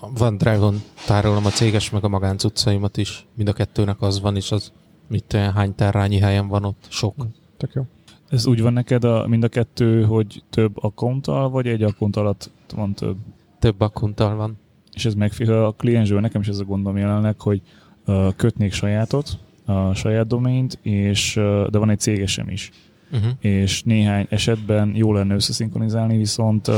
Van 0.00 0.36
Dragon, 0.36 0.82
tárolom 1.06 1.46
a 1.46 1.50
céges 1.50 1.90
meg 1.90 2.04
a 2.04 2.08
magáncuccaimat 2.08 2.96
is. 2.96 3.26
Mind 3.34 3.48
a 3.48 3.52
kettőnek 3.52 4.02
az 4.02 4.20
van, 4.20 4.36
és 4.36 4.52
az 4.52 4.72
mit 5.08 5.32
hány 5.32 5.74
terrányi 5.74 6.18
helyen 6.18 6.48
van 6.48 6.64
ott? 6.64 6.86
Sok. 6.88 7.14
Tök 7.56 7.72
jó. 7.74 7.82
Ez 8.30 8.46
úgy 8.46 8.62
van 8.62 8.72
neked 8.72 9.04
a, 9.04 9.26
mind 9.28 9.44
a 9.44 9.48
kettő, 9.48 10.04
hogy 10.04 10.42
több 10.50 10.82
akkonttal, 10.82 11.50
vagy 11.50 11.66
egy 11.66 11.82
akkont 11.82 12.16
alatt 12.16 12.50
van 12.74 12.94
több? 12.94 13.16
Több 13.58 13.80
akkunttal 13.80 14.36
van. 14.36 14.58
és 14.92 15.04
ez 15.04 15.14
megfér 15.14 15.50
a 15.50 15.72
kliensről, 15.72 16.20
nekem 16.20 16.40
is 16.40 16.48
ez 16.48 16.58
a 16.58 16.64
gondom 16.64 16.96
jelenleg, 16.96 17.40
hogy 17.40 17.62
uh, 18.06 18.34
kötnék 18.36 18.72
sajátot, 18.72 19.38
a 19.64 19.94
saját 19.94 20.26
domaint, 20.26 20.78
és, 20.82 21.36
uh, 21.36 21.66
de 21.66 21.78
van 21.78 21.90
egy 21.90 22.00
cégesem 22.00 22.48
is. 22.48 22.70
Uh-huh. 23.12 23.30
És 23.40 23.82
néhány 23.82 24.26
esetben 24.30 24.92
jó 24.94 25.12
lenne 25.12 25.34
összeszinkronizálni, 25.34 26.16
viszont 26.16 26.68
uh, 26.68 26.74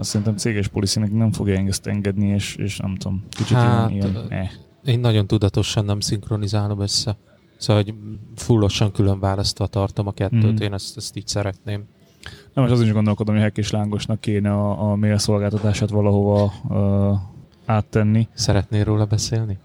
szerintem 0.00 0.36
céges 0.36 0.68
policynek 0.68 1.12
nem 1.12 1.32
fogja 1.32 1.64
ezt 1.66 1.86
engedni, 1.86 2.26
és, 2.26 2.56
és 2.56 2.76
nem 2.76 2.94
tudom, 2.96 3.24
kicsit 3.28 3.56
Hát, 3.56 3.90
ilyen, 3.90 4.10
ilyen 4.10 4.26
eh. 4.28 4.50
Én 4.84 5.00
nagyon 5.00 5.26
tudatosan 5.26 5.84
nem 5.84 6.00
szinkronizálom 6.00 6.80
össze. 6.80 7.16
Szóval, 7.64 7.82
hogy 7.82 7.94
fullosan 8.36 8.92
külön 8.92 9.18
választva 9.18 9.66
tartom 9.66 10.06
a 10.06 10.12
kettőt, 10.12 10.52
Mhm. 10.52 10.62
én 10.62 10.72
ezt, 10.72 10.96
ezt 10.96 11.16
így 11.16 11.26
szeretném. 11.26 11.84
Nem, 12.52 12.64
most 12.64 12.72
azon 12.72 12.86
is 12.86 12.92
gondolkodom, 12.92 13.40
hogy 13.40 13.58
és 13.58 13.70
Lángosnak 13.70 14.20
kéne 14.20 14.52
a, 14.52 14.90
a 14.90 14.96
mail 14.96 15.18
szolgáltatását 15.18 15.90
valahova 15.90 16.52
uh, 16.68 17.18
áttenni. 17.64 18.28
Szeretnél 18.32 18.84
róla 18.84 19.04
beszélni? 19.04 19.58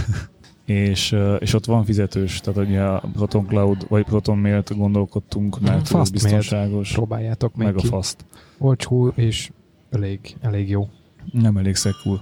és, 0.64 1.16
és 1.38 1.54
ott 1.54 1.64
van 1.64 1.84
fizetős, 1.84 2.40
tehát 2.40 2.68
ugye 2.68 2.82
a 2.82 3.02
Proton 3.12 3.46
Cloud 3.46 3.88
vagy 3.88 4.04
Proton 4.04 4.38
Mailt 4.38 4.76
gondolkodtunk, 4.76 5.60
mert 5.60 5.88
Fast 5.88 6.12
biztonságos, 6.12 6.92
Próbáljátok 6.92 7.54
meg, 7.54 7.66
meg 7.66 7.76
a 7.84 7.86
fast. 7.86 8.24
Olcsó 8.58 9.08
és 9.08 9.50
elég, 9.90 10.36
elég 10.40 10.68
jó. 10.68 10.88
Nem 11.32 11.56
elég 11.56 11.74
szekul. 11.74 12.20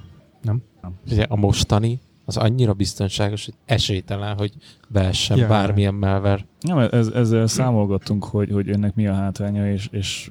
Ugye 1.11 1.23
a 1.29 1.37
mostani 1.37 2.01
az 2.25 2.37
annyira 2.37 2.73
biztonságos, 2.73 3.45
hogy 3.45 3.55
esélytelen, 3.65 4.37
hogy 4.37 4.53
beessen 4.89 5.37
Ja. 5.37 5.47
yeah. 5.47 5.57
bármilyen 5.57 5.95
malware. 5.95 6.47
Nem, 6.61 6.79
ez, 6.79 7.07
ezzel 7.07 7.47
számolgattunk, 7.47 8.25
hogy, 8.25 8.51
hogy 8.51 8.69
ennek 8.69 8.95
mi 8.95 9.07
a 9.07 9.15
hátránya, 9.15 9.73
és, 9.73 9.89
és 9.91 10.31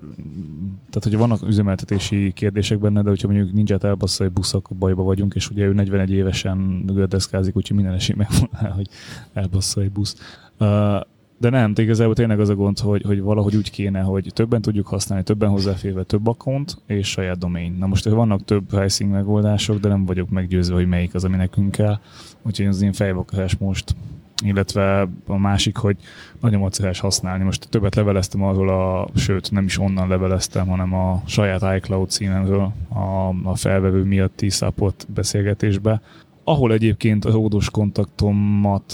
tehát, 0.89 1.03
hogy 1.03 1.17
vannak 1.17 1.47
üzemeltetési 1.47 2.31
kérdések 2.31 2.79
benne, 2.79 3.01
de 3.01 3.09
hogyha 3.09 3.27
mondjuk 3.27 3.53
nincs 3.53 3.71
át 3.71 3.83
elbassza 3.83 4.23
egy 4.23 4.31
busz, 4.31 4.53
akkor 4.53 4.77
bajba 4.77 5.03
vagyunk, 5.03 5.35
és 5.35 5.49
ugye 5.49 5.65
ő 5.65 5.73
41 5.73 6.11
évesen 6.11 6.85
gördeszkázik, 6.85 7.55
úgyhogy 7.55 7.75
minden 7.75 7.93
esély 7.93 8.15
megvan, 8.17 8.71
hogy 8.75 8.87
elbassza 9.33 9.81
egy 9.81 9.91
busz. 9.91 10.15
Uh, 10.59 11.01
de 11.37 11.49
nem, 11.49 11.73
igazából 11.75 12.13
tényleg 12.13 12.39
az 12.39 12.49
a 12.49 12.55
gond, 12.55 12.79
hogy, 12.79 13.01
hogy 13.05 13.21
valahogy 13.21 13.55
úgy 13.55 13.71
kéne, 13.71 14.01
hogy 14.01 14.31
többen 14.33 14.61
tudjuk 14.61 14.87
használni, 14.87 15.23
többen 15.23 15.49
hozzáférve 15.49 16.03
több 16.03 16.27
account 16.27 16.77
és 16.85 17.09
saját 17.09 17.37
domain. 17.37 17.75
Na 17.79 17.85
most 17.85 18.05
vannak 18.09 18.45
több 18.45 18.71
helyszín 18.71 19.07
megoldások, 19.07 19.79
de 19.79 19.87
nem 19.87 20.05
vagyok 20.05 20.29
meggyőzve, 20.29 20.75
hogy 20.75 20.87
melyik 20.87 21.13
az, 21.13 21.23
ami 21.23 21.35
nekünk 21.35 21.71
kell. 21.71 21.99
Úgyhogy 22.41 22.65
az 22.65 22.81
én 22.81 22.93
fejvakarás 22.93 23.57
most 23.57 23.95
illetve 24.43 25.07
a 25.27 25.37
másik, 25.37 25.77
hogy 25.77 25.97
nagyon 26.41 26.59
macerás 26.59 26.99
használni. 26.99 27.43
Most 27.43 27.67
többet 27.69 27.95
leveleztem 27.95 28.43
arról 28.43 28.69
a, 28.69 29.07
sőt 29.15 29.51
nem 29.51 29.63
is 29.63 29.79
onnan 29.79 30.07
leveleztem, 30.07 30.67
hanem 30.67 30.93
a 30.93 31.21
saját 31.25 31.75
iCloud 31.75 32.09
címemről 32.09 32.71
a, 32.89 33.27
a 33.43 33.55
felvevő 33.55 34.03
miatti 34.03 34.49
support 34.49 35.07
beszélgetésbe, 35.13 36.01
ahol 36.43 36.73
egyébként 36.73 37.25
a 37.25 37.31
hódos 37.31 37.69
kontaktomat, 37.69 38.93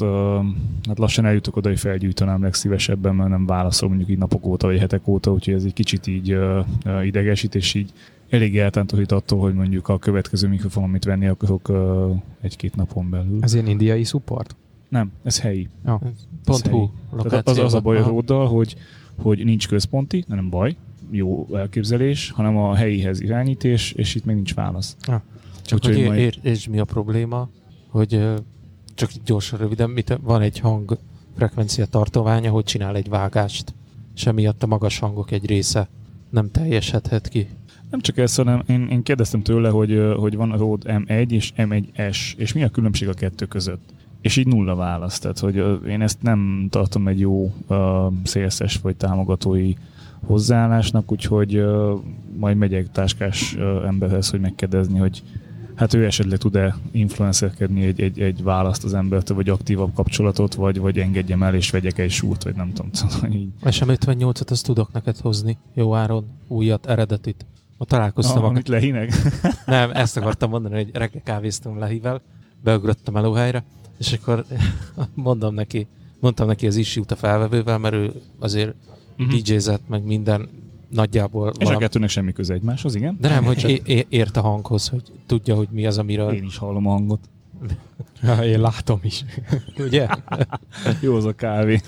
hát 0.87 0.97
lassan 0.97 1.25
eljutok 1.25 1.55
oda, 1.55 1.69
hogy 1.69 1.79
felgyűjteném 1.79 2.41
legszívesebben, 2.41 3.15
mert 3.15 3.29
nem 3.29 3.45
válaszol 3.45 3.89
mondjuk 3.89 4.09
így 4.09 4.17
napok 4.17 4.45
óta, 4.45 4.67
vagy 4.67 4.79
hetek 4.79 5.07
óta, 5.07 5.31
úgyhogy 5.31 5.53
ez 5.53 5.63
egy 5.63 5.73
kicsit 5.73 6.07
így 6.07 6.37
idegesít, 7.03 7.55
és 7.55 7.73
így 7.73 7.93
elég 8.29 8.57
eltántorít 8.57 9.11
attól, 9.11 9.39
hogy 9.39 9.53
mondjuk 9.53 9.87
a 9.87 9.97
következő 9.97 10.47
mikrofon, 10.47 10.83
amit 10.83 11.03
venni 11.03 11.27
akarok 11.27 11.71
egy-két 12.41 12.75
napon 12.75 13.09
belül. 13.09 13.37
Ez 13.41 13.53
ilyen 13.53 13.67
indiai 13.67 14.03
support? 14.03 14.55
Nem, 14.89 15.11
ez 15.23 15.39
helyi. 15.39 15.67
Ja. 15.85 16.01
Pont 16.43 16.61
helyi. 16.61 16.75
hú, 16.75 16.89
Tehát 17.21 17.49
az, 17.49 17.57
az 17.57 17.73
a 17.73 17.79
baj 17.79 17.97
a 17.97 18.07
róddal, 18.07 18.47
hogy, 18.47 18.75
hogy 19.21 19.45
nincs 19.45 19.67
központi, 19.67 20.23
de 20.27 20.35
nem 20.35 20.49
baj, 20.49 20.75
jó 21.11 21.47
elképzelés, 21.53 22.31
hanem 22.31 22.57
a 22.57 22.75
helyihez 22.75 23.21
irányítés, 23.21 23.91
és 23.91 24.15
itt 24.15 24.25
még 24.25 24.35
nincs 24.35 24.53
válasz. 24.53 24.95
Ah. 25.01 25.21
Csak 25.69 25.77
Úgyhogy 25.77 25.95
hogy 25.95 26.05
majd- 26.05 26.19
ér, 26.19 26.39
és 26.41 26.67
mi 26.67 26.79
a 26.79 26.85
probléma, 26.85 27.49
hogy 27.87 28.27
csak 28.95 29.11
gyorsan, 29.25 29.59
röviden, 29.59 29.89
mit, 29.89 30.19
van 30.21 30.41
egy 30.41 30.59
hang 30.59 30.97
frekvencia 31.35 31.85
tartománya, 31.85 32.51
hogy 32.51 32.63
csinál 32.63 32.95
egy 32.95 33.09
vágást, 33.09 33.73
és 34.15 34.25
emiatt 34.25 34.63
a 34.63 34.67
magas 34.67 34.99
hangok 34.99 35.31
egy 35.31 35.45
része 35.45 35.89
nem 36.29 36.51
teljesedhet 36.51 37.27
ki. 37.27 37.47
Nem 37.89 37.99
csak 37.99 38.17
ez, 38.17 38.35
hanem 38.35 38.63
én, 38.67 38.87
én 38.87 39.03
kérdeztem 39.03 39.41
tőle, 39.41 39.69
hogy, 39.69 40.13
hogy 40.17 40.35
van 40.35 40.51
a 40.51 40.57
Rode 40.57 41.01
M1 41.05 41.29
és 41.29 41.51
M1S, 41.57 42.33
és 42.37 42.53
mi 42.53 42.63
a 42.63 42.69
különbség 42.69 43.07
a 43.07 43.13
kettő 43.13 43.45
között? 43.45 43.93
És 44.21 44.37
így 44.37 44.47
nulla 44.47 44.75
válasz. 44.75 45.19
Tehát, 45.19 45.39
hogy 45.39 45.63
én 45.87 46.01
ezt 46.01 46.21
nem 46.21 46.67
tartom 46.69 47.07
egy 47.07 47.19
jó 47.19 47.53
uh, 47.67 48.13
vagy 48.81 48.95
támogatói 48.95 49.73
hozzáállásnak, 50.25 51.11
úgyhogy 51.11 51.57
uh, 51.57 51.99
majd 52.37 52.57
megyek 52.57 52.91
táskás 52.91 53.55
uh, 53.55 53.85
emberhez, 53.87 54.29
hogy 54.29 54.39
megkérdezni, 54.39 54.97
hogy 54.97 55.23
hát 55.79 55.93
ő 55.93 56.05
esetleg 56.05 56.37
tud-e 56.37 56.75
influencerkedni 56.91 57.83
egy, 57.83 58.01
egy, 58.01 58.19
egy 58.19 58.43
választ 58.43 58.83
az 58.83 58.93
embertől, 58.93 59.35
vagy 59.37 59.49
aktívabb 59.49 59.93
kapcsolatot, 59.93 60.53
vagy, 60.53 60.79
vagy 60.79 60.97
engedjem 60.99 61.43
el, 61.43 61.55
és 61.55 61.69
vegyek 61.69 61.97
egy 61.97 62.11
súrt, 62.11 62.43
vagy 62.43 62.55
nem 62.55 62.73
tudom. 62.73 62.91
Szóval 63.09 63.31
így. 63.31 63.49
SM58-at 63.63 64.51
azt 64.51 64.65
tudok 64.65 64.91
neked 64.91 65.17
hozni, 65.17 65.57
jó 65.73 65.95
áron, 65.95 66.25
újat, 66.47 66.85
eredetit. 66.85 67.45
Ma 67.77 67.85
találkoztam, 67.85 68.37
Ah, 68.37 68.43
a, 68.43 68.47
amit 68.47 68.67
lehinek. 68.67 69.13
nem, 69.65 69.91
ezt 69.91 70.17
akartam 70.17 70.49
mondani, 70.49 70.75
hogy 70.75 70.89
reggel 70.93 71.21
kávéztam 71.23 71.79
Lehivel, 71.79 72.21
beugrottam 72.63 73.13
melóhelyre, 73.13 73.63
és 73.97 74.13
akkor 74.13 74.45
mondom 75.13 75.53
neki, 75.53 75.87
mondtam 76.19 76.47
neki 76.47 76.67
az 76.67 76.75
issue 76.75 77.03
a 77.07 77.15
felvevővel, 77.15 77.77
mert 77.77 77.95
ő 77.95 78.11
azért 78.39 78.73
Mhm. 79.19 79.29
DJ-zett, 79.29 79.81
meg 79.87 80.03
minden 80.03 80.49
nagyjából 80.89 81.47
És 81.47 81.53
a 81.59 81.63
valami- 81.63 81.79
kettőnek 81.83 82.09
semmi 82.09 82.31
köze 82.31 82.53
egymáshoz, 82.53 82.95
igen? 82.95 83.17
De 83.21 83.29
nem, 83.29 83.43
hogy 83.43 83.81
é- 83.85 84.05
ért 84.09 84.37
a 84.37 84.41
hanghoz, 84.41 84.87
hogy 84.87 85.03
tudja, 85.25 85.55
hogy 85.55 85.67
mi 85.71 85.85
az, 85.85 85.97
amiről... 85.97 86.33
Én 86.33 86.43
is 86.43 86.57
hallom 86.57 86.87
a 86.87 86.91
hangot. 86.91 87.19
Ja, 88.21 88.43
én 88.43 88.59
látom 88.61 88.99
is. 89.03 89.23
Ugye? 89.87 90.07
Jó 91.01 91.15
az 91.15 91.25
a 91.25 91.33
kávé. 91.33 91.79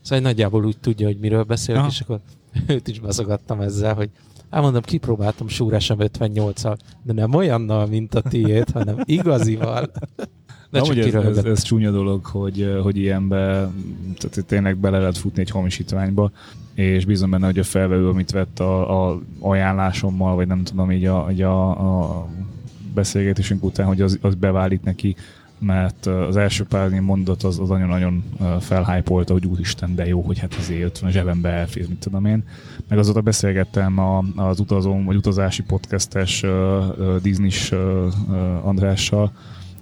Szóval 0.00 0.24
nagyjából 0.24 0.64
úgy 0.64 0.78
tudja, 0.80 1.06
hogy 1.06 1.18
miről 1.18 1.42
beszélek, 1.42 1.86
és 1.88 2.00
akkor 2.00 2.20
őt 2.66 2.88
is 2.88 3.00
bazogattam 3.00 3.60
ezzel, 3.60 3.94
hogy 3.94 4.10
elmondom, 4.50 4.82
kipróbáltam 4.82 5.48
Shure 5.48 5.76
SM58-al, 5.80 6.76
de 7.02 7.12
nem 7.12 7.34
olyannal, 7.34 7.86
mint 7.86 8.14
a 8.14 8.20
tiéd, 8.20 8.70
hanem 8.70 8.96
igazival. 9.04 9.90
De 10.70 10.80
csak 10.80 10.96
ez, 10.96 11.14
ez, 11.14 11.44
ez, 11.44 11.62
csúnya 11.62 11.90
dolog, 11.90 12.24
hogy, 12.24 12.78
hogy 12.82 12.96
ilyenbe, 12.96 13.70
tehát 14.18 14.44
tényleg 14.46 14.76
bele 14.76 14.98
lehet 14.98 15.18
futni 15.18 15.40
egy 15.40 15.50
hamisítványba, 15.50 16.30
és 16.74 17.04
bízom 17.04 17.30
benne, 17.30 17.46
hogy 17.46 17.58
a 17.58 17.64
felvevő, 17.64 18.08
amit 18.08 18.30
vett 18.30 18.60
a, 18.60 19.10
a 19.10 19.20
ajánlásommal, 19.38 20.34
vagy 20.34 20.46
nem 20.46 20.64
tudom, 20.64 20.92
így 20.92 21.04
a, 21.04 21.28
így 21.30 21.42
a, 21.42 21.70
a 21.70 22.26
beszélgetésünk 22.94 23.64
után, 23.64 23.86
hogy 23.86 24.00
az, 24.00 24.18
az 24.20 24.34
beválik 24.34 24.82
neki, 24.82 25.16
mert 25.58 26.06
az 26.06 26.36
első 26.36 26.64
pár 26.64 26.90
mondat 26.90 27.42
az, 27.42 27.58
az 27.58 27.68
nagyon-nagyon 27.68 28.24
felhájpolta, 28.60 29.32
hogy 29.32 29.46
úristen, 29.46 29.94
de 29.94 30.06
jó, 30.06 30.20
hogy 30.20 30.38
hát 30.38 30.54
azért 30.58 30.84
ott 30.84 30.98
van 30.98 31.10
a 31.10 31.12
zsebembe 31.12 31.48
elfér, 31.48 31.88
mit 31.88 31.98
tudom 31.98 32.24
én. 32.24 32.44
Meg 32.88 32.98
azóta 32.98 33.20
beszélgettem 33.20 33.98
a, 33.98 34.24
az 34.36 34.60
utazóm, 34.60 35.04
vagy 35.04 35.16
utazási 35.16 35.62
podcastes 35.62 36.42
uh, 36.42 36.50
uh, 36.50 37.16
Disney-s 37.16 37.70
uh, 37.70 38.66
Andrással, 38.66 39.32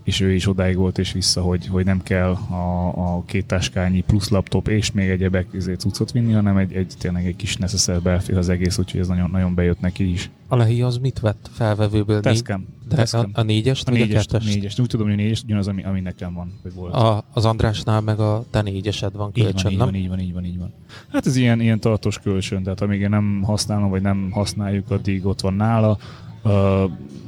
és 0.06 0.20
ő 0.20 0.32
is 0.32 0.46
odáig 0.48 0.76
volt 0.76 0.98
és 0.98 1.12
vissza, 1.12 1.42
hogy, 1.42 1.66
hogy 1.66 1.84
nem 1.84 2.02
kell 2.02 2.30
a, 2.30 2.86
a 2.86 3.22
két 3.24 3.46
táskányi 3.46 4.00
plusz 4.00 4.28
laptop 4.28 4.68
és 4.68 4.92
még 4.92 5.08
egyebek 5.08 5.46
izé 5.52 5.74
cuccot 5.74 6.12
vinni, 6.12 6.32
hanem 6.32 6.56
egy, 6.56 6.72
egy 6.72 6.92
tényleg 6.98 7.26
egy 7.26 7.36
kis 7.36 7.56
necesszer 7.56 8.00
belfér 8.02 8.36
az 8.36 8.48
egész, 8.48 8.78
úgyhogy 8.78 9.00
ez 9.00 9.08
nagyon, 9.08 9.30
nagyon 9.30 9.54
bejött 9.54 9.80
neki 9.80 10.12
is. 10.12 10.30
A 10.48 10.56
Lehi 10.56 10.82
az 10.82 10.98
mit 10.98 11.20
vett 11.20 11.50
felvevőből? 11.52 12.20
Teszkem. 12.20 12.66
De 12.88 12.94
a, 12.94 12.98
Teszkem. 12.98 13.30
a 13.32 13.42
négyest, 13.42 13.88
A 13.88 13.90
vagy 13.90 14.00
a 14.00 14.04
négyes, 14.04 14.26
kettest? 14.26 14.54
négyes. 14.54 14.78
Úgy 14.78 14.86
tudom, 14.86 15.06
hogy 15.06 15.14
a 15.14 15.18
négyes 15.22 15.42
ugyanaz, 15.42 15.68
ami, 15.68 15.84
ami 15.84 16.00
nekem 16.00 16.34
van, 16.34 16.52
vagy 16.62 16.74
volt. 16.74 16.94
A, 16.94 17.24
az 17.32 17.44
Andrásnál 17.44 18.00
meg 18.00 18.20
a 18.20 18.44
te 18.50 18.62
négyesed 18.62 19.16
van 19.16 19.30
Így 19.34 19.42
van, 19.42 19.52
kölcsön, 19.52 19.70
így 19.70 19.78
nem? 19.78 19.86
van, 19.86 19.94
így 19.94 20.08
van, 20.08 20.18
így 20.20 20.32
van, 20.32 20.44
így 20.44 20.58
van. 20.58 20.72
Hát 21.12 21.26
ez 21.26 21.36
ilyen, 21.36 21.60
ilyen 21.60 21.80
tartós 21.80 22.18
kölcsön, 22.18 22.62
tehát 22.62 22.80
amíg 22.80 23.00
én 23.00 23.08
nem 23.08 23.42
használom, 23.42 23.90
vagy 23.90 24.02
nem 24.02 24.28
használjuk, 24.30 24.90
addig 24.90 25.26
ott 25.26 25.40
van 25.40 25.54
nála, 25.54 25.98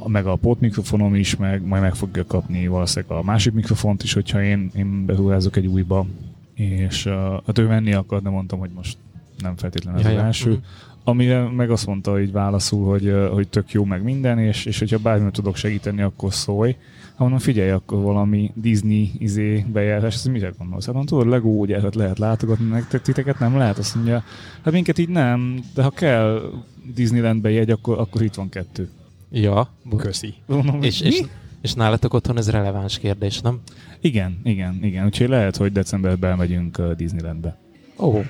meg 0.07 0.27
a 0.27 0.35
pot 0.35 0.61
mikrofonom 0.61 1.15
is, 1.15 1.37
meg 1.37 1.67
majd 1.67 1.83
meg 1.83 1.95
fogja 1.95 2.27
kapni 2.27 2.67
valószínűleg 2.67 3.19
a 3.19 3.23
másik 3.23 3.53
mikrofont 3.53 4.03
is, 4.03 4.13
hogyha 4.13 4.43
én, 4.43 4.71
én 4.75 5.07
beruházok 5.07 5.57
egy 5.57 5.67
újba, 5.67 6.07
és 6.55 7.07
uh, 7.07 7.13
hát 7.47 7.59
ő 7.59 7.67
venni 7.67 7.93
akar, 7.93 8.23
de 8.23 8.29
mondtam, 8.29 8.59
hogy 8.59 8.71
most 8.75 8.97
nem 9.39 9.57
feltétlenül 9.57 10.01
ez 10.01 10.07
Ja, 10.07 10.13
az 10.13 10.17
ja. 10.19 10.25
első. 10.25 10.51
Mhm. 10.51 10.59
Amire 11.05 11.49
meg 11.49 11.71
azt 11.71 11.87
mondta, 11.87 12.11
hogy 12.11 12.33
válaszul, 12.33 12.87
hogy, 12.87 13.15
hogy 13.33 13.49
tök 13.49 13.73
jó 13.73 13.85
meg 13.85 14.03
minden, 14.03 14.39
és, 14.39 14.65
és 14.65 14.79
hogyha 14.79 14.99
bármilyen 14.99 15.33
tudok 15.33 15.57
segíteni, 15.57 16.03
akkor 16.03 16.35
szólj. 16.35 16.77
Ha 17.15 17.23
mondom, 17.23 17.39
figyelj, 17.39 17.71
akkor 17.71 18.03
valami 18.03 18.51
Disney 18.55 19.11
izé 19.19 19.65
bejárás, 19.73 20.15
ezt 20.15 20.29
mire 20.29 20.53
gondolsz? 20.59 20.87
Hát 20.87 20.95
mondom, 20.95 21.19
tudod, 21.19 21.33
Lego 21.33 21.65
gyárat 21.65 21.95
lehet 21.95 22.19
látogatni, 22.19 22.65
meg 22.65 22.87
te- 22.89 22.99
titeket 22.99 23.39
nem 23.39 23.57
lehet? 23.57 23.79
Azt 23.79 23.95
mondja, 23.95 24.23
hát 24.63 24.73
minket 24.73 24.99
így 24.99 25.09
nem, 25.09 25.61
de 25.75 25.83
ha 25.83 25.91
kell 25.91 26.53
Disneylandbe 26.95 27.51
jegy, 27.51 27.71
akkor, 27.71 27.99
akkor 27.99 28.23
itt 28.23 28.35
van 28.35 28.49
kettő. 28.49 28.89
Ja. 29.31 29.69
Köszi. 29.97 30.35
Mondom, 30.47 30.83
És, 30.83 31.01
és, 31.01 31.23
és 31.63 31.73
nálatok 31.75 32.15
otthon 32.15 32.37
ez 32.39 32.51
releváns 32.51 32.99
kérdés, 32.99 33.41
nem? 33.41 33.61
Igen, 34.01 34.41
igen, 34.45 34.79
igen. 34.83 35.05
Úgyhogy 35.05 35.29
lehet, 35.29 35.57
hogy 35.57 35.73
decemberben 35.73 36.37
megyünk 36.37 36.83
Disneylandbe. 36.97 37.57
Ó. 37.99 38.21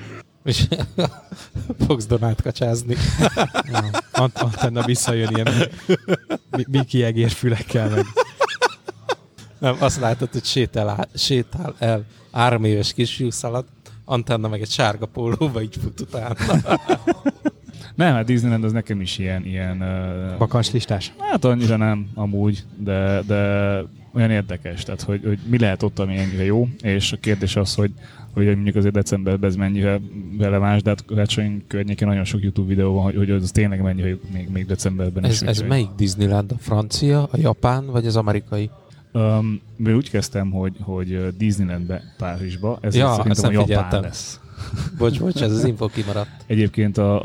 És 0.45 0.69
fogsz 1.87 2.07
Donát 2.07 2.43
kacsázni. 2.43 2.95
Antenna 4.13 4.83
visszajön 4.85 5.35
ilyen 5.35 5.49
mi- 6.51 6.65
Miki 6.69 7.03
egérfülekkel 7.03 7.89
meg. 7.89 8.05
Nem, 9.59 9.77
azt 9.79 10.01
látod, 10.01 10.29
hogy 10.33 10.45
sétál, 10.45 10.89
á- 10.89 11.09
sétál 11.15 11.75
el 11.79 12.05
három 12.33 12.65
éves 12.65 12.93
kisfiú 12.93 13.31
szalad, 13.31 13.65
Antenna 14.05 14.49
meg 14.49 14.61
egy 14.61 14.71
sárga 14.71 15.07
pólóba 15.07 15.63
így 15.63 15.77
fut 15.83 16.01
utána. 16.01 16.35
Nem, 17.99 18.15
hát 18.15 18.25
Disneyland 18.25 18.65
az 18.65 18.73
nekem 18.73 19.01
is 19.01 19.19
ilyen, 19.19 19.45
ilyen 19.45 19.81
uh, 19.81 20.39
Bakancs 20.39 20.73
listás. 20.73 21.13
hát 21.19 21.45
annyira 21.45 21.77
nem 21.77 22.07
amúgy, 22.15 22.65
de, 22.77 23.23
de 23.27 23.37
olyan 24.13 24.31
érdekes, 24.31 24.83
tehát 24.83 25.01
hogy, 25.03 25.21
hogy 25.25 25.39
mi 25.47 25.59
lehet 25.59 25.83
ott, 25.83 25.99
ami 25.99 26.17
ennyire 26.17 26.45
jó, 26.45 26.69
és 26.83 27.13
a 27.13 27.17
kérdés 27.17 27.57
az, 27.57 27.75
hogy, 27.75 27.93
hogy 28.35 28.47
mondjuk 28.47 28.77
azért 28.77 28.95
decemberben 28.95 29.51
ez 29.51 29.57
mennyire 29.57 30.01
releváns, 30.39 30.83
de 30.83 30.89
hát 30.91 31.05
karácsony 31.05 31.65
környékén 31.67 32.09
nagyon 32.09 32.25
sok 32.25 32.43
YouTube 32.43 32.69
videó 32.69 32.93
van, 32.95 33.03
hogy, 33.03 33.17
hogy 33.17 33.31
az 33.31 33.51
tényleg 33.51 33.83
mennyire 33.83 34.17
még, 34.33 34.49
még 34.53 34.67
decemberben 34.67 35.25
Ez, 35.25 35.33
is. 35.33 35.41
ez 35.41 35.49
úgyhogy- 35.49 35.69
melyik 35.69 35.89
Disneyland? 35.97 36.51
A 36.53 36.59
francia, 36.59 37.23
a 37.23 37.37
japán, 37.37 37.87
vagy 37.87 38.07
az 38.07 38.17
amerikai? 38.17 38.71
Um, 39.13 39.61
úgy 39.87 40.11
kezdtem, 40.11 40.51
hogy, 40.51 40.73
hogy 40.81 41.37
Disneylandbe, 41.37 42.03
Párizsba, 42.19 42.79
ez 42.81 42.95
Ja, 42.95 43.15
szerintem 43.17 43.45
a 43.45 43.47
nem 43.47 43.53
japán 43.53 43.67
figyeltem. 43.67 44.03
lesz. 44.03 44.41
Bocs, 44.99 45.21
bocs, 45.21 45.43
ez 45.43 45.53
az 45.53 45.65
info 45.65 45.87
kimaradt. 45.87 46.31
Egyébként 46.47 46.99
a, 46.99 47.25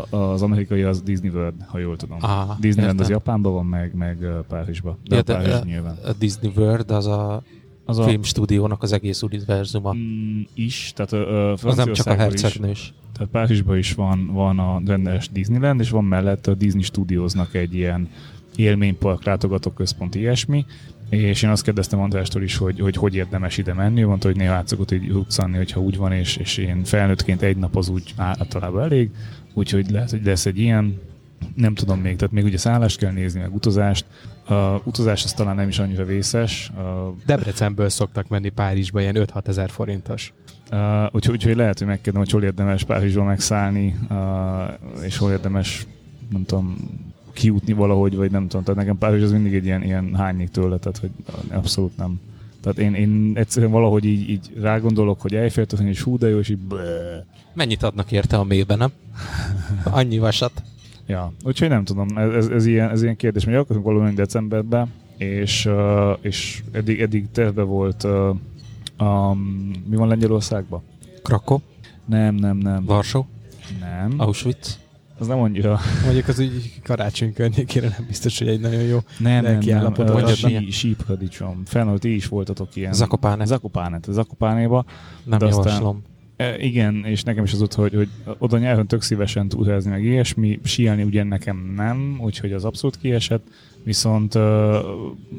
a, 0.00 0.32
az 0.32 0.42
amerikai 0.42 0.82
az 0.82 1.02
Disney 1.02 1.30
World, 1.30 1.54
ha 1.66 1.78
jól 1.78 1.96
tudom. 1.96 2.16
Ah, 2.20 2.58
Disneyland 2.60 3.00
az. 3.00 3.08
Japánban 3.08 3.52
van, 3.52 3.66
meg, 3.66 3.94
meg 3.94 4.18
uh, 4.20 4.28
Párizsba. 4.48 4.98
De 5.08 5.14
Ja, 5.14 5.20
a 5.20 5.24
de, 5.24 5.34
Párizs 5.34 5.54
a, 5.60 5.64
nyilván. 5.64 5.96
a 6.04 6.12
Disney 6.18 6.52
World 6.56 6.90
az 6.90 7.06
a 7.06 7.42
Az 7.84 7.98
a 7.98 8.02
filmstúdiónak 8.04 8.82
az 8.82 8.92
egész 8.92 9.22
univerzuma. 9.22 9.92
mm, 9.94 10.40
is, 10.54 10.92
tehát 10.94 11.12
a, 11.12 11.50
a 11.50 11.56
Az 11.62 11.76
nem 11.76 11.92
csak 11.92 12.06
a 12.06 12.14
hercegnős. 12.14 12.92
tehát 13.12 13.28
Párizsban 13.32 13.76
is 13.78 13.94
van, 13.94 14.26
van 14.32 14.58
a 14.58 14.80
rendes 14.86 15.28
Disneyland, 15.32 15.80
és 15.80 15.90
van 15.90 16.04
mellett 16.04 16.46
a 16.46 16.54
Disney 16.54 16.82
Studiosnak 16.82 17.54
egy 17.54 17.74
ilyen 17.74 18.08
élménypark, 18.56 19.24
látogatóközpont, 19.24 20.14
ilyesmi, 20.14 20.64
és 21.08 21.42
én 21.42 21.50
azt 21.50 21.62
kérdeztem 21.62 22.00
Andrástól 22.00 22.42
is, 22.42 22.56
hogy 22.56 22.80
hogy, 22.80 22.96
hogy 22.96 23.14
érdemes 23.14 23.58
ide 23.58 23.74
menni, 23.74 24.02
ő 24.02 24.06
mondta, 24.06 24.26
hogy 24.26 24.36
néha 24.36 24.54
át 24.54 24.68
szokott 24.68 24.90
így 24.90 25.10
utcani, 25.10 25.56
hogyha 25.56 25.80
úgy 25.80 25.96
van, 25.96 26.12
és, 26.12 26.36
és 26.36 26.56
én 26.56 26.84
felnőttként 26.84 27.42
egy 27.42 27.56
nap 27.56 27.76
az 27.76 27.88
úgy 27.88 28.14
általában 28.16 28.82
elég, 28.82 29.10
úgyhogy 29.54 29.90
lehet, 29.90 30.10
hogy 30.10 30.24
lesz 30.24 30.46
egy 30.46 30.58
ilyen, 30.58 31.00
nem 31.54 31.74
tudom 31.74 32.00
még, 32.00 32.16
tehát 32.16 32.34
még 32.34 32.44
ugye 32.44 32.58
szállást 32.58 32.98
kell 32.98 33.12
nézni, 33.12 33.40
meg 33.40 33.54
utazást. 33.54 34.04
A 34.48 34.80
utazás 34.84 35.24
az 35.24 35.32
talán 35.32 35.54
nem 35.54 35.68
is 35.68 35.78
annyira 35.78 36.04
vészes, 36.04 36.68
a, 36.68 37.14
Debrecenből 37.26 37.88
szoktak 37.88 38.28
menni 38.28 38.48
Párizsba 38.48 39.00
ilyen 39.00 39.16
5-6 39.18 39.48
ezer 39.48 39.70
forintos. 39.70 40.32
Uh, 40.70 41.04
úgyhogy, 41.12 41.34
úgyhogy 41.34 41.56
lehet, 41.56 41.78
hogy 41.78 41.86
megkérdem, 41.86 42.22
hogy 42.22 42.30
hol 42.30 42.42
érdemes 42.42 42.84
Párizsba 42.84 43.24
megszállni, 43.24 43.96
uh, 44.10 45.04
és 45.04 45.16
hol 45.16 45.30
érdemes, 45.30 45.86
nem 46.30 46.44
tudom, 46.44 46.76
kijutni 47.36 47.72
valahogy, 47.72 48.16
vagy 48.16 48.30
nem 48.30 48.48
tudom. 48.48 48.64
Tehát 48.64 48.80
nekem 48.80 48.98
Párizs 48.98 49.22
az 49.22 49.32
mindig 49.32 49.54
egy 49.54 49.64
ilyen, 49.64 49.82
ilyen 49.82 50.14
hánynék 50.14 50.48
tőle, 50.48 50.78
tehát 50.78 50.98
hogy 50.98 51.10
abszolút 51.48 51.96
nem. 51.96 52.20
Tehát 52.60 52.78
én, 52.78 52.94
én 52.94 53.32
egyszerűen 53.34 53.70
valahogy 53.70 54.04
így, 54.04 54.28
így 54.28 54.52
rágondolok, 54.60 55.20
hogy 55.20 55.34
Eiffel 55.34 55.66
torony, 55.66 55.86
és 55.86 56.02
hú, 56.02 56.18
de 56.18 56.28
jó, 56.28 56.38
és 56.38 56.48
így 56.48 56.58
bleh. 56.58 57.22
Mennyit 57.54 57.82
adnak 57.82 58.12
érte 58.12 58.36
a 58.36 58.44
mélybe, 58.44 58.74
nem? 58.74 58.92
Annyi 59.98 60.18
vasat. 60.18 60.62
Ja, 61.06 61.32
úgyhogy 61.44 61.68
nem 61.68 61.84
tudom, 61.84 62.18
ez, 62.18 62.34
ez, 62.34 62.46
ez, 62.46 62.66
ilyen, 62.66 62.90
ez 62.90 63.02
ilyen 63.02 63.16
kérdés, 63.16 63.44
mert 63.44 63.58
akartunk 63.58 63.86
valami 63.86 64.14
decemberben, 64.14 64.92
és, 65.16 65.68
és 66.20 66.62
eddig, 66.72 67.00
eddig 67.00 67.30
terve 67.32 67.62
volt, 67.62 68.04
um, 68.98 69.70
mi 69.86 69.96
van 69.96 70.08
Lengyelországban? 70.08 70.82
Krakow, 71.22 71.58
Nem, 72.06 72.34
nem, 72.34 72.56
nem. 72.56 72.84
Varsó, 72.84 73.26
Nem. 73.80 74.14
Auschwitz. 74.16 74.78
Az 75.18 75.26
nem 75.26 75.38
annyira 75.38 75.78
Mondjuk 76.04 76.28
az 76.28 76.38
úgy 76.38 76.80
karácsony 76.82 77.32
környékére 77.32 77.88
nem 77.88 78.06
biztos, 78.06 78.38
hogy 78.38 78.48
egy 78.48 78.60
nagyon 78.60 78.82
jó. 78.82 78.98
Nem, 79.18 79.42
nem, 79.42 79.58
nem. 79.58 79.92
Ö, 79.96 80.12
mondjad 80.12 80.34
sí, 80.34 80.70
sípradicsom. 80.70 81.62
Felnőtt, 81.64 82.00
ti 82.00 82.14
is 82.14 82.28
voltatok 82.28 82.76
ilyen. 82.76 82.92
Zakopáne. 82.92 83.44
Zakopánet. 83.44 84.06
Zakopánéba. 84.10 84.84
Nem 85.24 85.38
De 85.38 85.46
aztán- 85.46 85.64
javaslom. 85.64 86.02
E, 86.36 86.58
igen, 86.58 87.04
és 87.04 87.22
nekem 87.22 87.44
is 87.44 87.52
az 87.52 87.62
ott, 87.62 87.74
hogy, 87.74 87.94
hogy 87.94 88.08
oda 88.38 88.58
nyelven 88.58 88.86
tök 88.86 89.02
szívesen 89.02 89.48
túrázni, 89.48 89.90
meg 89.90 90.04
ilyesmi. 90.04 90.60
Síelni 90.64 91.02
ugye 91.02 91.22
nekem 91.22 91.72
nem, 91.76 92.18
úgyhogy 92.20 92.52
az 92.52 92.64
abszolút 92.64 92.98
kiesett. 92.98 93.46
Viszont 93.84 94.34
ö, 94.34 94.78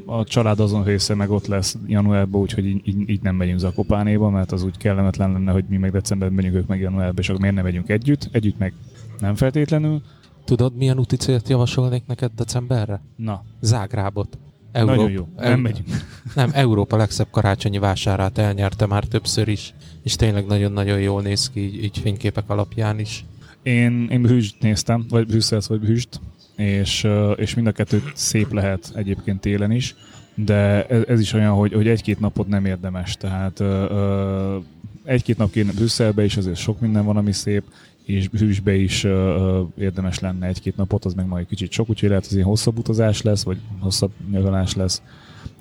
a 0.06 0.24
család 0.24 0.60
azon 0.60 0.84
része 0.84 1.14
meg 1.14 1.30
ott 1.30 1.46
lesz 1.46 1.76
januárban, 1.86 2.40
úgyhogy 2.40 2.66
így, 2.66 2.80
így, 2.84 3.08
így 3.08 3.22
nem 3.22 3.36
megyünk 3.36 3.58
Zakopánéba, 3.58 4.30
mert 4.30 4.52
az 4.52 4.62
úgy 4.62 4.76
kellemetlen 4.76 5.32
lenne, 5.32 5.52
hogy 5.52 5.64
mi 5.68 5.76
meg 5.76 5.90
decemberben 5.92 6.36
megyünk, 6.36 6.54
ők 6.54 6.66
meg 6.66 6.80
januárban, 6.80 7.18
és 7.18 7.28
akkor 7.28 7.40
miért 7.40 7.54
nem 7.54 7.64
megyünk 7.64 7.88
együtt? 7.88 8.28
Együtt 8.32 8.58
meg 8.58 8.72
nem 9.20 9.34
feltétlenül. 9.34 10.02
Tudod, 10.44 10.76
milyen 10.76 10.98
úti 10.98 11.16
célt 11.16 11.48
javasolnék 11.48 12.02
neked 12.06 12.30
decemberre? 12.34 13.00
Na, 13.16 13.44
Zágrábot. 13.60 14.38
nagyon 14.72 15.10
jó. 15.10 15.28
Nem 15.36 15.60
megyünk. 15.60 15.88
Nem, 16.34 16.50
Európa 16.52 16.96
legszebb 16.96 17.30
karácsonyi 17.30 17.78
vásárát 17.78 18.38
elnyerte 18.38 18.86
már 18.86 19.04
többször 19.04 19.48
is, 19.48 19.74
és 20.02 20.16
tényleg 20.16 20.46
nagyon-nagyon 20.46 21.00
jól 21.00 21.22
néz 21.22 21.50
ki, 21.50 21.60
így, 21.60 21.82
így 21.84 21.98
fényképek 21.98 22.50
alapján 22.50 22.98
is. 22.98 23.24
Én, 23.62 24.08
én 24.10 24.22
Brüsst 24.22 24.56
néztem, 24.60 25.04
vagy 25.08 25.26
Brüsszelt, 25.26 25.66
vagy 25.66 25.80
Brüsst, 25.80 26.20
és, 26.56 27.06
és 27.36 27.54
mind 27.54 27.66
a 27.66 27.72
kettő 27.72 28.02
szép 28.14 28.52
lehet 28.52 28.92
egyébként 28.94 29.40
télen 29.40 29.70
is, 29.70 29.94
de 30.34 30.86
ez, 30.86 31.02
ez 31.06 31.20
is 31.20 31.32
olyan, 31.32 31.54
hogy, 31.54 31.72
hogy 31.72 31.88
egy-két 31.88 32.20
napot 32.20 32.48
nem 32.48 32.64
érdemes, 32.64 33.16
tehát 33.16 33.62
egy-két 35.04 35.38
nap 35.38 35.50
kéne 35.50 35.72
Brüsszelbe 35.72 36.24
is, 36.24 36.36
azért 36.36 36.56
sok 36.56 36.80
minden 36.80 37.04
van, 37.04 37.16
ami 37.16 37.32
szép, 37.32 37.62
és 38.08 38.28
Brüsszbe 38.28 38.74
is 38.74 39.04
ö, 39.04 39.62
érdemes 39.78 40.18
lenne 40.18 40.46
egy-két 40.46 40.76
napot, 40.76 41.04
az 41.04 41.14
meg 41.14 41.26
majd 41.26 41.46
kicsit 41.46 41.70
sok, 41.70 41.90
úgyhogy 41.90 42.08
lehet, 42.08 42.26
hogy 42.26 42.34
ilyen 42.34 42.46
hosszabb 42.48 42.78
utazás 42.78 43.22
lesz, 43.22 43.42
vagy 43.42 43.58
hosszabb 43.80 44.10
nyaralás 44.30 44.74
lesz. 44.74 45.02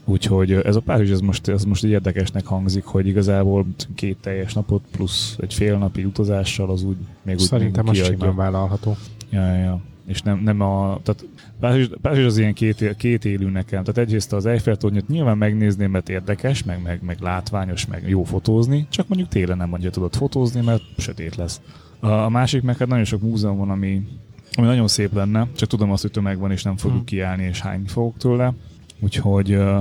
Úgyhogy 0.06 0.52
ez 0.52 0.76
a 0.76 0.80
Párizs, 0.80 1.12
ez 1.12 1.20
most, 1.20 1.48
ez 1.48 1.64
most 1.64 1.84
így 1.84 1.92
érdekesnek 1.92 2.46
hangzik, 2.46 2.84
hogy 2.84 3.08
igazából 3.08 3.66
két 3.96 4.18
teljes 4.22 4.54
napot 4.54 4.84
plusz 4.92 5.36
egy 5.40 5.54
fél 5.54 5.78
napi 5.78 6.04
utazással 6.04 6.70
az 6.70 6.84
úgy 6.84 6.98
még 7.22 7.36
úgy 7.36 7.42
Szerintem 7.42 7.88
az 7.88 8.04
simán 8.04 8.36
vállalható. 8.36 8.98
Ja, 9.30 9.54
ja. 9.54 9.82
És 10.06 10.22
nem, 10.22 10.40
nem 10.40 10.62
a... 10.62 11.00
Tehát 11.04 11.26
Párizs, 11.60 11.88
Párizs 12.02 12.26
az 12.26 12.38
ilyen 12.38 12.54
két, 12.54 12.96
két 12.98 13.26
élő 13.26 13.50
nekem. 13.50 13.84
Tehát 13.84 13.98
egyrészt 13.98 14.34
az 14.34 14.46
Eiffel 14.46 14.78
tornyot 14.78 15.08
nyilván 15.08 15.38
megnézném, 15.38 15.92
mert 15.92 16.10
érdekes, 16.10 16.64
meg, 16.64 16.82
meg, 16.82 17.00
meg 17.04 17.18
látványos, 17.20 17.86
meg 17.86 18.10
jó 18.10 18.24
fotózni, 18.24 18.88
csak 18.90 19.08
mondjuk 19.08 19.30
télen 19.30 19.58
nem 19.58 19.74
annyira 19.74 19.90
tudod 19.90 20.16
fotózni, 20.16 20.62
mert 20.62 20.84
sötét 20.98 21.36
lesz. 21.36 21.62
A, 22.00 22.08
a 22.08 22.30
másik 22.30 22.62
meg 22.62 22.78
hát 22.78 22.88
nagyon 22.88 23.06
sok 23.06 23.22
múzeum 23.22 23.58
van, 23.58 23.70
ami, 23.70 24.08
ami 24.56 24.68
nagyon 24.68 24.88
szép 24.88 25.14
lenne, 25.14 25.48
csak 25.56 25.70
tudom 25.70 25.92
azt, 25.92 26.02
hogy 26.02 26.12
tömeg 26.12 26.38
van, 26.40 26.52
és 26.52 26.64
nem 26.64 26.78
fogok 26.78 26.98
Hm. 26.98 27.04
kiállni, 27.04 27.44
és 27.44 27.62
hányni 27.62 27.88
fogok 27.88 28.18
tőle. 28.18 28.54
Úgyhogy 29.00 29.52
ö, 29.52 29.80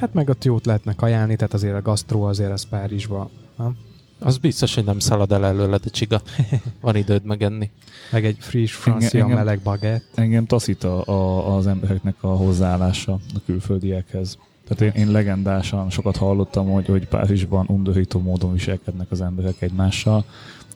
Hát 0.00 0.14
meg 0.14 0.28
ott 0.28 0.44
jót 0.44 0.66
lehetne 0.66 0.92
kajálni, 0.94 1.36
tehát 1.36 1.54
azért 1.54 1.74
a 1.74 1.82
gasztró 1.82 2.22
azért 2.22 2.50
az 2.52 2.64
Párizsba. 2.68 3.30
Nem? 3.58 3.76
Az 4.18 4.38
biztos, 4.38 4.74
hogy 4.74 4.84
nem 4.84 4.98
szalad 4.98 5.32
el 5.32 5.44
előled 5.44 5.82
a 5.84 5.90
csiga. 5.90 6.20
Van 6.80 6.96
időd 6.96 7.24
megenni. 7.24 7.70
Meg 8.12 8.24
egy 8.24 8.36
friss 8.40 8.72
francia 8.74 9.20
Engem- 9.20 9.36
meleg 9.38 9.60
bagett. 9.60 10.04
engem 10.14 10.46
taszít 10.46 10.84
a, 10.84 11.06
a, 11.06 11.56
az 11.56 11.66
embereknek 11.66 12.14
a 12.20 12.28
hozzáállása 12.28 13.12
a 13.12 13.38
külföldiekhez. 13.46 14.38
Tehát 14.68 14.94
én, 14.96 15.02
én 15.02 15.10
legendásan 15.12 15.90
sokat 15.90 16.16
hallottam, 16.16 16.70
hogy, 16.70 16.86
hogy 16.86 17.08
Párizsban 17.08 17.64
undorító 17.68 18.20
módon 18.20 18.52
viselkednek 18.52 19.10
az 19.10 19.20
emberek 19.20 19.62
egymással, 19.62 20.24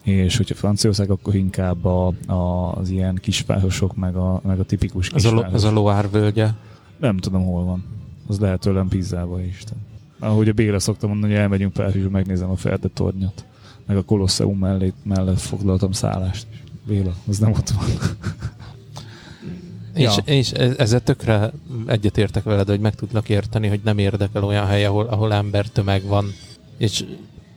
és 0.03 0.37
hogyha 0.37 0.55
Franciaország, 0.55 1.11
akkor 1.11 1.35
inkább 1.35 1.85
a, 1.85 2.13
a, 2.27 2.73
az 2.73 2.89
ilyen 2.89 3.15
kisvárosok, 3.15 3.97
meg 3.97 4.17
a, 4.17 4.41
meg 4.45 4.59
a 4.61 4.65
tipikus 4.65 5.11
Az 5.11 5.25
a, 5.25 5.49
a 5.53 5.71
Loire 5.71 6.09
völgye. 6.09 6.49
Nem 6.97 7.17
tudom, 7.17 7.45
hol 7.45 7.65
van. 7.65 7.85
Az 8.27 8.39
lehet 8.39 8.61
tőlem 8.61 8.89
pizzába 8.89 9.43
is. 9.43 9.65
Ahogy 10.19 10.49
a 10.49 10.53
Béla 10.53 10.79
szokta 10.79 11.07
mondani, 11.07 11.33
hogy 11.33 11.41
elmegyünk 11.43 11.73
Párizsba, 11.73 12.11
megnézem 12.11 12.51
a 12.51 12.57
Ferde 12.57 12.89
tornyot. 12.89 13.45
Meg 13.87 13.97
a 13.97 14.03
Kolosseum 14.03 14.59
mellé, 14.59 14.93
mellett 15.03 15.41
foglaltam 15.41 15.93
szállást. 15.93 16.47
Béla, 16.87 17.15
az 17.29 17.39
nem 17.39 17.53
ott 17.53 17.69
van. 17.69 17.87
És, 19.95 20.17
Ja. 20.17 20.35
és 20.35 20.53
e- 20.53 20.75
ezzel 20.77 21.01
tökre 21.01 21.53
egyetértek 21.87 22.43
veled, 22.43 22.69
hogy 22.69 22.81
meg 22.81 22.95
tudlak 22.95 23.29
érteni, 23.29 23.69
hogy 23.69 23.81
nem 23.85 23.99
érdekel 23.99 24.45
olyan 24.45 24.67
hely, 24.67 24.85
ahol, 24.85 25.07
ahol 25.07 25.33
embertömeg 25.33 26.05
van. 26.05 26.27
És 26.77 27.05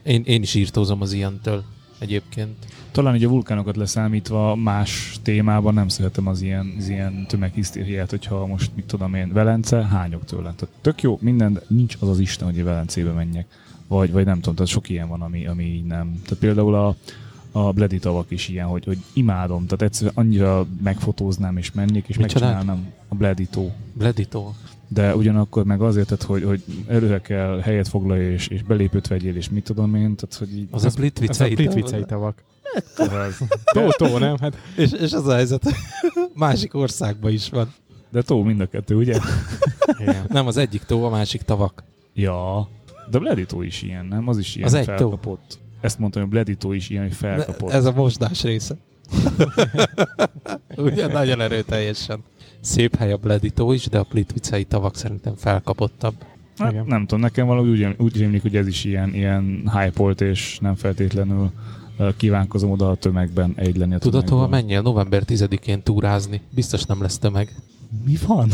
én, 0.02 0.22
én 0.24 0.42
is 0.42 0.54
írtózom 0.54 1.00
az 1.00 1.12
ilyentől 1.12 1.64
egyébként. 2.04 2.66
Talán 2.90 3.14
így 3.14 3.24
a 3.24 3.28
vulkánokat 3.28 3.76
leszámítva 3.76 4.54
más 4.54 5.18
témában 5.22 5.74
nem 5.74 5.88
szeretem 5.88 6.26
az 6.26 6.42
ilyen, 6.42 6.74
az 6.78 6.88
ilyen 6.88 7.26
tömeghisztériát, 7.26 8.10
hogyha 8.10 8.46
most, 8.46 8.70
mit 8.74 8.84
tudom 8.84 9.14
én, 9.14 9.32
Velence, 9.32 9.86
hányok 9.86 10.24
tőle. 10.24 10.52
Tehát 10.56 10.74
tök 10.80 11.02
jó, 11.02 11.18
minden, 11.20 11.52
de 11.52 11.60
nincs 11.66 11.96
az 12.00 12.08
az 12.08 12.18
Isten, 12.18 12.46
hogy 12.46 12.64
Velencébe 12.64 13.10
menjek. 13.10 13.46
Vagy, 13.86 14.12
vagy 14.12 14.24
nem 14.24 14.36
tudom, 14.36 14.54
tehát 14.54 14.70
sok 14.70 14.88
ilyen 14.88 15.08
van, 15.08 15.22
ami, 15.22 15.46
ami 15.46 15.64
így 15.64 15.84
nem. 15.84 16.12
Tehát 16.22 16.38
például 16.38 16.74
a, 16.74 16.96
a 17.52 17.72
Bledi 17.72 17.98
tavak 17.98 18.30
is 18.30 18.48
ilyen, 18.48 18.66
hogy, 18.66 18.84
hogy 18.84 18.98
imádom, 19.12 19.64
tehát 19.64 19.82
egyszerűen 19.82 20.14
annyira 20.16 20.66
megfotóznám 20.82 21.56
és 21.56 21.72
mennék, 21.72 22.08
és 22.08 22.16
Micsodák? 22.16 22.50
megcsinálnám 22.50 22.92
a 23.08 23.14
Bledi 23.14 23.46
tó. 23.46 23.72
Bleditó. 23.92 24.54
De 24.88 25.16
ugyanakkor 25.16 25.64
meg 25.64 25.80
azért, 25.82 26.06
tehát, 26.06 26.22
hogy, 26.22 26.44
hogy 26.44 26.62
előre 26.86 27.20
kell 27.20 27.60
helyet 27.60 27.88
foglalj, 27.88 28.24
és, 28.32 28.48
és 28.48 28.62
belépőt 28.62 29.06
vegyél, 29.06 29.36
és 29.36 29.48
mit 29.50 29.64
tudom 29.64 29.94
én, 29.94 30.16
tehát 30.16 30.34
hogy 30.38 30.56
így... 30.58 30.68
Az 30.70 30.82
a 30.82 30.86
Ez 30.86 30.92
a 30.92 30.96
Plitvicei. 30.96 31.54
plitvicei 31.54 32.04
tavak. 32.04 32.42
az. 32.96 33.38
Tó, 33.64 33.88
tó, 33.90 34.18
nem? 34.18 34.36
Hát 34.40 34.56
És, 34.76 34.92
és 34.92 35.12
az 35.12 35.26
a 35.26 35.34
helyzet, 35.34 35.62
másik 36.34 36.74
országban 36.74 37.32
is 37.32 37.48
van. 37.48 37.72
De 38.10 38.22
tó 38.22 38.42
mind 38.42 38.60
a 38.60 38.66
kettő, 38.66 38.94
ugye? 38.96 39.18
igen. 39.98 40.24
Nem, 40.28 40.46
az 40.46 40.56
egyik 40.56 40.82
tó, 40.82 41.04
a 41.04 41.10
másik 41.10 41.42
tavak. 41.42 41.84
Ja, 42.14 42.68
de 43.10 43.18
Bleditó 43.18 43.62
is 43.62 43.82
ilyen, 43.82 44.06
nem? 44.06 44.28
Az 44.28 44.38
is 44.38 44.56
ilyen 44.56 44.68
Az 44.68 44.74
egy 44.74 44.84
tó. 44.86 44.92
felkapott. 44.92 45.58
Ezt 45.80 45.98
mondtam, 45.98 46.22
hogy 46.22 46.30
Bleditó 46.30 46.72
is 46.72 46.88
ilyen, 46.90 47.02
hogy 47.02 47.14
felkapott. 47.14 47.70
Ez 47.70 47.84
a 47.84 47.92
mosdás 47.92 48.42
része. 48.42 48.76
Ugye, 50.76 51.06
nagyon 51.06 51.40
erőteljesen. 51.40 52.22
Szép 52.64 52.96
hely 52.96 53.12
a 53.12 53.16
Bleditó 53.16 53.72
is, 53.72 53.86
de 53.86 53.98
a 53.98 54.02
Plitvicei 54.02 54.64
tavak 54.64 54.96
szerintem 54.96 55.34
felkapottabb. 55.36 56.14
Hát, 56.56 56.72
Igen. 56.72 56.84
nem 56.86 57.00
tudom, 57.00 57.20
nekem 57.20 57.46
valahogy 57.46 57.68
úgy, 57.68 57.94
úgy 57.98 58.16
rémlik, 58.16 58.42
hogy 58.42 58.56
ez 58.56 58.66
is 58.66 58.84
ilyen, 58.84 59.14
ilyen 59.14 59.70
hype 59.72 60.24
és 60.24 60.58
nem 60.60 60.74
feltétlenül 60.74 61.50
kívánkozom 62.16 62.70
oda 62.70 62.90
a 62.90 62.94
tömegben 62.94 63.52
egy 63.56 63.76
lenni 63.76 63.94
a 63.94 63.98
Tudod, 63.98 64.24
tömegben. 64.24 64.38
hova 64.38 64.48
menjél 64.48 64.82
november 64.82 65.22
10-én 65.26 65.82
túrázni? 65.82 66.40
Biztos 66.50 66.84
nem 66.84 67.02
lesz 67.02 67.18
tömeg. 67.18 67.54
Mi 68.04 68.16
van? 68.26 68.50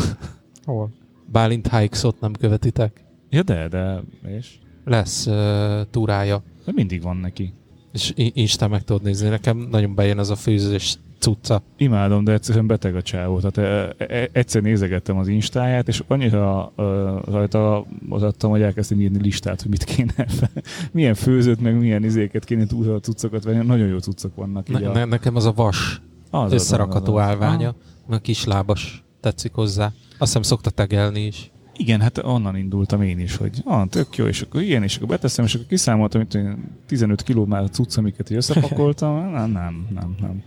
Hol? 0.65 0.91
Bálint 1.33 1.77
Hikes-ot 1.77 2.21
nem 2.21 2.33
követitek? 2.33 3.05
Ja 3.29 3.43
de, 3.43 3.69
de, 3.69 4.03
és? 4.37 4.59
Lesz 4.85 5.27
uh, 5.27 5.81
túrája. 5.91 6.43
De 6.65 6.73
mindig 6.75 7.03
van 7.03 7.17
neki. 7.17 7.53
És 7.93 8.13
Instán 8.17 8.71
meg 8.71 8.85
tudod 8.85 9.03
nézni. 9.03 9.29
Nekem 9.29 9.57
nagyon 9.71 9.95
bejön 9.95 10.19
ez 10.19 10.31
a 10.31 10.37
főzős 10.37 10.99
cucca. 11.21 11.63
Imádom, 11.77 12.25
de 12.25 12.33
egyszerűen 12.33 12.67
beteg 12.67 12.97
a 12.97 13.03
csávó. 13.03 13.41
Tehát 13.41 13.95
e, 13.99 14.05
e, 14.15 14.29
egyszer 14.33 14.63
nézegettem 14.63 15.17
az 15.19 15.29
instáját, 15.29 15.89
és 15.89 16.03
annyira 16.07 16.73
e, 16.77 16.83
rajta 17.31 17.87
az 18.09 18.23
adtam, 18.23 18.51
hogy 18.51 18.63
elkezdtem 18.63 19.01
írni 19.01 19.23
listát, 19.23 19.61
hogy 19.63 19.71
mit 19.71 19.85
kéne, 19.85 20.27
milyen 20.93 21.15
főzőt, 21.15 21.61
meg 21.61 21.79
milyen 21.79 22.05
izéket 22.05 22.45
kéne 22.45 22.67
túlra 22.67 22.95
a 22.95 23.01
cuccokat 23.01 23.45
venni. 23.45 23.67
Nagyon 23.67 23.89
jó 23.89 23.99
cuccok 23.99 24.35
vannak. 24.35 24.69
Ne, 24.69 24.89
a- 24.89 24.93
ne, 24.93 25.05
nekem 25.05 25.37
az 25.37 25.45
a 25.45 25.53
vas 25.53 26.01
az, 26.31 26.43
az, 26.45 26.53
összerakható 26.53 27.17
az, 27.17 27.23
az. 27.23 27.29
állványa, 27.29 27.69
Ah, 27.69 27.75
meg 28.07 28.19
a 28.19 28.23
kislábas 28.23 29.05
tetszik 29.21 29.53
hozzá. 29.53 29.85
Azt 29.85 30.19
hiszem 30.19 30.43
szokta 30.43 30.71
tegelni 30.71 31.21
is. 31.27 31.51
Igen, 31.77 32.01
hát 32.01 32.19
onnan 32.19 32.57
indultam 32.57 33.03
én 33.03 33.19
is, 33.19 33.37
hogy 33.37 33.63
ah, 33.65 33.89
tök 33.89 34.17
jó, 34.17 34.27
és 34.27 34.43
akkor 34.43 34.63
ilyen, 34.63 34.83
és 34.83 34.97
akkor 34.97 35.09
beteszem, 35.09 35.45
és 35.45 35.55
akkor 35.55 35.67
kiszámoltam, 35.67 36.27
hogy 36.31 36.47
15 36.87 37.23
kiló 37.23 37.45
már 37.45 37.63
a 37.63 37.69
cucc, 37.69 37.97
amiket 37.97 38.31
így 38.31 38.37
összepakoltam. 38.43 39.31
nem, 39.33 39.51
nem, 39.51 39.87
nem, 39.95 40.15
nem. 40.21 40.43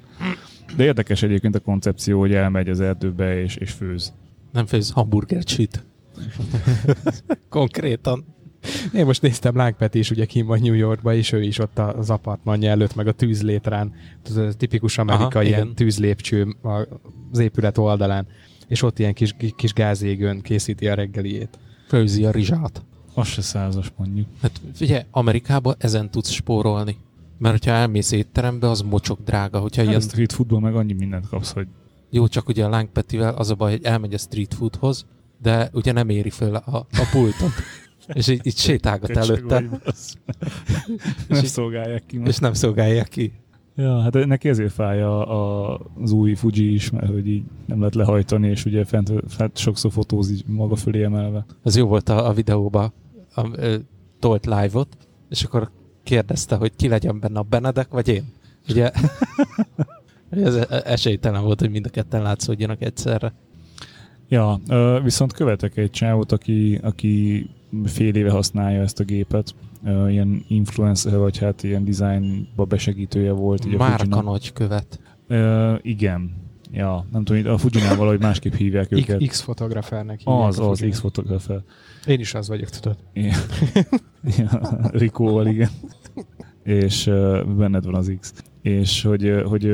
De 0.76 0.84
érdekes 0.84 1.24
egyébként 1.24 1.56
a 1.56 1.60
koncepció, 1.60 2.20
hogy 2.20 2.34
elmegy 2.34 2.70
az 2.70 2.80
erdőbe 2.80 3.42
és, 3.42 3.56
és 3.56 3.72
főz. 3.72 4.14
Nem 4.52 4.66
főz 4.66 4.92
hamburgert 4.92 5.48
süt. 5.48 5.86
Konkrétan. 7.50 8.26
Én 8.94 9.06
most 9.06 9.22
néztem 9.22 9.56
Láng 9.56 9.76
Peti 9.76 10.00
is 10.00 10.12
ugye 10.12 10.26
kim 10.26 10.46
van 10.46 10.60
New 10.60 10.74
Yorkba, 10.74 11.14
és 11.14 11.32
ő 11.32 11.42
is 11.42 11.60
ott 11.60 11.80
az 11.80 12.10
apartmanja 12.10 12.70
előtt, 12.70 12.96
meg 12.96 13.08
a 13.08 13.12
tűzlétrán, 13.12 13.94
ez 14.24 14.56
tipikus 14.58 14.98
amerikai 14.98 15.46
Aha, 15.46 15.56
ilyen 15.56 15.76
tűzlépcső 15.76 16.56
az 17.32 17.40
épület 17.40 17.78
oldalán, 17.78 18.28
és 18.68 18.82
ott 18.82 19.00
ilyen 19.00 19.14
kis, 19.14 19.36
kis 19.56 19.74
gázégőn 19.74 20.42
készíti 20.42 20.88
a 20.88 20.94
reggeliét. 20.94 21.60
Főzi 21.88 22.26
a 22.26 22.32
rizsát. 22.32 22.84
Az 23.14 23.28
se 23.28 23.42
százas 23.42 23.92
mondjuk. 23.98 24.28
Hát 24.42 24.62
figyelj, 24.74 25.04
Amerikában 25.12 25.76
ezen 25.78 26.12
tudsz 26.12 26.30
spórolni. 26.30 26.98
Mert 27.44 27.64
hogyha 27.64 27.80
elmész 27.80 28.12
étterembe, 28.12 28.70
az 28.70 28.82
mocsok 28.82 29.20
drága. 29.24 29.60
Hogyha 29.60 29.82
Hát 29.82 29.90
ilyen, 29.90 30.02
a 30.02 30.04
street 30.04 30.34
foodból 30.34 30.60
meg 30.60 30.76
annyi 30.76 30.94
mindent 30.94 31.28
kapsz, 31.28 31.52
hogy 31.52 31.68
jó, 32.10 32.28
csak 32.28 32.48
ugye 32.48 32.66
a 32.66 32.70
lángpetivel 32.70 33.34
az 33.34 33.50
a 33.50 33.56
baj, 33.56 33.72
hogy 33.72 33.84
elmegy 33.84 34.14
a 34.14 34.18
street 34.18 34.54
foodhoz, 34.54 35.06
de 35.42 35.70
ugye 35.74 35.92
nem 35.92 36.10
éri 36.10 36.30
föl 36.30 36.56
a, 36.56 36.76
a 36.76 37.10
pultot. 37.12 37.52
és 38.20 38.28
így, 38.28 38.42
így 38.44 38.58
sétálgat 38.58 39.10
előtte. 39.10 39.60
Nem 41.28 41.44
szolgálják 41.44 42.06
ki. 42.06 42.22
és 42.26 42.38
nem 42.38 42.54
szolgálják 42.54 43.08
ki. 43.08 43.34
Ja, 43.76 44.02
hát 44.02 44.26
neki 44.26 44.50
ezért 44.50 44.74
fáj 44.74 45.02
a, 45.02 45.32
a, 45.32 45.80
az 46.02 46.12
új 46.12 46.34
Fuji 46.34 46.74
is, 46.74 46.90
mert 46.90 47.08
hogy 47.08 47.28
így 47.28 47.44
nem 47.66 47.78
lehet 47.78 47.96
lehajtani, 47.96 48.48
és 48.48 48.66
ugye 48.66 48.86
fent, 48.86 49.12
fent 49.28 49.58
sokszor 49.58 49.92
fotózik 49.92 50.48
maga 50.48 50.76
fölé 50.76 51.04
emelve. 51.04 51.46
Az 51.62 51.76
jó 51.76 51.88
volt 51.88 52.10
a, 52.10 52.28
a 52.28 52.34
videóban, 52.34 52.94
a, 53.36 53.48
ö, 53.56 53.76
tolt 54.20 54.46
live-ot, 54.46 54.98
és 55.30 55.44
akkor 55.44 55.72
kérdezte, 56.04 56.56
hogy 56.56 56.72
ki 56.76 56.88
legyen 56.88 57.20
benne 57.20 57.40
a 57.40 57.44
Benedek, 57.44 57.90
vagy 57.90 58.08
én. 58.08 58.24
Ugye 58.70 58.92
ez 60.30 60.56
esélytelen 60.70 61.44
volt, 61.44 61.60
hogy 61.60 61.70
mind 61.70 61.86
a 61.86 61.90
ketten 61.90 62.22
látszódjanak 62.22 62.82
egyszerre. 62.82 63.34
Ja, 64.28 64.60
viszont 65.04 65.34
követek 65.34 65.78
egy 65.78 65.92
csávot, 65.92 66.32
aki, 66.32 66.80
aki 66.84 67.50
fél 67.86 68.16
éve 68.16 68.32
használja 68.32 68.82
ezt 68.82 69.00
a 69.00 69.04
gépet. 69.04 69.56
Ilyen 69.86 70.46
influencer, 70.48 71.18
vagy 71.18 71.38
hát 71.38 71.64
ilyen 71.64 71.86
designba 71.86 72.64
besegítője 72.66 73.32
volt. 73.32 73.66
így 73.66 73.74
a 73.74 73.78
Márka 73.78 74.22
nagy 74.22 74.54
követ. 74.54 75.00
Igen. 75.82 76.42
Ja, 76.72 77.06
nem 77.12 77.24
tudom, 77.24 77.54
a 77.54 77.58
Fujinál 77.58 77.96
valahogy 77.96 78.20
másképp 78.20 78.54
hívják 78.54 78.92
őket. 78.92 79.28
X 79.28 79.42
fotografernek 79.42 80.20
hívják 80.20 80.48
az, 80.48 80.60
az. 80.60 80.86
X 80.90 81.00
fotografer. 81.00 81.62
Én 82.08 82.20
is 82.20 82.34
az 82.34 82.48
vagyok, 82.48 82.70
tudod. 82.70 82.98
Igen. 83.14 83.40
ja, 84.38 84.60
Rikóval, 84.92 85.48
igen. 85.48 85.70
És 86.64 87.08
uh, 87.08 87.46
benned 87.46 87.86
van 87.86 87.96
az 87.96 88.14
X. 88.20 88.34
És 88.62 89.04
hogy, 89.04 89.42
hogy 89.46 89.74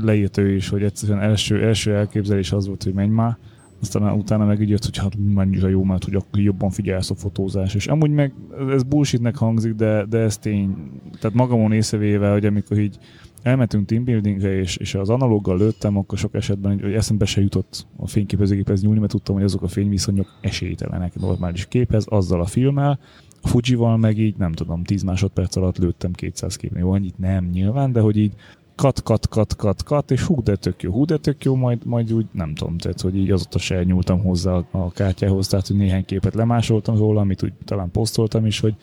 leírt 0.00 0.36
ő 0.36 0.54
is, 0.54 0.68
hogy 0.68 0.82
egyszerűen 0.82 1.20
első, 1.20 1.62
első 1.62 1.94
elképzelés 1.94 2.52
az 2.52 2.66
volt, 2.66 2.82
hogy 2.82 2.94
menj 2.94 3.08
már, 3.08 3.38
aztán 3.82 4.12
utána 4.12 4.44
meg 4.44 4.60
így 4.60 4.68
jött, 4.68 4.84
hogy 4.84 4.96
hát 4.96 5.16
mennyire 5.34 5.68
jó, 5.68 5.84
mert 5.84 6.04
hogy 6.04 6.14
akkor 6.14 6.40
jobban 6.40 6.70
figyelsz 6.70 7.10
a 7.10 7.14
fotózás. 7.14 7.74
És 7.74 7.86
amúgy 7.86 8.10
meg 8.10 8.32
ez 8.70 8.82
bullshitnek 8.82 9.36
hangzik, 9.36 9.74
de, 9.74 10.04
de 10.04 10.18
ez 10.18 10.38
tény. 10.38 10.76
Tehát 11.20 11.36
magamon 11.36 11.72
észrevéve, 11.72 12.30
hogy 12.30 12.46
amikor 12.46 12.78
így 12.78 12.98
elmentünk 13.42 13.86
teambuildingre, 13.86 14.58
és, 14.58 14.76
és 14.76 14.94
az 14.94 15.08
analóggal 15.08 15.56
lőttem, 15.56 15.96
akkor 15.96 16.18
sok 16.18 16.34
esetben 16.34 16.80
hogy 16.80 16.92
eszembe 16.92 17.24
se 17.24 17.40
jutott 17.40 17.86
a 17.96 18.06
fényképezőgéphez 18.06 18.82
nyúlni, 18.82 18.98
mert 18.98 19.12
tudtam, 19.12 19.34
hogy 19.34 19.44
azok 19.44 19.62
a 19.62 19.68
fényviszonyok 19.68 20.26
esélytelenek 20.40 21.14
normális 21.14 21.66
képhez, 21.66 22.06
azzal 22.08 22.40
a 22.40 22.46
filmmel, 22.46 22.98
a 23.42 23.48
Fujival 23.48 23.96
meg 23.96 24.18
így, 24.18 24.36
nem 24.36 24.52
tudom, 24.52 24.84
10 24.84 25.02
másodperc 25.02 25.56
alatt 25.56 25.78
lőttem 25.78 26.12
200 26.12 26.56
képnél. 26.56 26.86
Annyit 26.86 27.18
nem 27.18 27.44
nyilván, 27.44 27.92
de 27.92 28.00
hogy 28.00 28.16
így 28.16 28.32
kat, 28.74 29.02
kat, 29.02 29.28
kat, 29.28 29.56
kat, 29.56 29.82
kat, 29.82 30.10
és 30.10 30.22
hú, 30.22 30.42
de 30.42 30.56
tök 30.56 30.82
jó, 30.82 30.92
hú, 30.92 31.04
de 31.04 31.16
tök 31.16 31.44
jó, 31.44 31.54
majd, 31.54 31.86
majd 31.86 32.12
úgy 32.12 32.26
nem 32.32 32.54
tudom, 32.54 32.78
tehát, 32.78 33.00
hogy 33.00 33.16
így 33.16 33.30
azóta 33.30 33.58
se 33.58 33.84
nyúltam 33.84 34.22
hozzá 34.22 34.52
a 34.70 34.90
kártyához, 34.90 35.48
tehát, 35.48 35.66
hogy 35.66 35.76
néhány 35.76 36.04
képet 36.04 36.34
lemásoltam 36.34 36.96
róla, 36.96 37.20
amit 37.20 37.42
úgy 37.42 37.52
talán 37.64 37.90
posztoltam 37.90 38.46
is, 38.46 38.60
hogy 38.60 38.74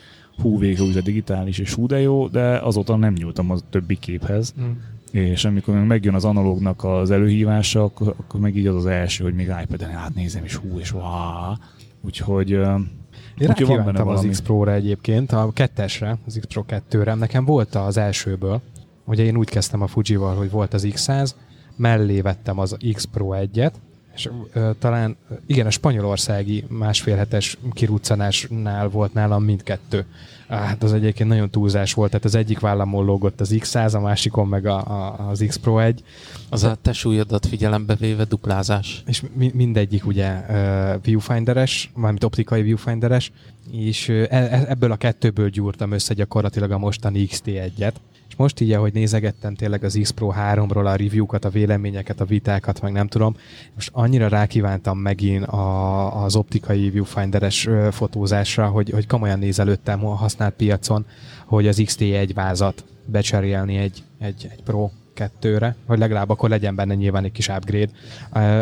hú, 0.42 0.60
végre 0.60 0.84
úgy 0.84 0.98
a 0.98 1.02
digitális, 1.02 1.58
és 1.58 1.74
hú, 1.74 1.88
de 1.88 2.00
jó, 2.00 2.28
de 2.28 2.58
azóta 2.58 2.96
nem 2.96 3.14
nyúltam 3.14 3.52
a 3.52 3.56
többi 3.70 3.98
képhez, 3.98 4.54
Mm. 4.62 4.72
és 5.12 5.46
amikor 5.46 5.74
meg 5.74 5.86
megjön 5.88 6.14
az 6.14 6.26
analógnak 6.26 6.84
az 6.84 7.12
előhívása, 7.12 7.84
akkor, 7.84 8.14
akkor 8.18 8.40
meg 8.40 8.56
így 8.58 8.68
az 8.68 8.76
az 8.76 8.86
első, 8.86 9.24
hogy 9.24 9.34
még 9.34 9.52
iPad-en 9.64 9.92
átnézem, 9.92 10.44
és 10.44 10.56
hú, 10.56 10.80
és 10.80 10.90
vá. 10.90 11.58
Úgyhogy 12.02 12.50
Én 12.50 13.50
Úgyhogy 13.50 13.68
van 13.68 13.86
benne 13.86 14.02
az. 14.12 14.26
X 14.30 14.40
Pro-ra 14.40 14.74
egyébként, 14.74 15.32
a 15.32 15.52
kettesre, 15.54 16.18
az 16.26 16.38
X 16.40 16.46
Pro 16.48 16.64
2-re. 16.68 17.14
Nekem 17.14 17.46
volt 17.46 17.76
az 17.76 17.98
elsőből, 17.98 18.62
ugye 19.06 19.24
én 19.24 19.38
úgy 19.38 19.50
kezdtem 19.50 19.82
a 19.82 19.88
Fujival, 19.88 20.36
hogy 20.36 20.52
volt 20.52 20.74
az 20.74 20.88
X100, 20.90 21.32
mellé 21.76 22.22
vettem 22.22 22.60
az 22.60 22.78
X 22.94 23.06
Pro 23.06 23.30
1-et, 23.34 23.72
és 24.20 24.30
ö, 24.54 24.70
talán, 24.80 25.18
igen, 25.46 25.66
a 25.66 25.70
spanyolországi 25.70 26.66
másfél 26.68 27.16
hetes 27.16 27.58
kiruccanásnál 27.72 28.88
volt 28.88 29.14
nálam 29.14 29.44
mindkettő. 29.44 30.06
Hát 30.50 30.84
az 30.84 30.94
egyébként 30.94 31.30
nagyon 31.30 31.50
túlzás 31.50 31.94
volt, 31.94 32.10
tehát 32.10 32.26
az 32.26 32.36
egyik 32.36 32.60
vállamon 32.60 33.06
lógott 33.06 33.42
az 33.42 33.56
X100, 33.60 33.96
a 33.96 34.00
másikon 34.00 34.48
meg 34.48 34.66
a, 34.66 34.78
a, 34.78 35.30
az 35.30 35.44
X 35.48 35.58
Pro 35.58 35.80
1, 35.80 36.04
Az 36.50 36.64
a 36.64 36.76
te 36.82 36.92
súlyodat 36.94 37.46
figyelembe 37.46 37.96
véve 37.96 38.24
duplázás. 38.24 39.04
és 39.06 39.24
mi- 39.36 39.52
mindegyik 39.54 40.06
ugye 40.06 40.46
uh, 40.50 41.04
viewfinderes, 41.04 41.92
mármint 41.96 42.24
optikai 42.24 42.62
viewfinderes, 42.62 43.32
és 43.72 44.08
uh, 44.08 44.26
e- 44.30 44.66
ebből 44.68 44.92
a 44.92 44.96
kettőből 44.96 45.50
gyúrtam 45.50 45.92
össze 45.92 46.14
gyakorlatilag 46.14 46.72
a 46.72 46.78
mostani 46.78 47.28
XT1-et. 47.32 47.94
És 48.30 48.36
most 48.36 48.60
így, 48.60 48.72
ahogy 48.72 48.94
nézegettem 48.94 49.56
tényleg 49.56 49.84
az 49.84 50.00
X 50.02 50.10
Pro 50.10 50.32
3-ról 50.36 50.86
a 50.86 50.96
review-kat, 50.96 51.46
a 51.46 51.50
véleményeket, 51.50 52.22
a 52.22 52.26
vitákat, 52.26 52.82
meg 52.82 52.92
nem 52.92 53.08
tudom, 53.08 53.36
most 53.76 53.90
annyira 53.94 54.28
rákívántam 54.28 54.98
megint 54.98 55.46
a, 55.46 56.24
az 56.24 56.36
optikai 56.36 56.90
viewfinderes 56.90 57.68
fotózásra, 57.92 58.68
hogy, 58.68 58.90
hogy 58.90 59.08
komolyan 59.08 59.40
nézelődtem 59.40 60.06
a 60.06 60.16
használt 60.40 60.56
piacon, 60.56 61.06
hogy 61.46 61.68
az 61.68 61.82
XT1 61.82 62.32
vázat 62.34 62.84
becserélni 63.06 63.78
egy, 63.78 64.04
egy, 64.20 64.48
egy 64.52 64.64
Pro 64.64 64.90
2-re, 65.16 65.76
hogy 65.86 66.00
legalább 66.00 66.30
akkor 66.30 66.50
legyen 66.50 66.76
benne 66.76 66.94
nyilván 66.94 67.24
egy 67.24 67.32
kis 67.32 67.48
upgrade. 67.48 67.92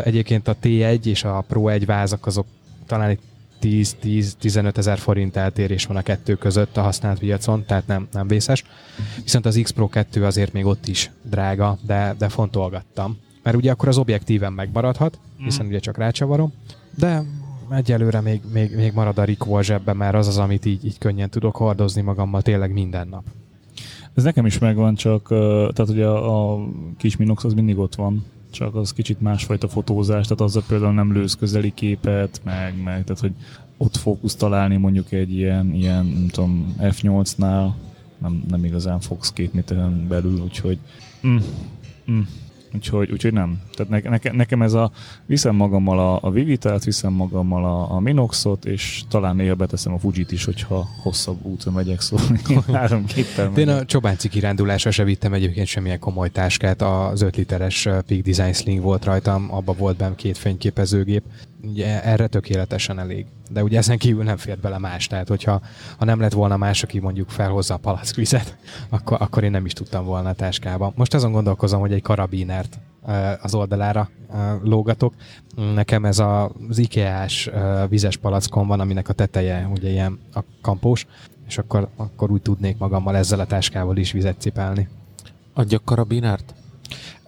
Egyébként 0.04 0.48
a 0.48 0.56
T1 0.62 1.04
és 1.04 1.24
a 1.24 1.44
Pro 1.48 1.68
1 1.68 1.86
vázak 1.86 2.26
azok 2.26 2.46
talán 2.86 3.08
egy 3.08 3.18
10-15 3.62 4.76
ezer 4.76 4.98
forint 4.98 5.36
eltérés 5.36 5.86
van 5.86 5.96
a 5.96 6.02
kettő 6.02 6.34
között 6.34 6.76
a 6.76 6.82
használt 6.82 7.18
piacon, 7.18 7.64
tehát 7.64 7.86
nem, 7.86 8.08
nem 8.12 8.28
vészes. 8.28 8.64
Viszont 9.22 9.46
az 9.46 9.60
X 9.62 9.70
Pro 9.70 9.88
2 9.88 10.24
azért 10.24 10.52
még 10.52 10.64
ott 10.64 10.86
is 10.86 11.10
drága, 11.22 11.78
de, 11.82 12.14
de 12.18 12.28
fontolgattam. 12.28 13.18
Mert 13.42 13.56
ugye 13.56 13.70
akkor 13.70 13.88
az 13.88 13.98
objektíven 13.98 14.52
megmaradhat, 14.52 15.18
hiszen 15.36 15.66
ugye 15.66 15.78
csak 15.78 15.96
rácsavarom, 15.96 16.52
de 16.94 17.22
egyelőre 17.70 18.20
még, 18.20 18.40
még, 18.52 18.76
még 18.76 18.92
marad 18.92 19.18
a 19.18 19.24
Ricoh 19.24 19.56
a 19.56 19.62
zsebben, 19.62 19.96
mert 19.96 20.14
az 20.14 20.26
az, 20.26 20.38
amit 20.38 20.64
így, 20.64 20.84
így 20.84 20.98
könnyen 20.98 21.30
tudok 21.30 21.56
hordozni 21.56 22.00
magammal 22.00 22.42
tényleg 22.42 22.72
minden 22.72 23.08
nap. 23.08 23.24
Ez 24.14 24.22
nekem 24.22 24.46
is 24.46 24.58
megvan, 24.58 24.94
csak 24.94 25.28
tehát 25.72 25.88
ugye 25.88 26.06
a, 26.06 26.54
a 26.54 26.68
kis 26.96 27.16
Minox 27.16 27.44
az 27.44 27.54
mindig 27.54 27.78
ott 27.78 27.94
van, 27.94 28.24
csak 28.50 28.74
az 28.74 28.92
kicsit 28.92 29.20
másfajta 29.20 29.68
fotózás, 29.68 30.26
tehát 30.26 30.40
azzal 30.40 30.62
például 30.68 30.92
nem 30.92 31.12
lősz 31.12 31.34
közeli 31.34 31.74
képet, 31.74 32.40
meg, 32.44 32.82
meg 32.82 33.04
tehát 33.04 33.20
hogy 33.20 33.32
ott 33.76 33.96
fókusz 33.96 34.34
találni 34.34 34.76
mondjuk 34.76 35.12
egy 35.12 35.32
ilyen, 35.32 35.74
ilyen 35.74 36.06
nem 36.06 36.28
tudom, 36.28 36.74
F8-nál 36.80 37.70
nem, 38.18 38.44
nem 38.48 38.64
igazán 38.64 39.00
fogsz 39.00 39.32
két 39.32 39.74
belül, 40.08 40.40
úgyhogy 40.40 40.78
mm, 41.26 41.36
mm. 42.10 42.20
Úgyhogy, 42.74 43.10
úgyhogy 43.10 43.32
nem. 43.32 43.62
Tehát 43.74 43.92
ne, 44.04 44.10
neke, 44.10 44.32
nekem 44.32 44.62
ez 44.62 44.72
a, 44.72 44.90
viszem 45.26 45.54
magammal 45.54 45.98
a, 45.98 46.18
a 46.22 46.30
Vivitát, 46.30 46.84
viszem 46.84 47.12
magammal 47.12 47.64
a, 47.64 47.94
a 47.94 48.00
Minoxot, 48.00 48.64
és 48.64 49.02
talán 49.08 49.36
néha 49.36 49.54
beteszem 49.54 49.92
a 49.92 49.98
Fujit 49.98 50.32
is, 50.32 50.44
hogyha 50.44 50.88
hosszabb 51.02 51.44
úton 51.44 51.72
megyek, 51.72 52.00
szóval 52.00 52.26
három 52.72 53.04
képpel 53.04 53.50
De 53.54 53.60
én 53.60 53.68
a 53.68 53.84
csobánci 53.84 54.28
kirándulásra 54.28 54.90
se 54.90 55.04
vittem 55.04 55.32
egyébként 55.32 55.66
semmilyen 55.66 55.98
komoly 55.98 56.30
táskát, 56.30 56.82
az 56.82 57.22
5 57.22 57.36
literes 57.36 57.82
Peak 57.82 58.20
Design 58.22 58.52
Sling 58.52 58.82
volt 58.82 59.04
rajtam, 59.04 59.48
abba 59.50 59.72
volt 59.72 59.96
benne 59.96 60.14
két 60.14 60.38
fényképezőgép, 60.38 61.22
ugye 61.62 62.02
erre 62.02 62.26
tökéletesen 62.26 62.98
elég. 62.98 63.26
De 63.50 63.62
ugye 63.62 63.78
ezen 63.78 63.98
kívül 63.98 64.24
nem 64.24 64.36
fért 64.36 64.60
bele 64.60 64.78
más, 64.78 65.06
tehát 65.06 65.28
hogyha 65.28 65.60
ha 65.98 66.04
nem 66.04 66.20
lett 66.20 66.32
volna 66.32 66.56
más, 66.56 66.82
aki 66.82 66.98
mondjuk 66.98 67.30
felhozza 67.30 67.74
a 67.74 67.78
palackvizet, 67.78 68.56
akkor, 68.88 69.16
akkor 69.20 69.44
én 69.44 69.50
nem 69.50 69.64
is 69.64 69.72
tudtam 69.72 70.04
volna 70.04 70.28
a 70.28 70.34
táskába. 70.34 70.92
Most 70.96 71.14
azon 71.14 71.32
gondolkozom, 71.32 71.80
hogy 71.80 71.92
egy 71.92 72.02
karabinert 72.02 72.78
az 73.42 73.54
oldalára 73.54 74.10
lógatok. 74.62 75.14
Nekem 75.74 76.04
ez 76.04 76.18
az 76.18 76.78
IKEA-s 76.78 77.50
vizes 77.88 78.16
palackom 78.16 78.66
van, 78.66 78.80
aminek 78.80 79.08
a 79.08 79.12
teteje 79.12 79.70
ugye 79.74 79.88
ilyen 79.88 80.18
a 80.34 80.40
kampós, 80.62 81.06
és 81.46 81.58
akkor, 81.58 81.88
akkor 81.96 82.30
úgy 82.30 82.42
tudnék 82.42 82.78
magammal 82.78 83.16
ezzel 83.16 83.40
a 83.40 83.46
táskával 83.46 83.96
is 83.96 84.12
vizet 84.12 84.40
cipelni. 84.40 84.88
Adjak 85.54 85.84
karabinárt? 85.84 86.54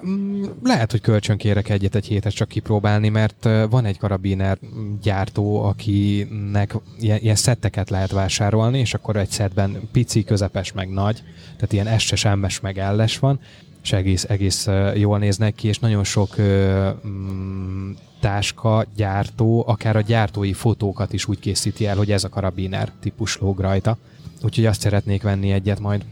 Mm, 0.06 0.44
lehet, 0.62 0.90
hogy 0.90 1.00
kölcsönkérek 1.00 1.68
egyet 1.68 1.94
egy 1.94 2.06
hétet 2.06 2.32
csak 2.32 2.48
kipróbálni, 2.48 3.08
mert 3.08 3.48
van 3.70 3.84
egy 3.84 3.98
karabiner 3.98 4.58
gyártó, 5.02 5.62
akinek 5.62 6.74
ilyen, 7.00 7.18
ilyen 7.18 7.34
szetteket 7.34 7.90
lehet 7.90 8.10
vásárolni, 8.10 8.78
és 8.78 8.94
akkor 8.94 9.16
egy 9.16 9.30
szettben 9.30 9.88
pici, 9.92 10.24
közepes, 10.24 10.72
meg 10.72 10.88
nagy, 10.88 11.22
tehát 11.54 11.72
ilyen 11.72 11.98
S-es, 11.98 12.26
M-es, 12.36 12.60
meg 12.60 12.76
L-es 12.76 13.18
van, 13.18 13.40
és 13.82 13.92
egész, 13.92 14.24
egész 14.24 14.68
jól 14.94 15.18
néznek 15.18 15.54
ki, 15.54 15.68
és 15.68 15.78
nagyon 15.78 16.04
sok 16.04 16.40
mm, 17.06 17.90
táska, 18.20 18.84
gyártó, 18.96 19.64
akár 19.66 19.96
a 19.96 20.00
gyártói 20.00 20.52
fotókat 20.52 21.12
is 21.12 21.28
úgy 21.28 21.38
készíti 21.38 21.86
el, 21.86 21.96
hogy 21.96 22.12
ez 22.12 22.24
a 22.24 22.28
karabiner 22.28 22.92
típus 23.00 23.38
lóg 23.38 23.60
rajta. 23.60 23.98
Úgyhogy 24.42 24.66
azt 24.66 24.80
szeretnék 24.80 25.22
venni 25.22 25.50
egyet 25.50 25.80
majd. 25.80 26.04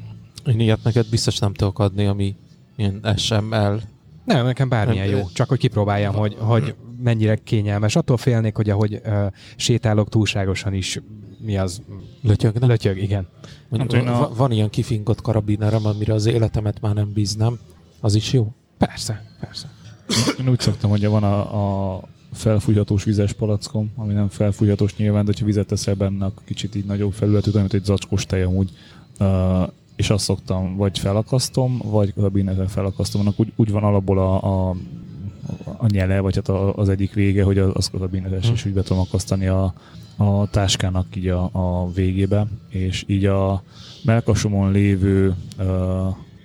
Én 0.47 0.61
ilyet 0.61 0.83
neked 0.83 1.07
biztos 1.11 1.39
nem 1.39 1.55
tudok 1.55 1.79
adni, 1.79 2.07
ami 2.07 2.37
ilyen 2.79 3.15
SML. 3.17 3.81
Nem, 4.25 4.45
nekem 4.45 4.69
bármilyen 4.69 5.07
jó. 5.07 5.29
Csak 5.33 5.49
hogy 5.49 5.59
kipróbáljam, 5.59 6.15
hogy, 6.15 6.37
hogy 6.39 6.75
mennyire 7.03 7.37
kényelmes. 7.37 7.97
Attól 7.97 8.17
félnék, 8.17 8.57
hogy 8.57 8.71
ahogy 8.71 9.01
uh, 9.05 9.27
sétálok 9.57 10.09
túlságosan 10.09 10.75
is, 10.75 11.01
mi 11.39 11.57
az? 11.57 11.83
Lötyög, 12.23 12.55
nem? 12.59 12.69
Lötyög, 12.69 12.99
igen. 12.99 13.29
Mondjuk, 13.69 14.03
hát, 14.03 14.23
a... 14.23 14.35
Van 14.35 14.53
ilyen 14.53 14.71
kifingott 14.71 15.21
karabinerem, 15.21 15.87
amire 15.87 16.13
az 16.13 16.27
életemet 16.27 16.81
már 16.81 16.95
nem 16.95 17.13
bíznám. 17.13 17.59
Az 18.01 18.15
is 18.15 18.33
jó? 18.33 18.53
Persze, 18.79 19.25
persze. 19.41 19.71
Én 20.41 20.49
úgy 20.49 20.61
szoktam, 20.61 20.91
hogy 20.91 21.07
van 21.07 21.23
a, 21.23 21.95
a 21.97 22.03
felfújhatós 22.33 23.05
vizes 23.05 23.33
palackom, 23.33 23.91
ami 23.97 24.13
nem 24.13 24.29
felfújhatós 24.29 24.97
nyilván, 24.97 25.25
de 25.25 25.33
ha 25.39 25.45
vizet 25.45 25.67
teszel 25.67 25.95
benne, 25.95 26.31
kicsit 26.45 26.75
így 26.75 26.85
nagyobb 26.85 27.13
felületű, 27.13 27.51
mint 27.55 27.73
egy 27.73 27.85
zacskos 27.85 28.27
tej 28.27 28.43
amúgy. 28.43 28.71
Uh, 29.19 29.69
és 29.99 30.11
azt 30.11 30.25
szoktam, 30.25 30.77
vagy 30.77 30.99
felakasztom, 30.99 31.81
vagy 31.85 32.13
kabinettel 32.15 32.69
felakasztom, 32.69 33.21
annak 33.21 33.41
úgy, 33.41 33.53
úgy 33.57 33.71
van 33.71 33.83
alapból 33.83 34.19
a, 34.19 34.43
a, 34.43 34.77
a 35.77 35.87
nyele, 35.89 36.21
vagy 36.21 36.35
hát 36.35 36.49
az 36.77 36.89
egyik 36.89 37.13
vége, 37.13 37.43
hogy 37.43 37.59
az, 37.59 37.71
az 37.73 37.91
kabinetes, 37.99 38.45
hmm. 38.45 38.55
és 38.55 38.65
úgy 38.65 38.73
be 38.73 38.83
tudom 38.83 39.03
akasztani 39.03 39.47
a, 39.47 39.75
a 40.17 40.51
táskának 40.51 41.17
így 41.17 41.29
a, 41.29 41.51
a 41.53 41.93
végébe, 41.93 42.47
és 42.69 43.05
így 43.07 43.25
a 43.25 43.63
melkasomon 44.05 44.73
lévő 44.73 45.35
uh, 45.59 45.67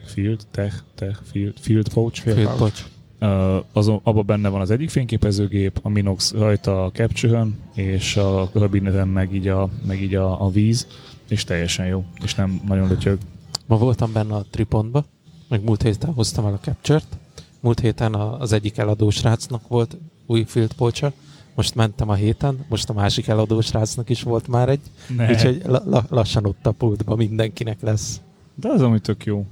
field, 0.05 0.45
tech, 0.51 0.75
tech, 0.95 1.19
field, 1.31 1.53
field 1.59 1.89
pouch, 1.93 2.21
field, 2.21 2.37
field 2.37 2.57
pouch. 2.57 2.83
Uh, 3.19 3.65
azon, 3.73 3.99
abban 4.03 4.25
benne 4.25 4.49
van 4.49 4.61
az 4.61 4.71
egyik 4.71 4.89
fényképezőgép, 4.89 5.79
a 5.81 5.89
Minox 5.89 6.33
rajta 6.33 6.85
a 6.85 6.91
capture 6.91 7.45
és 7.73 8.17
a 8.17 8.49
kabineten 8.53 9.07
meg 9.07 9.33
így 9.33 9.47
a, 9.47 9.69
meg 9.87 10.01
így 10.01 10.15
a, 10.15 10.45
a 10.45 10.49
víz, 10.49 10.87
és 11.29 11.43
teljesen 11.43 11.85
jó, 11.85 12.05
és 12.23 12.35
nem 12.35 12.61
nagyon 12.67 12.87
lötyög. 12.87 13.17
Ma 13.73 13.79
voltam 13.79 14.13
benne 14.13 14.35
a 14.35 14.45
Tripontba, 14.49 15.05
meg 15.49 15.63
múlt 15.63 15.81
héten 15.81 16.13
hoztam 16.13 16.45
el 16.45 16.53
a 16.53 16.59
Capture-t. 16.59 17.05
Múlt 17.59 17.79
héten 17.79 18.13
az 18.15 18.51
egyik 18.51 18.77
eladó 18.77 19.09
srácnak 19.09 19.67
volt 19.67 19.97
új 20.25 20.43
field 20.47 20.73
poacher, 20.73 21.13
most 21.55 21.75
mentem 21.75 22.09
a 22.09 22.13
héten, 22.13 22.65
most 22.69 22.89
a 22.89 22.93
másik 22.93 23.27
eladó 23.27 23.61
srácnak 23.61 24.09
is 24.09 24.23
volt 24.23 24.47
már 24.47 24.69
egy, 24.69 24.79
ne. 25.15 25.29
úgyhogy 25.29 25.61
la- 25.65 25.83
la- 25.85 26.05
lassan 26.09 26.45
ott 26.45 26.65
a 26.65 26.71
pultba 26.71 27.15
mindenkinek 27.15 27.81
lesz. 27.81 28.21
De 28.55 28.69
az 28.69 28.81
amúgy 28.81 29.01
tök 29.01 29.25
jó. 29.25 29.45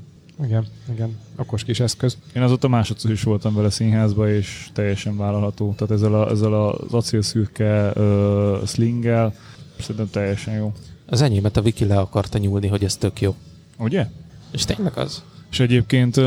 Igen, 0.43 0.65
igen. 0.93 1.17
Okos 1.35 1.63
kis 1.63 1.79
eszköz. 1.79 2.17
Én 2.35 2.41
azóta 2.41 2.67
másodszor 2.67 3.11
is 3.11 3.23
voltam 3.23 3.55
vele 3.55 3.69
színházba, 3.69 4.29
és 4.29 4.69
teljesen 4.73 5.17
vállalható. 5.17 5.73
Tehát 5.77 5.93
ezzel, 5.93 6.13
a, 6.13 6.29
ezzel 6.29 6.53
az 6.53 6.93
acélszürke 6.93 7.91
uh, 7.95 8.65
slinggel 8.65 9.33
szerintem 9.79 10.09
teljesen 10.09 10.53
jó. 10.53 10.73
Az 11.05 11.21
enyémet 11.21 11.57
a 11.57 11.61
Viki 11.61 11.85
le 11.85 11.99
akarta 11.99 12.37
nyúlni, 12.37 12.67
hogy 12.67 12.83
ez 12.83 12.97
tök 12.97 13.21
jó. 13.21 13.35
Ugye? 13.81 14.07
És 14.51 14.65
tényleg 14.65 14.97
az. 14.97 15.23
És 15.51 15.59
egyébként 15.59 16.17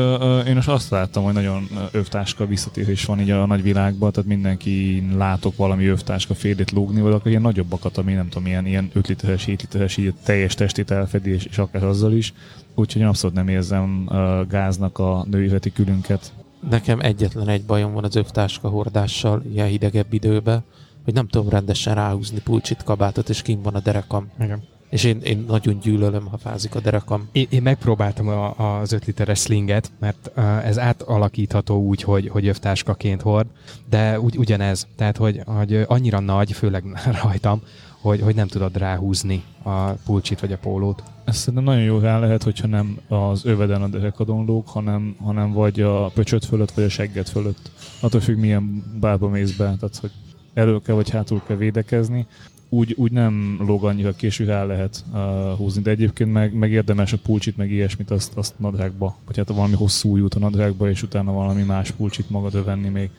én 0.47 0.55
most 0.55 0.67
azt 0.67 0.89
láttam, 0.89 1.23
hogy 1.23 1.33
nagyon 1.33 1.67
övtáska 1.91 2.45
visszatérés 2.45 3.05
van 3.05 3.19
így 3.19 3.31
a 3.31 3.45
nagyvilágban, 3.45 4.11
tehát 4.11 4.29
mindenki 4.29 5.03
látok 5.15 5.55
valami 5.55 5.85
övtáska 5.85 6.33
félét 6.33 6.71
lógni, 6.71 7.01
vagy 7.01 7.13
akkor 7.13 7.27
ilyen 7.27 7.41
nagyobbakat, 7.41 7.97
ami 7.97 8.13
nem 8.13 8.29
tudom, 8.29 8.47
ilyen, 8.47 8.65
ilyen 8.65 8.89
5 8.93 9.07
literes, 9.07 9.45
7 9.45 9.61
literes, 9.61 9.97
így 9.97 10.13
teljes 10.23 10.53
testét 10.53 10.91
elfedés, 10.91 11.45
és 11.45 11.57
akár 11.57 11.83
azzal 11.83 12.13
is. 12.13 12.33
Úgyhogy 12.75 13.01
én 13.01 13.07
abszolút 13.07 13.35
nem 13.35 13.47
érzem 13.47 14.05
uh, 14.07 14.47
gáznak 14.47 14.99
a 14.99 15.25
női 15.29 15.59
külünket. 15.73 16.33
Nekem 16.69 16.99
egyetlen 16.99 17.47
egy 17.47 17.63
bajom 17.63 17.93
van 17.93 18.03
az 18.03 18.15
övtáska 18.15 18.69
hordással 18.69 19.43
ilyen 19.53 19.67
hidegebb 19.67 20.13
időben, 20.13 20.63
hogy 21.03 21.13
nem 21.13 21.27
tudom 21.27 21.49
rendesen 21.49 21.95
ráhúzni 21.95 22.39
pulcsit, 22.39 22.83
kabátot, 22.83 23.29
és 23.29 23.41
kim 23.41 23.61
van 23.61 23.75
a 23.75 23.79
derekam. 23.79 24.31
Igen. 24.39 24.63
És 24.95 25.03
én, 25.03 25.19
én 25.23 25.45
nagyon 25.47 25.79
gyűlölöm, 25.79 26.25
ha 26.25 26.37
fázik 26.37 26.75
a 26.75 26.79
derekam. 26.79 27.29
Én, 27.31 27.47
én 27.49 27.61
megpróbáltam 27.61 28.27
a, 28.27 28.79
az 28.79 28.91
5 28.91 29.05
literes 29.05 29.39
slinget, 29.39 29.91
mert 29.99 30.31
uh, 30.37 30.67
ez 30.67 30.79
átalakítható 30.79 31.81
úgy, 31.81 32.01
hogy, 32.01 32.27
hogy 32.27 32.47
övtáskaként 32.47 33.21
hord, 33.21 33.47
de 33.89 34.19
ugy, 34.19 34.37
ugyanez. 34.37 34.87
Tehát, 34.95 35.17
hogy, 35.17 35.41
hogy 35.45 35.83
annyira 35.87 36.19
nagy, 36.19 36.51
főleg 36.51 36.83
rajtam, 37.23 37.61
hogy, 38.01 38.21
hogy 38.21 38.35
nem 38.35 38.47
tudod 38.47 38.77
ráhúzni 38.77 39.43
a 39.63 39.89
pulcsit 39.91 40.39
vagy 40.39 40.51
a 40.51 40.57
pólót. 40.57 41.03
Ez 41.25 41.37
szerintem 41.37 41.63
nagyon 41.63 41.83
jó 41.83 41.99
rá 41.99 42.19
lehet, 42.19 42.43
hogyha 42.43 42.67
nem 42.67 42.97
az 43.07 43.45
öveden 43.45 43.81
a 43.81 43.87
derekadon 43.87 44.45
lóg, 44.45 44.67
hanem, 44.67 45.15
hanem 45.23 45.51
vagy 45.51 45.81
a 45.81 46.07
pöcsöt 46.07 46.45
fölött, 46.45 46.71
vagy 46.71 46.83
a 46.83 46.89
segget 46.89 47.29
fölött. 47.29 47.71
Attól 47.99 48.21
függ, 48.21 48.37
milyen 48.37 48.83
bárba 48.99 49.29
mész 49.29 49.51
be, 49.51 49.63
tehát 49.63 49.97
hogy 50.01 50.11
elő 50.53 50.79
kell 50.79 50.95
vagy 50.95 51.09
hátul 51.09 51.41
kell 51.47 51.57
védekezni 51.57 52.27
úgy, 52.75 52.93
úgy 52.97 53.11
nem 53.11 53.57
lóg 53.67 53.85
annyira 53.85 54.11
késő 54.11 54.45
rá 54.45 54.63
lehet 54.63 55.03
uh, 55.13 55.19
húzni, 55.57 55.81
de 55.81 55.89
egyébként 55.89 56.31
meg, 56.31 56.53
meg 56.53 56.71
érdemes 56.71 57.13
a 57.13 57.17
pulcsit, 57.17 57.57
meg 57.57 57.71
ilyesmit 57.71 58.11
azt, 58.11 58.37
azt 58.37 58.59
nadrágba, 58.59 59.17
vagy 59.25 59.37
hát 59.37 59.49
valami 59.49 59.75
hosszú 59.75 60.17
út 60.17 60.33
a 60.33 60.39
nadrágba, 60.39 60.89
és 60.89 61.03
utána 61.03 61.31
valami 61.31 61.63
más 61.63 61.91
pulcsit 61.91 62.29
magad 62.29 62.65
venni 62.65 62.89
még. 62.89 63.09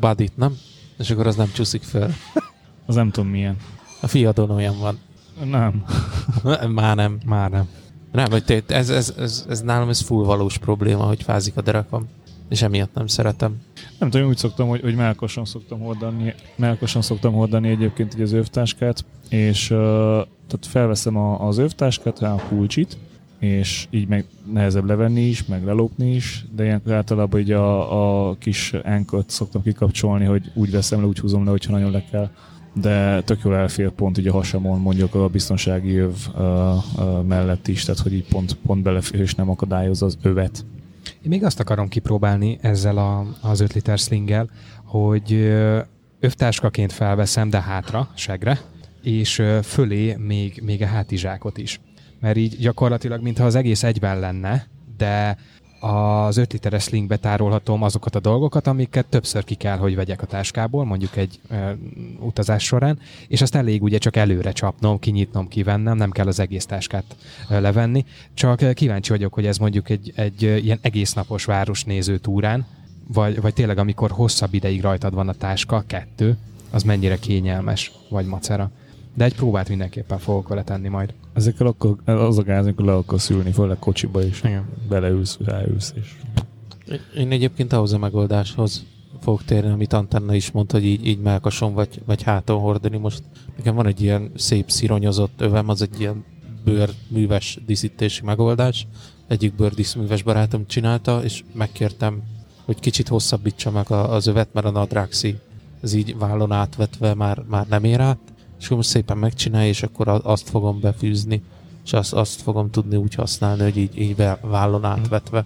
Badit, 0.00 0.36
nem? 0.36 0.56
És 0.98 1.10
akkor 1.10 1.26
az 1.26 1.36
nem 1.36 1.50
csúszik 1.52 1.82
fel. 1.82 2.10
az 2.86 2.94
nem 2.94 3.10
tudom 3.10 3.30
milyen. 3.30 3.56
A 4.00 4.06
fiadon 4.06 4.50
olyan 4.50 4.78
van. 4.78 4.98
Nem. 5.44 5.84
Már 6.74 6.96
nem. 6.96 7.18
Már 7.26 7.50
nem. 7.50 7.68
Nem, 8.12 8.26
vagy 8.30 8.64
ez, 8.66 8.90
ez, 8.90 9.14
ez, 9.18 9.46
ez, 9.48 9.60
nálam 9.60 9.88
ez 9.88 10.00
full 10.00 10.24
valós 10.24 10.58
probléma, 10.58 11.02
hogy 11.02 11.22
fázik 11.22 11.56
a 11.56 11.62
derekam 11.62 12.08
és 12.48 12.62
emiatt 12.62 12.94
nem 12.94 13.06
szeretem. 13.06 13.60
Nem 13.98 14.10
tudom, 14.10 14.28
úgy 14.28 14.36
szoktam, 14.36 14.68
hogy, 14.68 14.80
hogy 14.80 14.94
melkosan 14.94 15.44
szoktam 15.44 15.80
hordani, 15.80 16.34
melkosan 16.56 17.02
szoktam 17.02 17.32
hordani 17.32 17.68
egyébként 17.68 18.14
így 18.14 18.20
az 18.20 18.32
övtáskát, 18.32 19.04
és 19.28 19.70
uh, 19.70 19.78
tehát 20.46 20.66
felveszem 20.66 21.16
a, 21.16 21.46
az 21.46 21.58
övtáskát, 21.58 22.20
rá 22.20 22.32
a 22.32 22.42
kulcsit, 22.48 22.96
és 23.38 23.86
így 23.90 24.08
meg 24.08 24.24
nehezebb 24.52 24.84
levenni 24.84 25.20
is, 25.20 25.46
meg 25.46 25.64
lelopni 25.64 26.14
is, 26.14 26.44
de 26.54 26.64
ilyenkor 26.64 26.92
általában 26.92 27.40
így 27.40 27.52
a, 27.52 28.28
a 28.28 28.36
kis 28.38 28.72
enkot 28.72 29.30
szoktam 29.30 29.62
kikapcsolni, 29.62 30.24
hogy 30.24 30.50
úgy 30.54 30.70
veszem 30.70 31.00
le, 31.00 31.06
úgy 31.06 31.18
húzom 31.18 31.44
le, 31.44 31.50
hogyha 31.50 31.72
nagyon 31.72 31.90
le 31.90 32.04
kell 32.10 32.30
de 32.80 33.20
tök 33.22 33.40
jól 33.44 33.56
elfér 33.56 33.90
pont 33.90 34.18
így 34.18 34.28
a 34.28 34.32
hasamon 34.32 34.80
mondjuk 34.80 35.14
a 35.14 35.28
biztonsági 35.28 35.96
öv 35.96 36.16
uh, 36.34 36.42
uh, 36.96 37.22
mellett 37.24 37.68
is, 37.68 37.84
tehát 37.84 38.00
hogy 38.00 38.12
így 38.12 38.28
pont, 38.28 38.56
pont 38.66 38.82
belefér 38.82 39.20
és 39.20 39.34
nem 39.34 39.50
akadályoz 39.50 40.02
az 40.02 40.18
övet. 40.22 40.64
Én 41.10 41.28
még 41.28 41.44
azt 41.44 41.60
akarom 41.60 41.88
kipróbálni 41.88 42.58
ezzel 42.60 42.96
a, 42.96 43.26
az 43.40 43.60
5 43.60 43.72
liter 43.72 43.98
slinggel, 43.98 44.50
hogy 44.84 45.32
övtáskaként 46.20 46.92
felveszem, 46.92 47.50
de 47.50 47.60
hátra, 47.60 48.08
segre, 48.14 48.60
és 49.02 49.42
fölé 49.62 50.14
még, 50.14 50.60
még 50.64 50.82
a 50.82 50.86
hátizsákot 50.86 51.58
is. 51.58 51.80
Mert 52.20 52.36
így 52.36 52.56
gyakorlatilag, 52.56 53.22
mintha 53.22 53.44
az 53.44 53.54
egész 53.54 53.82
egyben 53.82 54.18
lenne, 54.18 54.66
de 54.96 55.36
az 55.80 56.36
5 56.36 56.52
literes 56.52 56.82
slingbe 56.82 57.16
tárolhatom 57.16 57.82
azokat 57.82 58.14
a 58.14 58.20
dolgokat, 58.20 58.66
amiket 58.66 59.06
többször 59.06 59.44
ki 59.44 59.54
kell, 59.54 59.76
hogy 59.76 59.94
vegyek 59.94 60.22
a 60.22 60.26
táskából, 60.26 60.84
mondjuk 60.84 61.16
egy 61.16 61.40
e, 61.48 61.76
utazás 62.20 62.64
során, 62.64 62.98
és 63.28 63.42
azt 63.42 63.54
elég 63.54 63.82
ugye 63.82 63.98
csak 63.98 64.16
előre 64.16 64.52
csapnom, 64.52 64.98
kinyitnom, 64.98 65.48
kivennem, 65.48 65.96
nem 65.96 66.10
kell 66.10 66.26
az 66.26 66.40
egész 66.40 66.66
táskát 66.66 67.16
e, 67.48 67.60
levenni, 67.60 68.04
csak 68.34 68.74
kíváncsi 68.74 69.10
vagyok, 69.10 69.34
hogy 69.34 69.46
ez 69.46 69.58
mondjuk 69.58 69.90
egy, 69.90 70.12
egy 70.16 70.42
ilyen 70.42 70.78
egész 70.80 71.12
napos 71.12 71.44
városnéző 71.44 72.18
túrán, 72.18 72.66
vagy, 73.12 73.40
vagy 73.40 73.54
tényleg 73.54 73.78
amikor 73.78 74.10
hosszabb 74.10 74.54
ideig 74.54 74.80
rajtad 74.80 75.14
van 75.14 75.28
a 75.28 75.32
táska, 75.32 75.84
kettő, 75.86 76.36
az 76.70 76.82
mennyire 76.82 77.16
kényelmes, 77.16 77.92
vagy 78.08 78.26
macera. 78.26 78.70
De 79.14 79.24
egy 79.24 79.34
próbát 79.34 79.68
mindenképpen 79.68 80.18
fogok 80.18 80.48
vele 80.48 80.62
tenni 80.62 80.88
majd. 80.88 81.14
Ezekkel 81.38 81.66
akkor 81.66 81.96
az 82.04 82.38
a 82.38 82.42
gáz, 82.42 82.64
amikor 82.64 82.84
le 82.84 82.94
akarsz 82.94 83.30
ülni, 83.30 83.52
főleg 83.52 83.78
kocsiba 83.78 84.24
is. 84.24 84.42
Igen. 84.42 84.64
Beleülsz, 84.88 85.38
ráülsz, 85.44 85.92
és 86.00 86.14
Én 87.16 87.30
egyébként 87.30 87.72
ahhoz 87.72 87.92
a 87.92 87.98
megoldáshoz 87.98 88.84
fogok 89.20 89.44
térni, 89.44 89.70
amit 89.70 89.92
Antenna 89.92 90.34
is 90.34 90.50
mondta, 90.50 90.76
hogy 90.76 90.86
így, 90.86 91.06
így 91.06 91.20
melkason 91.20 91.74
vagy, 91.74 92.00
vagy 92.06 92.22
háton 92.22 92.60
hordani. 92.60 92.96
Most 92.96 93.22
nekem 93.56 93.74
van 93.74 93.86
egy 93.86 94.02
ilyen 94.02 94.30
szép 94.36 94.70
szironyozott 94.70 95.40
övem, 95.40 95.68
az 95.68 95.82
egy 95.82 96.00
ilyen 96.00 96.24
bőrműves 96.64 97.58
díszítési 97.66 98.24
megoldás. 98.24 98.86
Egyik 99.26 99.54
bőrdíszműves 99.54 100.22
barátom 100.22 100.66
csinálta, 100.66 101.24
és 101.24 101.44
megkértem, 101.52 102.22
hogy 102.64 102.80
kicsit 102.80 103.08
hosszabbítsa 103.08 103.70
meg 103.70 103.90
a- 103.90 104.12
az 104.12 104.26
övet, 104.26 104.48
mert 104.52 104.66
a 104.66 104.70
nadrágszi 104.70 105.38
ez 105.82 105.92
így 105.92 106.18
vállon 106.18 106.52
átvetve 106.52 107.14
már, 107.14 107.42
már 107.48 107.66
nem 107.68 107.84
ér 107.84 108.00
át. 108.00 108.18
És 108.58 108.64
akkor 108.64 108.76
most 108.76 108.88
szépen 108.88 109.16
megcsinálja, 109.16 109.68
és 109.68 109.82
akkor 109.82 110.20
azt 110.22 110.48
fogom 110.48 110.80
befűzni, 110.80 111.42
és 111.84 111.92
azt, 111.92 112.12
azt 112.12 112.40
fogom 112.40 112.70
tudni 112.70 112.96
úgy 112.96 113.14
használni, 113.14 113.62
hogy 113.62 113.76
így, 113.76 113.98
így 113.98 114.16
vállon 114.40 114.84
átvetve. 114.84 115.44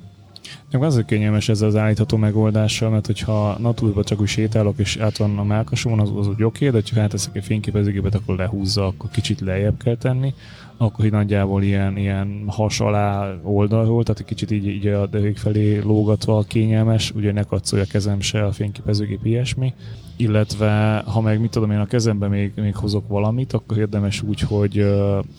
Nekem 0.70 0.86
azért 0.86 1.06
kényelmes 1.06 1.48
ez 1.48 1.60
az 1.60 1.76
állítható 1.76 2.16
megoldással, 2.16 2.90
mert 2.90 3.06
hogyha 3.06 3.56
naturba 3.58 4.04
csak 4.04 4.20
úgy 4.20 4.26
sétálok, 4.26 4.78
és 4.78 4.96
át 4.96 5.16
van 5.16 5.38
a 5.38 5.44
melkasomon, 5.44 6.00
az, 6.00 6.10
az 6.16 6.28
úgy 6.28 6.42
oké, 6.42 6.70
de 6.70 6.82
ha 6.94 7.00
áteszek 7.00 7.36
egy 7.36 7.44
fényképezőgépet, 7.44 8.14
akkor 8.14 8.36
lehúzza, 8.36 8.86
akkor 8.86 9.10
kicsit 9.10 9.40
lejjebb 9.40 9.82
kell 9.82 9.96
tenni, 9.96 10.34
akkor 10.76 11.04
így 11.04 11.10
nagyjából 11.10 11.62
ilyen, 11.62 11.96
ilyen 11.96 12.44
has 12.46 12.80
alá 12.80 13.34
oldalról, 13.42 14.02
tehát 14.02 14.20
egy 14.20 14.26
kicsit 14.26 14.50
így, 14.50 14.66
így 14.66 14.86
a 14.86 15.08
felé 15.34 15.78
lógatva 15.78 16.44
kényelmes, 16.48 17.10
ugye 17.10 17.32
ne 17.32 17.42
katszolja 17.42 17.84
a 17.84 17.90
kezem 17.90 18.20
se 18.20 18.44
a 18.44 18.52
fényképezőgép 18.52 19.26
ilyesmi, 19.26 19.74
illetve 20.16 21.02
ha 21.06 21.20
meg 21.20 21.40
mit 21.40 21.50
tudom 21.50 21.70
én 21.70 21.78
a 21.78 21.86
kezembe 21.86 22.28
még, 22.28 22.52
még 22.56 22.76
hozok 22.76 23.08
valamit, 23.08 23.52
akkor 23.52 23.78
érdemes 23.78 24.22
úgy, 24.22 24.40
hogy, 24.40 24.86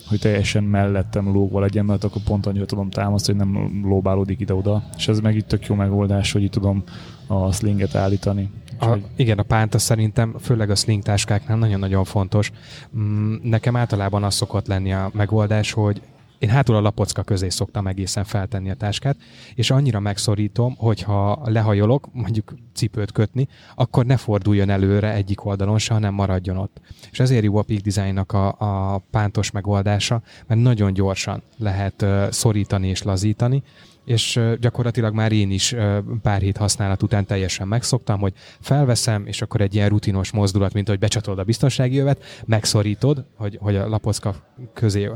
hogy 0.08 0.20
teljesen 0.20 0.64
mellettem 0.64 1.32
lógva 1.32 1.60
legyen, 1.60 1.84
mert 1.84 2.04
akkor 2.04 2.22
pont 2.22 2.46
annyira 2.46 2.64
tudom 2.64 2.90
támasztani, 2.90 3.38
hogy 3.38 3.46
nem 3.46 3.82
lóbálódik 3.84 4.40
ide-oda. 4.40 4.82
És 4.96 5.08
ez 5.08 5.20
meg 5.20 5.36
itt 5.36 5.48
tök 5.48 5.66
jó 5.66 5.74
megoldás, 5.74 6.32
hogy 6.32 6.42
itt 6.42 6.52
tudom 6.52 6.82
a 7.26 7.52
slinget 7.52 7.94
állítani. 7.94 8.50
A, 8.80 8.98
igen, 9.16 9.38
a 9.38 9.42
pánta 9.42 9.78
szerintem, 9.78 10.34
főleg 10.40 10.70
a 10.70 10.74
sling 10.74 11.02
táskáknál 11.02 11.58
nagyon-nagyon 11.58 12.04
fontos. 12.04 12.52
Mm, 12.98 13.34
Nekem 13.42 13.76
általában 13.76 14.24
az 14.24 14.34
szokott 14.34 14.66
lenni 14.66 14.92
a 14.92 15.10
megoldás, 15.12 15.72
hogy 15.72 16.02
én 16.38 16.48
hátul 16.48 16.76
a 16.76 16.80
lapocka 16.80 17.22
közé 17.22 17.48
szoktam 17.48 17.86
egészen 17.86 18.24
feltenni 18.24 18.70
a 18.70 18.74
táskát, 18.74 19.16
és 19.54 19.70
annyira 19.70 20.00
megszorítom, 20.00 20.74
hogyha 20.76 21.42
lehajolok, 21.44 22.08
mondjuk 22.12 22.54
cipőt 22.74 23.12
kötni, 23.12 23.48
akkor 23.74 24.06
ne 24.06 24.16
forduljon 24.16 24.70
előre 24.70 25.12
egyik 25.12 25.44
oldalon 25.44 25.78
se, 25.78 25.92
hanem 25.92 26.14
maradjon 26.14 26.56
ott. 26.56 26.80
És 27.10 27.20
ezért 27.20 27.44
jó 27.44 27.56
a 27.56 27.62
Peak 27.62 27.80
Designnak 27.80 28.32
a, 28.32 28.46
a 28.58 28.98
pántos 29.10 29.50
megoldása, 29.50 30.22
mert 30.46 30.60
nagyon 30.60 30.92
gyorsan 30.92 31.42
lehet 31.58 32.02
uh, 32.02 32.30
szorítani 32.30 32.88
és 32.88 33.02
lazítani, 33.02 33.62
és 34.04 34.40
gyakorlatilag 34.60 35.14
már 35.14 35.32
én 35.32 35.50
is 35.50 35.74
pár 36.22 36.40
hét 36.40 36.56
használat 36.56 37.02
után 37.02 37.26
teljesen 37.26 37.68
megszoktam, 37.68 38.20
hogy 38.20 38.32
felveszem, 38.60 39.26
és 39.26 39.42
akkor 39.42 39.60
egy 39.60 39.74
ilyen 39.74 39.88
rutinos 39.88 40.30
mozdulat, 40.30 40.72
mint 40.72 40.88
hogy 40.88 40.98
becsatolod 40.98 41.38
a 41.38 41.44
biztonsági 41.44 41.96
jövet, 41.96 42.22
megszorítod, 42.44 43.24
hogy, 43.36 43.58
hogy 43.60 43.76
a 43.76 43.88
lapocka 43.88 44.34
közé 44.72 45.10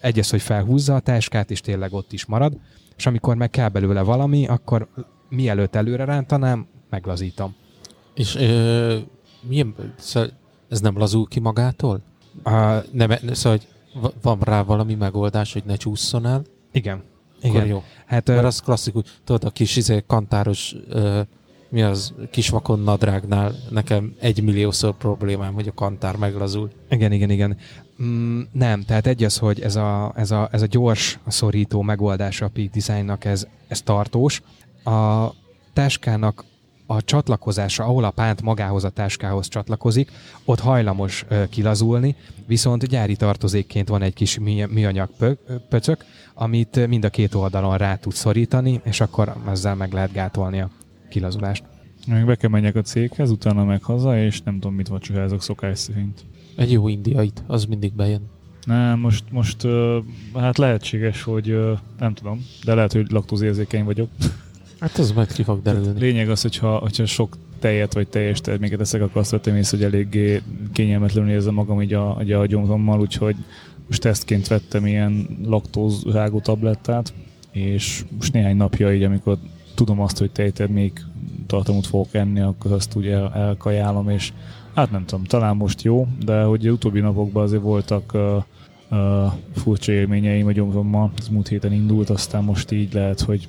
egyes, 0.00 0.30
hogy 0.30 0.42
felhúzza 0.42 0.94
a 0.94 1.00
táskát, 1.00 1.50
és 1.50 1.60
tényleg 1.60 1.92
ott 1.92 2.12
is 2.12 2.24
marad, 2.24 2.58
és 2.96 3.06
amikor 3.06 3.36
meg 3.36 3.50
kell 3.50 3.68
belőle 3.68 4.02
valami, 4.02 4.46
akkor 4.46 4.88
mielőtt 5.28 5.74
előre 5.74 6.04
rántanám, 6.04 6.66
meglazítom. 6.90 7.54
És 8.14 8.34
ö, 8.34 8.96
milyen, 9.40 9.74
szóval 9.98 10.30
ez 10.68 10.80
nem 10.80 10.98
lazul 10.98 11.26
ki 11.26 11.40
magától? 11.40 12.02
A, 12.42 12.50
Nem, 12.92 13.10
szóval, 13.32 13.58
hogy 13.58 13.68
va- 14.00 14.14
van 14.22 14.38
rá 14.40 14.62
valami 14.62 14.94
megoldás, 14.94 15.52
hogy 15.52 15.62
ne 15.66 15.76
csúszson 15.76 16.26
el? 16.26 16.42
igen. 16.72 17.02
Akkor 17.48 17.60
Igen. 17.60 17.66
jó. 17.66 17.82
Hát, 18.06 18.28
Mert 18.28 18.44
az 18.44 18.60
klasszikus, 18.60 19.02
tudod, 19.24 19.44
a 19.44 19.50
kis 19.50 19.76
izé, 19.76 20.02
kantáros, 20.06 20.74
ö, 20.88 21.20
mi 21.68 21.82
az, 21.82 22.14
kis 22.30 22.48
vakon 22.48 22.80
nadrágnál 22.80 23.54
nekem 23.70 24.14
egy 24.20 24.42
milliószor 24.42 24.96
problémám, 24.96 25.54
hogy 25.54 25.68
a 25.68 25.72
kantár 25.74 26.16
meglazul. 26.16 26.70
Igen, 26.90 27.12
igen, 27.12 27.30
igen. 27.30 27.56
Mm, 28.02 28.40
nem, 28.52 28.82
tehát 28.82 29.06
egy 29.06 29.24
az, 29.24 29.38
hogy 29.38 29.60
ez 29.60 29.76
a, 29.76 30.12
ez 30.16 30.30
a, 30.30 30.48
ez 30.52 30.62
a 30.62 30.66
gyors 30.66 31.18
szorító 31.26 31.82
megoldása 31.82 32.44
a 32.44 32.48
Peak 32.48 32.70
Designnak, 32.70 33.24
ez, 33.24 33.46
ez 33.68 33.82
tartós. 33.82 34.42
A 34.84 35.26
táskának 35.72 36.44
a 36.86 37.02
csatlakozása, 37.02 37.84
ahol 37.84 38.04
a 38.04 38.10
pánt 38.10 38.42
magához 38.42 38.84
a 38.84 38.90
táskához 38.90 39.48
csatlakozik, 39.48 40.10
ott 40.44 40.60
hajlamos 40.60 41.24
ö, 41.28 41.48
kilazulni, 41.48 42.16
viszont 42.46 42.86
gyári 42.86 43.16
tartozékként 43.16 43.88
van 43.88 44.02
egy 44.02 44.14
kis 44.14 44.38
műanyag 44.70 45.10
pö- 45.18 45.38
pöcök, 45.68 46.04
amit 46.34 46.86
mind 46.86 47.04
a 47.04 47.08
két 47.08 47.34
oldalon 47.34 47.76
rá 47.76 47.96
tud 47.96 48.12
szorítani, 48.12 48.80
és 48.84 49.00
akkor 49.00 49.34
ezzel 49.48 49.74
meg 49.74 49.92
lehet 49.92 50.12
gátolni 50.12 50.60
a 50.60 50.70
kilazulást. 51.08 51.64
Még 52.06 52.24
be 52.24 52.34
kell 52.34 52.50
menjek 52.50 52.74
a 52.74 52.82
céghez, 52.82 53.30
utána 53.30 53.64
meg 53.64 53.82
haza, 53.82 54.18
és 54.18 54.42
nem 54.42 54.54
tudom, 54.54 54.74
mit 54.74 54.88
vacsorázok 54.88 55.42
szokás 55.42 55.78
szerint. 55.78 56.24
Egy 56.56 56.72
jó 56.72 56.88
indiait, 56.88 57.42
az 57.46 57.64
mindig 57.64 57.92
bejön. 57.92 58.30
Nem, 58.64 58.98
most, 58.98 59.24
most 59.30 59.66
hát 60.34 60.58
lehetséges, 60.58 61.22
hogy 61.22 61.58
nem 61.98 62.14
tudom, 62.14 62.46
de 62.64 62.74
lehet, 62.74 62.92
hogy 62.92 63.10
laktózérzékeny 63.10 63.84
vagyok. 63.84 64.08
Hát 64.78 64.98
az 64.98 65.12
majd 65.12 65.32
ki 65.32 65.42
fog 65.42 65.62
derülni. 65.62 65.98
Lényeg 65.98 66.30
az, 66.30 66.42
hogyha, 66.42 66.76
hogyha 66.76 67.06
sok 67.06 67.36
tejet 67.58 67.94
vagy 67.94 68.08
teljes 68.08 68.40
terméket 68.40 68.80
eszek, 68.80 69.02
akkor 69.02 69.20
azt 69.20 69.30
vettem 69.30 69.56
észre, 69.56 69.76
hogy 69.76 69.86
eléggé 69.86 70.42
kényelmetlenül 70.72 71.30
érzem 71.30 71.54
magam 71.54 71.82
így 71.82 71.92
a, 71.92 72.18
így 72.22 72.32
a 72.32 72.46
gyomrommal, 72.46 73.00
úgyhogy 73.00 73.36
most 73.86 74.00
tesztként 74.00 74.48
vettem 74.48 74.86
ilyen 74.86 75.38
laktózrágó 75.44 76.40
tablettát, 76.40 77.12
és 77.52 78.04
most 78.16 78.32
néhány 78.32 78.56
napja 78.56 78.94
így, 78.94 79.02
amikor 79.02 79.38
tudom 79.74 80.00
azt, 80.00 80.18
hogy 80.18 80.30
tejtermék 80.30 81.04
tartalmut 81.46 81.86
fogok 81.86 82.14
enni, 82.14 82.40
akkor 82.40 82.72
azt 82.72 82.96
úgy 82.96 83.06
el, 83.06 83.32
elkajálom, 83.34 84.08
és 84.08 84.32
hát 84.74 84.90
nem 84.90 85.04
tudom, 85.04 85.24
talán 85.24 85.56
most 85.56 85.82
jó, 85.82 86.06
de 86.24 86.42
hogy 86.42 86.70
utóbbi 86.70 87.00
napokban 87.00 87.42
azért 87.42 87.62
voltak 87.62 88.12
uh, 88.14 88.42
uh, 88.90 89.32
furcsa 89.54 89.92
élményeim 89.92 90.46
a 90.46 90.52
gyomrommal, 90.52 91.12
ez 91.18 91.28
múlt 91.28 91.48
héten 91.48 91.72
indult, 91.72 92.10
aztán 92.10 92.44
most 92.44 92.70
így 92.70 92.92
lehet, 92.92 93.20
hogy 93.20 93.48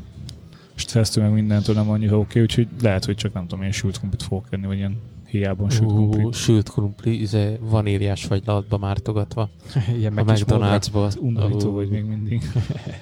stressztől 0.78 1.24
meg 1.24 1.34
mindentől 1.34 1.76
nem 1.76 1.90
annyira 1.90 2.20
oké, 2.20 2.42
úgyhogy 2.42 2.68
lehet, 2.82 3.06
hogy 3.06 3.16
csak 3.16 3.34
nem 3.34 3.48
tudom, 3.48 3.64
én 3.64 3.72
sült 3.72 3.98
krumplit 3.98 4.24
fogok 4.24 4.46
enni, 4.50 4.66
vagy 4.66 4.78
ilyen 4.78 4.98
hiában 5.28 5.70
sült 5.70 5.92
Ú, 5.92 6.10
krumplit. 6.10 6.34
sült 6.34 6.70
krumpli, 6.70 7.22
izé, 7.22 7.58
vaníliás 7.62 8.26
fagylatba 8.26 8.78
mártogatva. 8.78 9.50
Ilyen 9.98 10.12
a 10.12 10.16
meg 10.16 10.26
módra. 10.26 10.58
McDonald'sba. 10.58 11.20
Undorító 11.20 11.70
Ú, 11.70 11.74
vagy 11.74 11.90
még 11.90 12.04
mindig. 12.04 12.42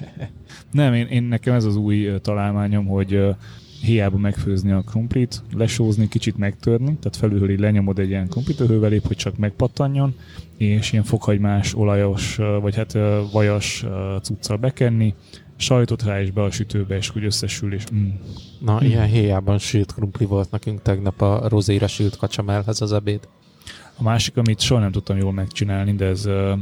nem, 0.72 0.94
én, 0.94 1.06
én 1.06 1.24
nekem 1.24 1.54
ez 1.54 1.64
az 1.66 1.76
új 1.76 2.12
találmányom, 2.22 2.86
hogy 2.86 3.14
ö, 3.14 3.32
hiába 3.82 4.18
megfőzni 4.18 4.72
a 4.72 4.82
krumplit, 4.82 5.44
lesózni, 5.54 6.08
kicsit 6.08 6.38
megtörni, 6.38 6.86
tehát 6.86 7.16
felülről 7.16 7.50
így 7.50 7.60
lenyomod 7.60 8.00
egy 8.00 8.10
ilyen 8.10 8.28
krumplitörővel 8.28 8.94
épp, 8.94 9.06
hogy 9.06 9.18
csak 9.18 9.38
megpattanjon, 9.38 10.16
és 10.58 10.92
ilyen 10.92 11.04
fokhagymás, 11.04 11.76
olajos, 11.76 12.36
vagy 12.62 12.76
hát 12.76 12.98
vajas 13.32 13.86
cuccal 14.22 14.58
bekenni, 14.58 15.14
sajtot 15.56 16.04
rá 16.04 16.22
és 16.22 16.32
be 16.32 16.44
a 16.44 16.52
sütőbe, 16.52 16.96
és 16.96 17.16
úgy 17.16 17.24
összesül, 17.24 17.74
és 17.74 17.84
mm. 17.94 18.10
Na, 18.60 18.84
ilyen 18.84 19.06
héjában 19.06 19.58
sült 19.58 19.94
krumpli 19.94 20.26
volt 20.26 20.52
nekünk 20.52 20.82
tegnap 20.82 21.22
a 21.22 21.48
rozéra 21.48 21.88
sült 21.88 22.18
kacsamelhez 22.18 22.82
az 22.82 22.94
ebéd. 22.94 23.28
A 23.98 24.04
másik, 24.04 24.38
amit 24.38 24.60
soha 24.60 24.80
nem 24.80 24.92
tudtam 24.92 25.18
jól 25.18 25.32
megcsinálni, 25.32 25.94
de 25.94 26.06
ez 26.06 26.26
uh, 26.26 26.60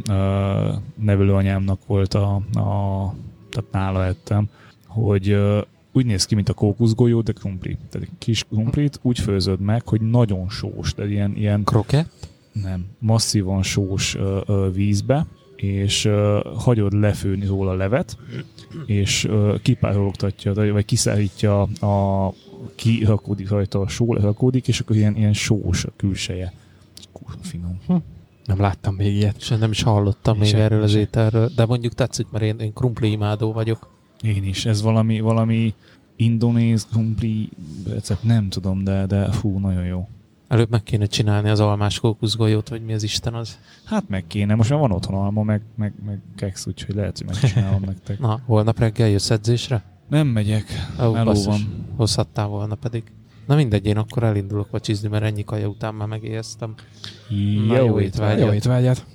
nevelőanyámnak 0.95 1.79
volt 1.85 2.13
a, 2.13 2.35
a, 2.53 3.13
tehát 3.49 3.71
nála 3.71 4.05
ettem, 4.05 4.49
hogy 4.87 5.31
uh, 5.31 5.61
úgy 5.91 6.05
néz 6.05 6.25
ki, 6.25 6.35
mint 6.35 6.49
a 6.49 6.53
kókuszgolyó, 6.53 7.21
de 7.21 7.31
krumpli. 7.31 7.77
Tehát 7.89 8.07
kis 8.17 8.43
krumplit 8.43 8.99
úgy 9.01 9.19
főzöd 9.19 9.59
meg, 9.59 9.87
hogy 9.87 10.01
nagyon 10.01 10.49
sós, 10.49 10.93
tehát 10.93 11.11
ilyen, 11.11 11.35
ilyen 11.35 11.63
Krokett? 11.63 12.31
nem, 12.51 12.85
masszívan 12.99 13.63
sós 13.63 14.15
uh, 14.15 14.41
uh, 14.47 14.73
vízbe, 14.73 15.25
és 15.63 16.05
uh, 16.05 16.39
hagyod 16.55 16.93
lefőni 16.93 17.45
róla 17.45 17.71
a 17.71 17.75
levet, 17.75 18.17
és 18.85 19.23
uh, 19.23 19.61
kipárologtatja, 19.61 20.53
vagy 20.53 20.85
kiszárítja 20.85 21.61
a 21.61 22.33
kirakódik 22.75 23.49
rajta 23.49 23.79
a 23.79 23.87
só, 23.87 24.13
lerakódik, 24.13 24.67
és 24.67 24.79
akkor 24.79 24.95
ilyen, 24.95 25.15
ilyen 25.15 25.33
sós 25.33 25.85
a 25.85 25.91
külseje. 25.95 26.53
Kurva 27.11 27.41
finom. 27.41 27.79
Nem 28.45 28.59
láttam 28.59 28.95
még 28.95 29.15
ilyet. 29.15 29.35
És 29.39 29.47
nem 29.47 29.71
is 29.71 29.81
hallottam 29.81 30.37
még 30.37 30.47
Sem, 30.47 30.59
erről 30.59 30.83
az 30.83 30.95
ételről, 30.95 31.49
de 31.55 31.65
mondjuk 31.65 31.93
tetszik, 31.93 32.27
mert 32.31 32.43
én, 32.43 32.59
én 32.59 32.73
krumpli 32.73 33.11
imádó 33.11 33.51
vagyok. 33.51 33.89
Én 34.21 34.43
is. 34.43 34.65
Ez 34.65 34.81
valami, 34.81 35.19
valami 35.19 35.73
indonéz 36.15 36.87
krumpli 36.91 37.49
recept, 37.87 38.23
nem 38.23 38.49
tudom, 38.49 38.83
de, 38.83 39.05
de 39.05 39.31
fú, 39.31 39.59
nagyon 39.59 39.85
jó. 39.85 40.07
Előbb 40.47 40.69
meg 40.69 40.83
kéne 40.83 41.05
csinálni 41.05 41.49
az 41.49 41.59
almás 41.59 41.99
kókuszgolyót, 41.99 42.69
vagy 42.69 42.81
mi 42.85 42.93
az 42.93 43.03
Isten 43.03 43.33
az. 43.33 43.57
Hát 43.85 44.09
meg 44.09 44.27
kéne, 44.27 44.55
most 44.55 44.69
már 44.69 44.79
van 44.79 44.91
otthon 44.91 45.15
alma, 45.15 45.43
meg, 45.43 45.61
meg, 45.75 45.93
meg 46.05 46.19
keksz, 46.35 46.67
úgyhogy 46.67 46.95
lehet, 46.95 47.17
hogy 47.17 47.27
megcsinálom 47.27 47.81
nektek. 47.85 48.19
Na, 48.19 48.39
holnap 48.45 48.79
reggel 48.79 49.07
jössz 49.09 49.29
edzésre? 49.29 49.83
Nem 50.09 50.27
megyek. 50.27 50.65
Ó, 51.01 51.11
Meló 51.11 51.23
basszus, 51.25 51.45
van. 51.45 51.85
hozhattál 51.95 52.47
volna 52.47 52.75
pedig. 52.75 53.03
Na 53.47 53.55
mindegy, 53.55 53.85
én 53.85 53.97
akkor 53.97 54.23
elindulok 54.23 54.71
vacsizni, 54.71 55.07
mert 55.07 55.23
ennyi 55.23 55.43
kaja 55.43 55.67
után 55.67 55.93
már 55.95 56.07
megéheztem. 56.07 56.73
Na, 57.67 57.75
jó 57.77 57.99
étvágyat. 57.99 58.47
Jó 58.47 58.53
étvágyat! 58.53 59.05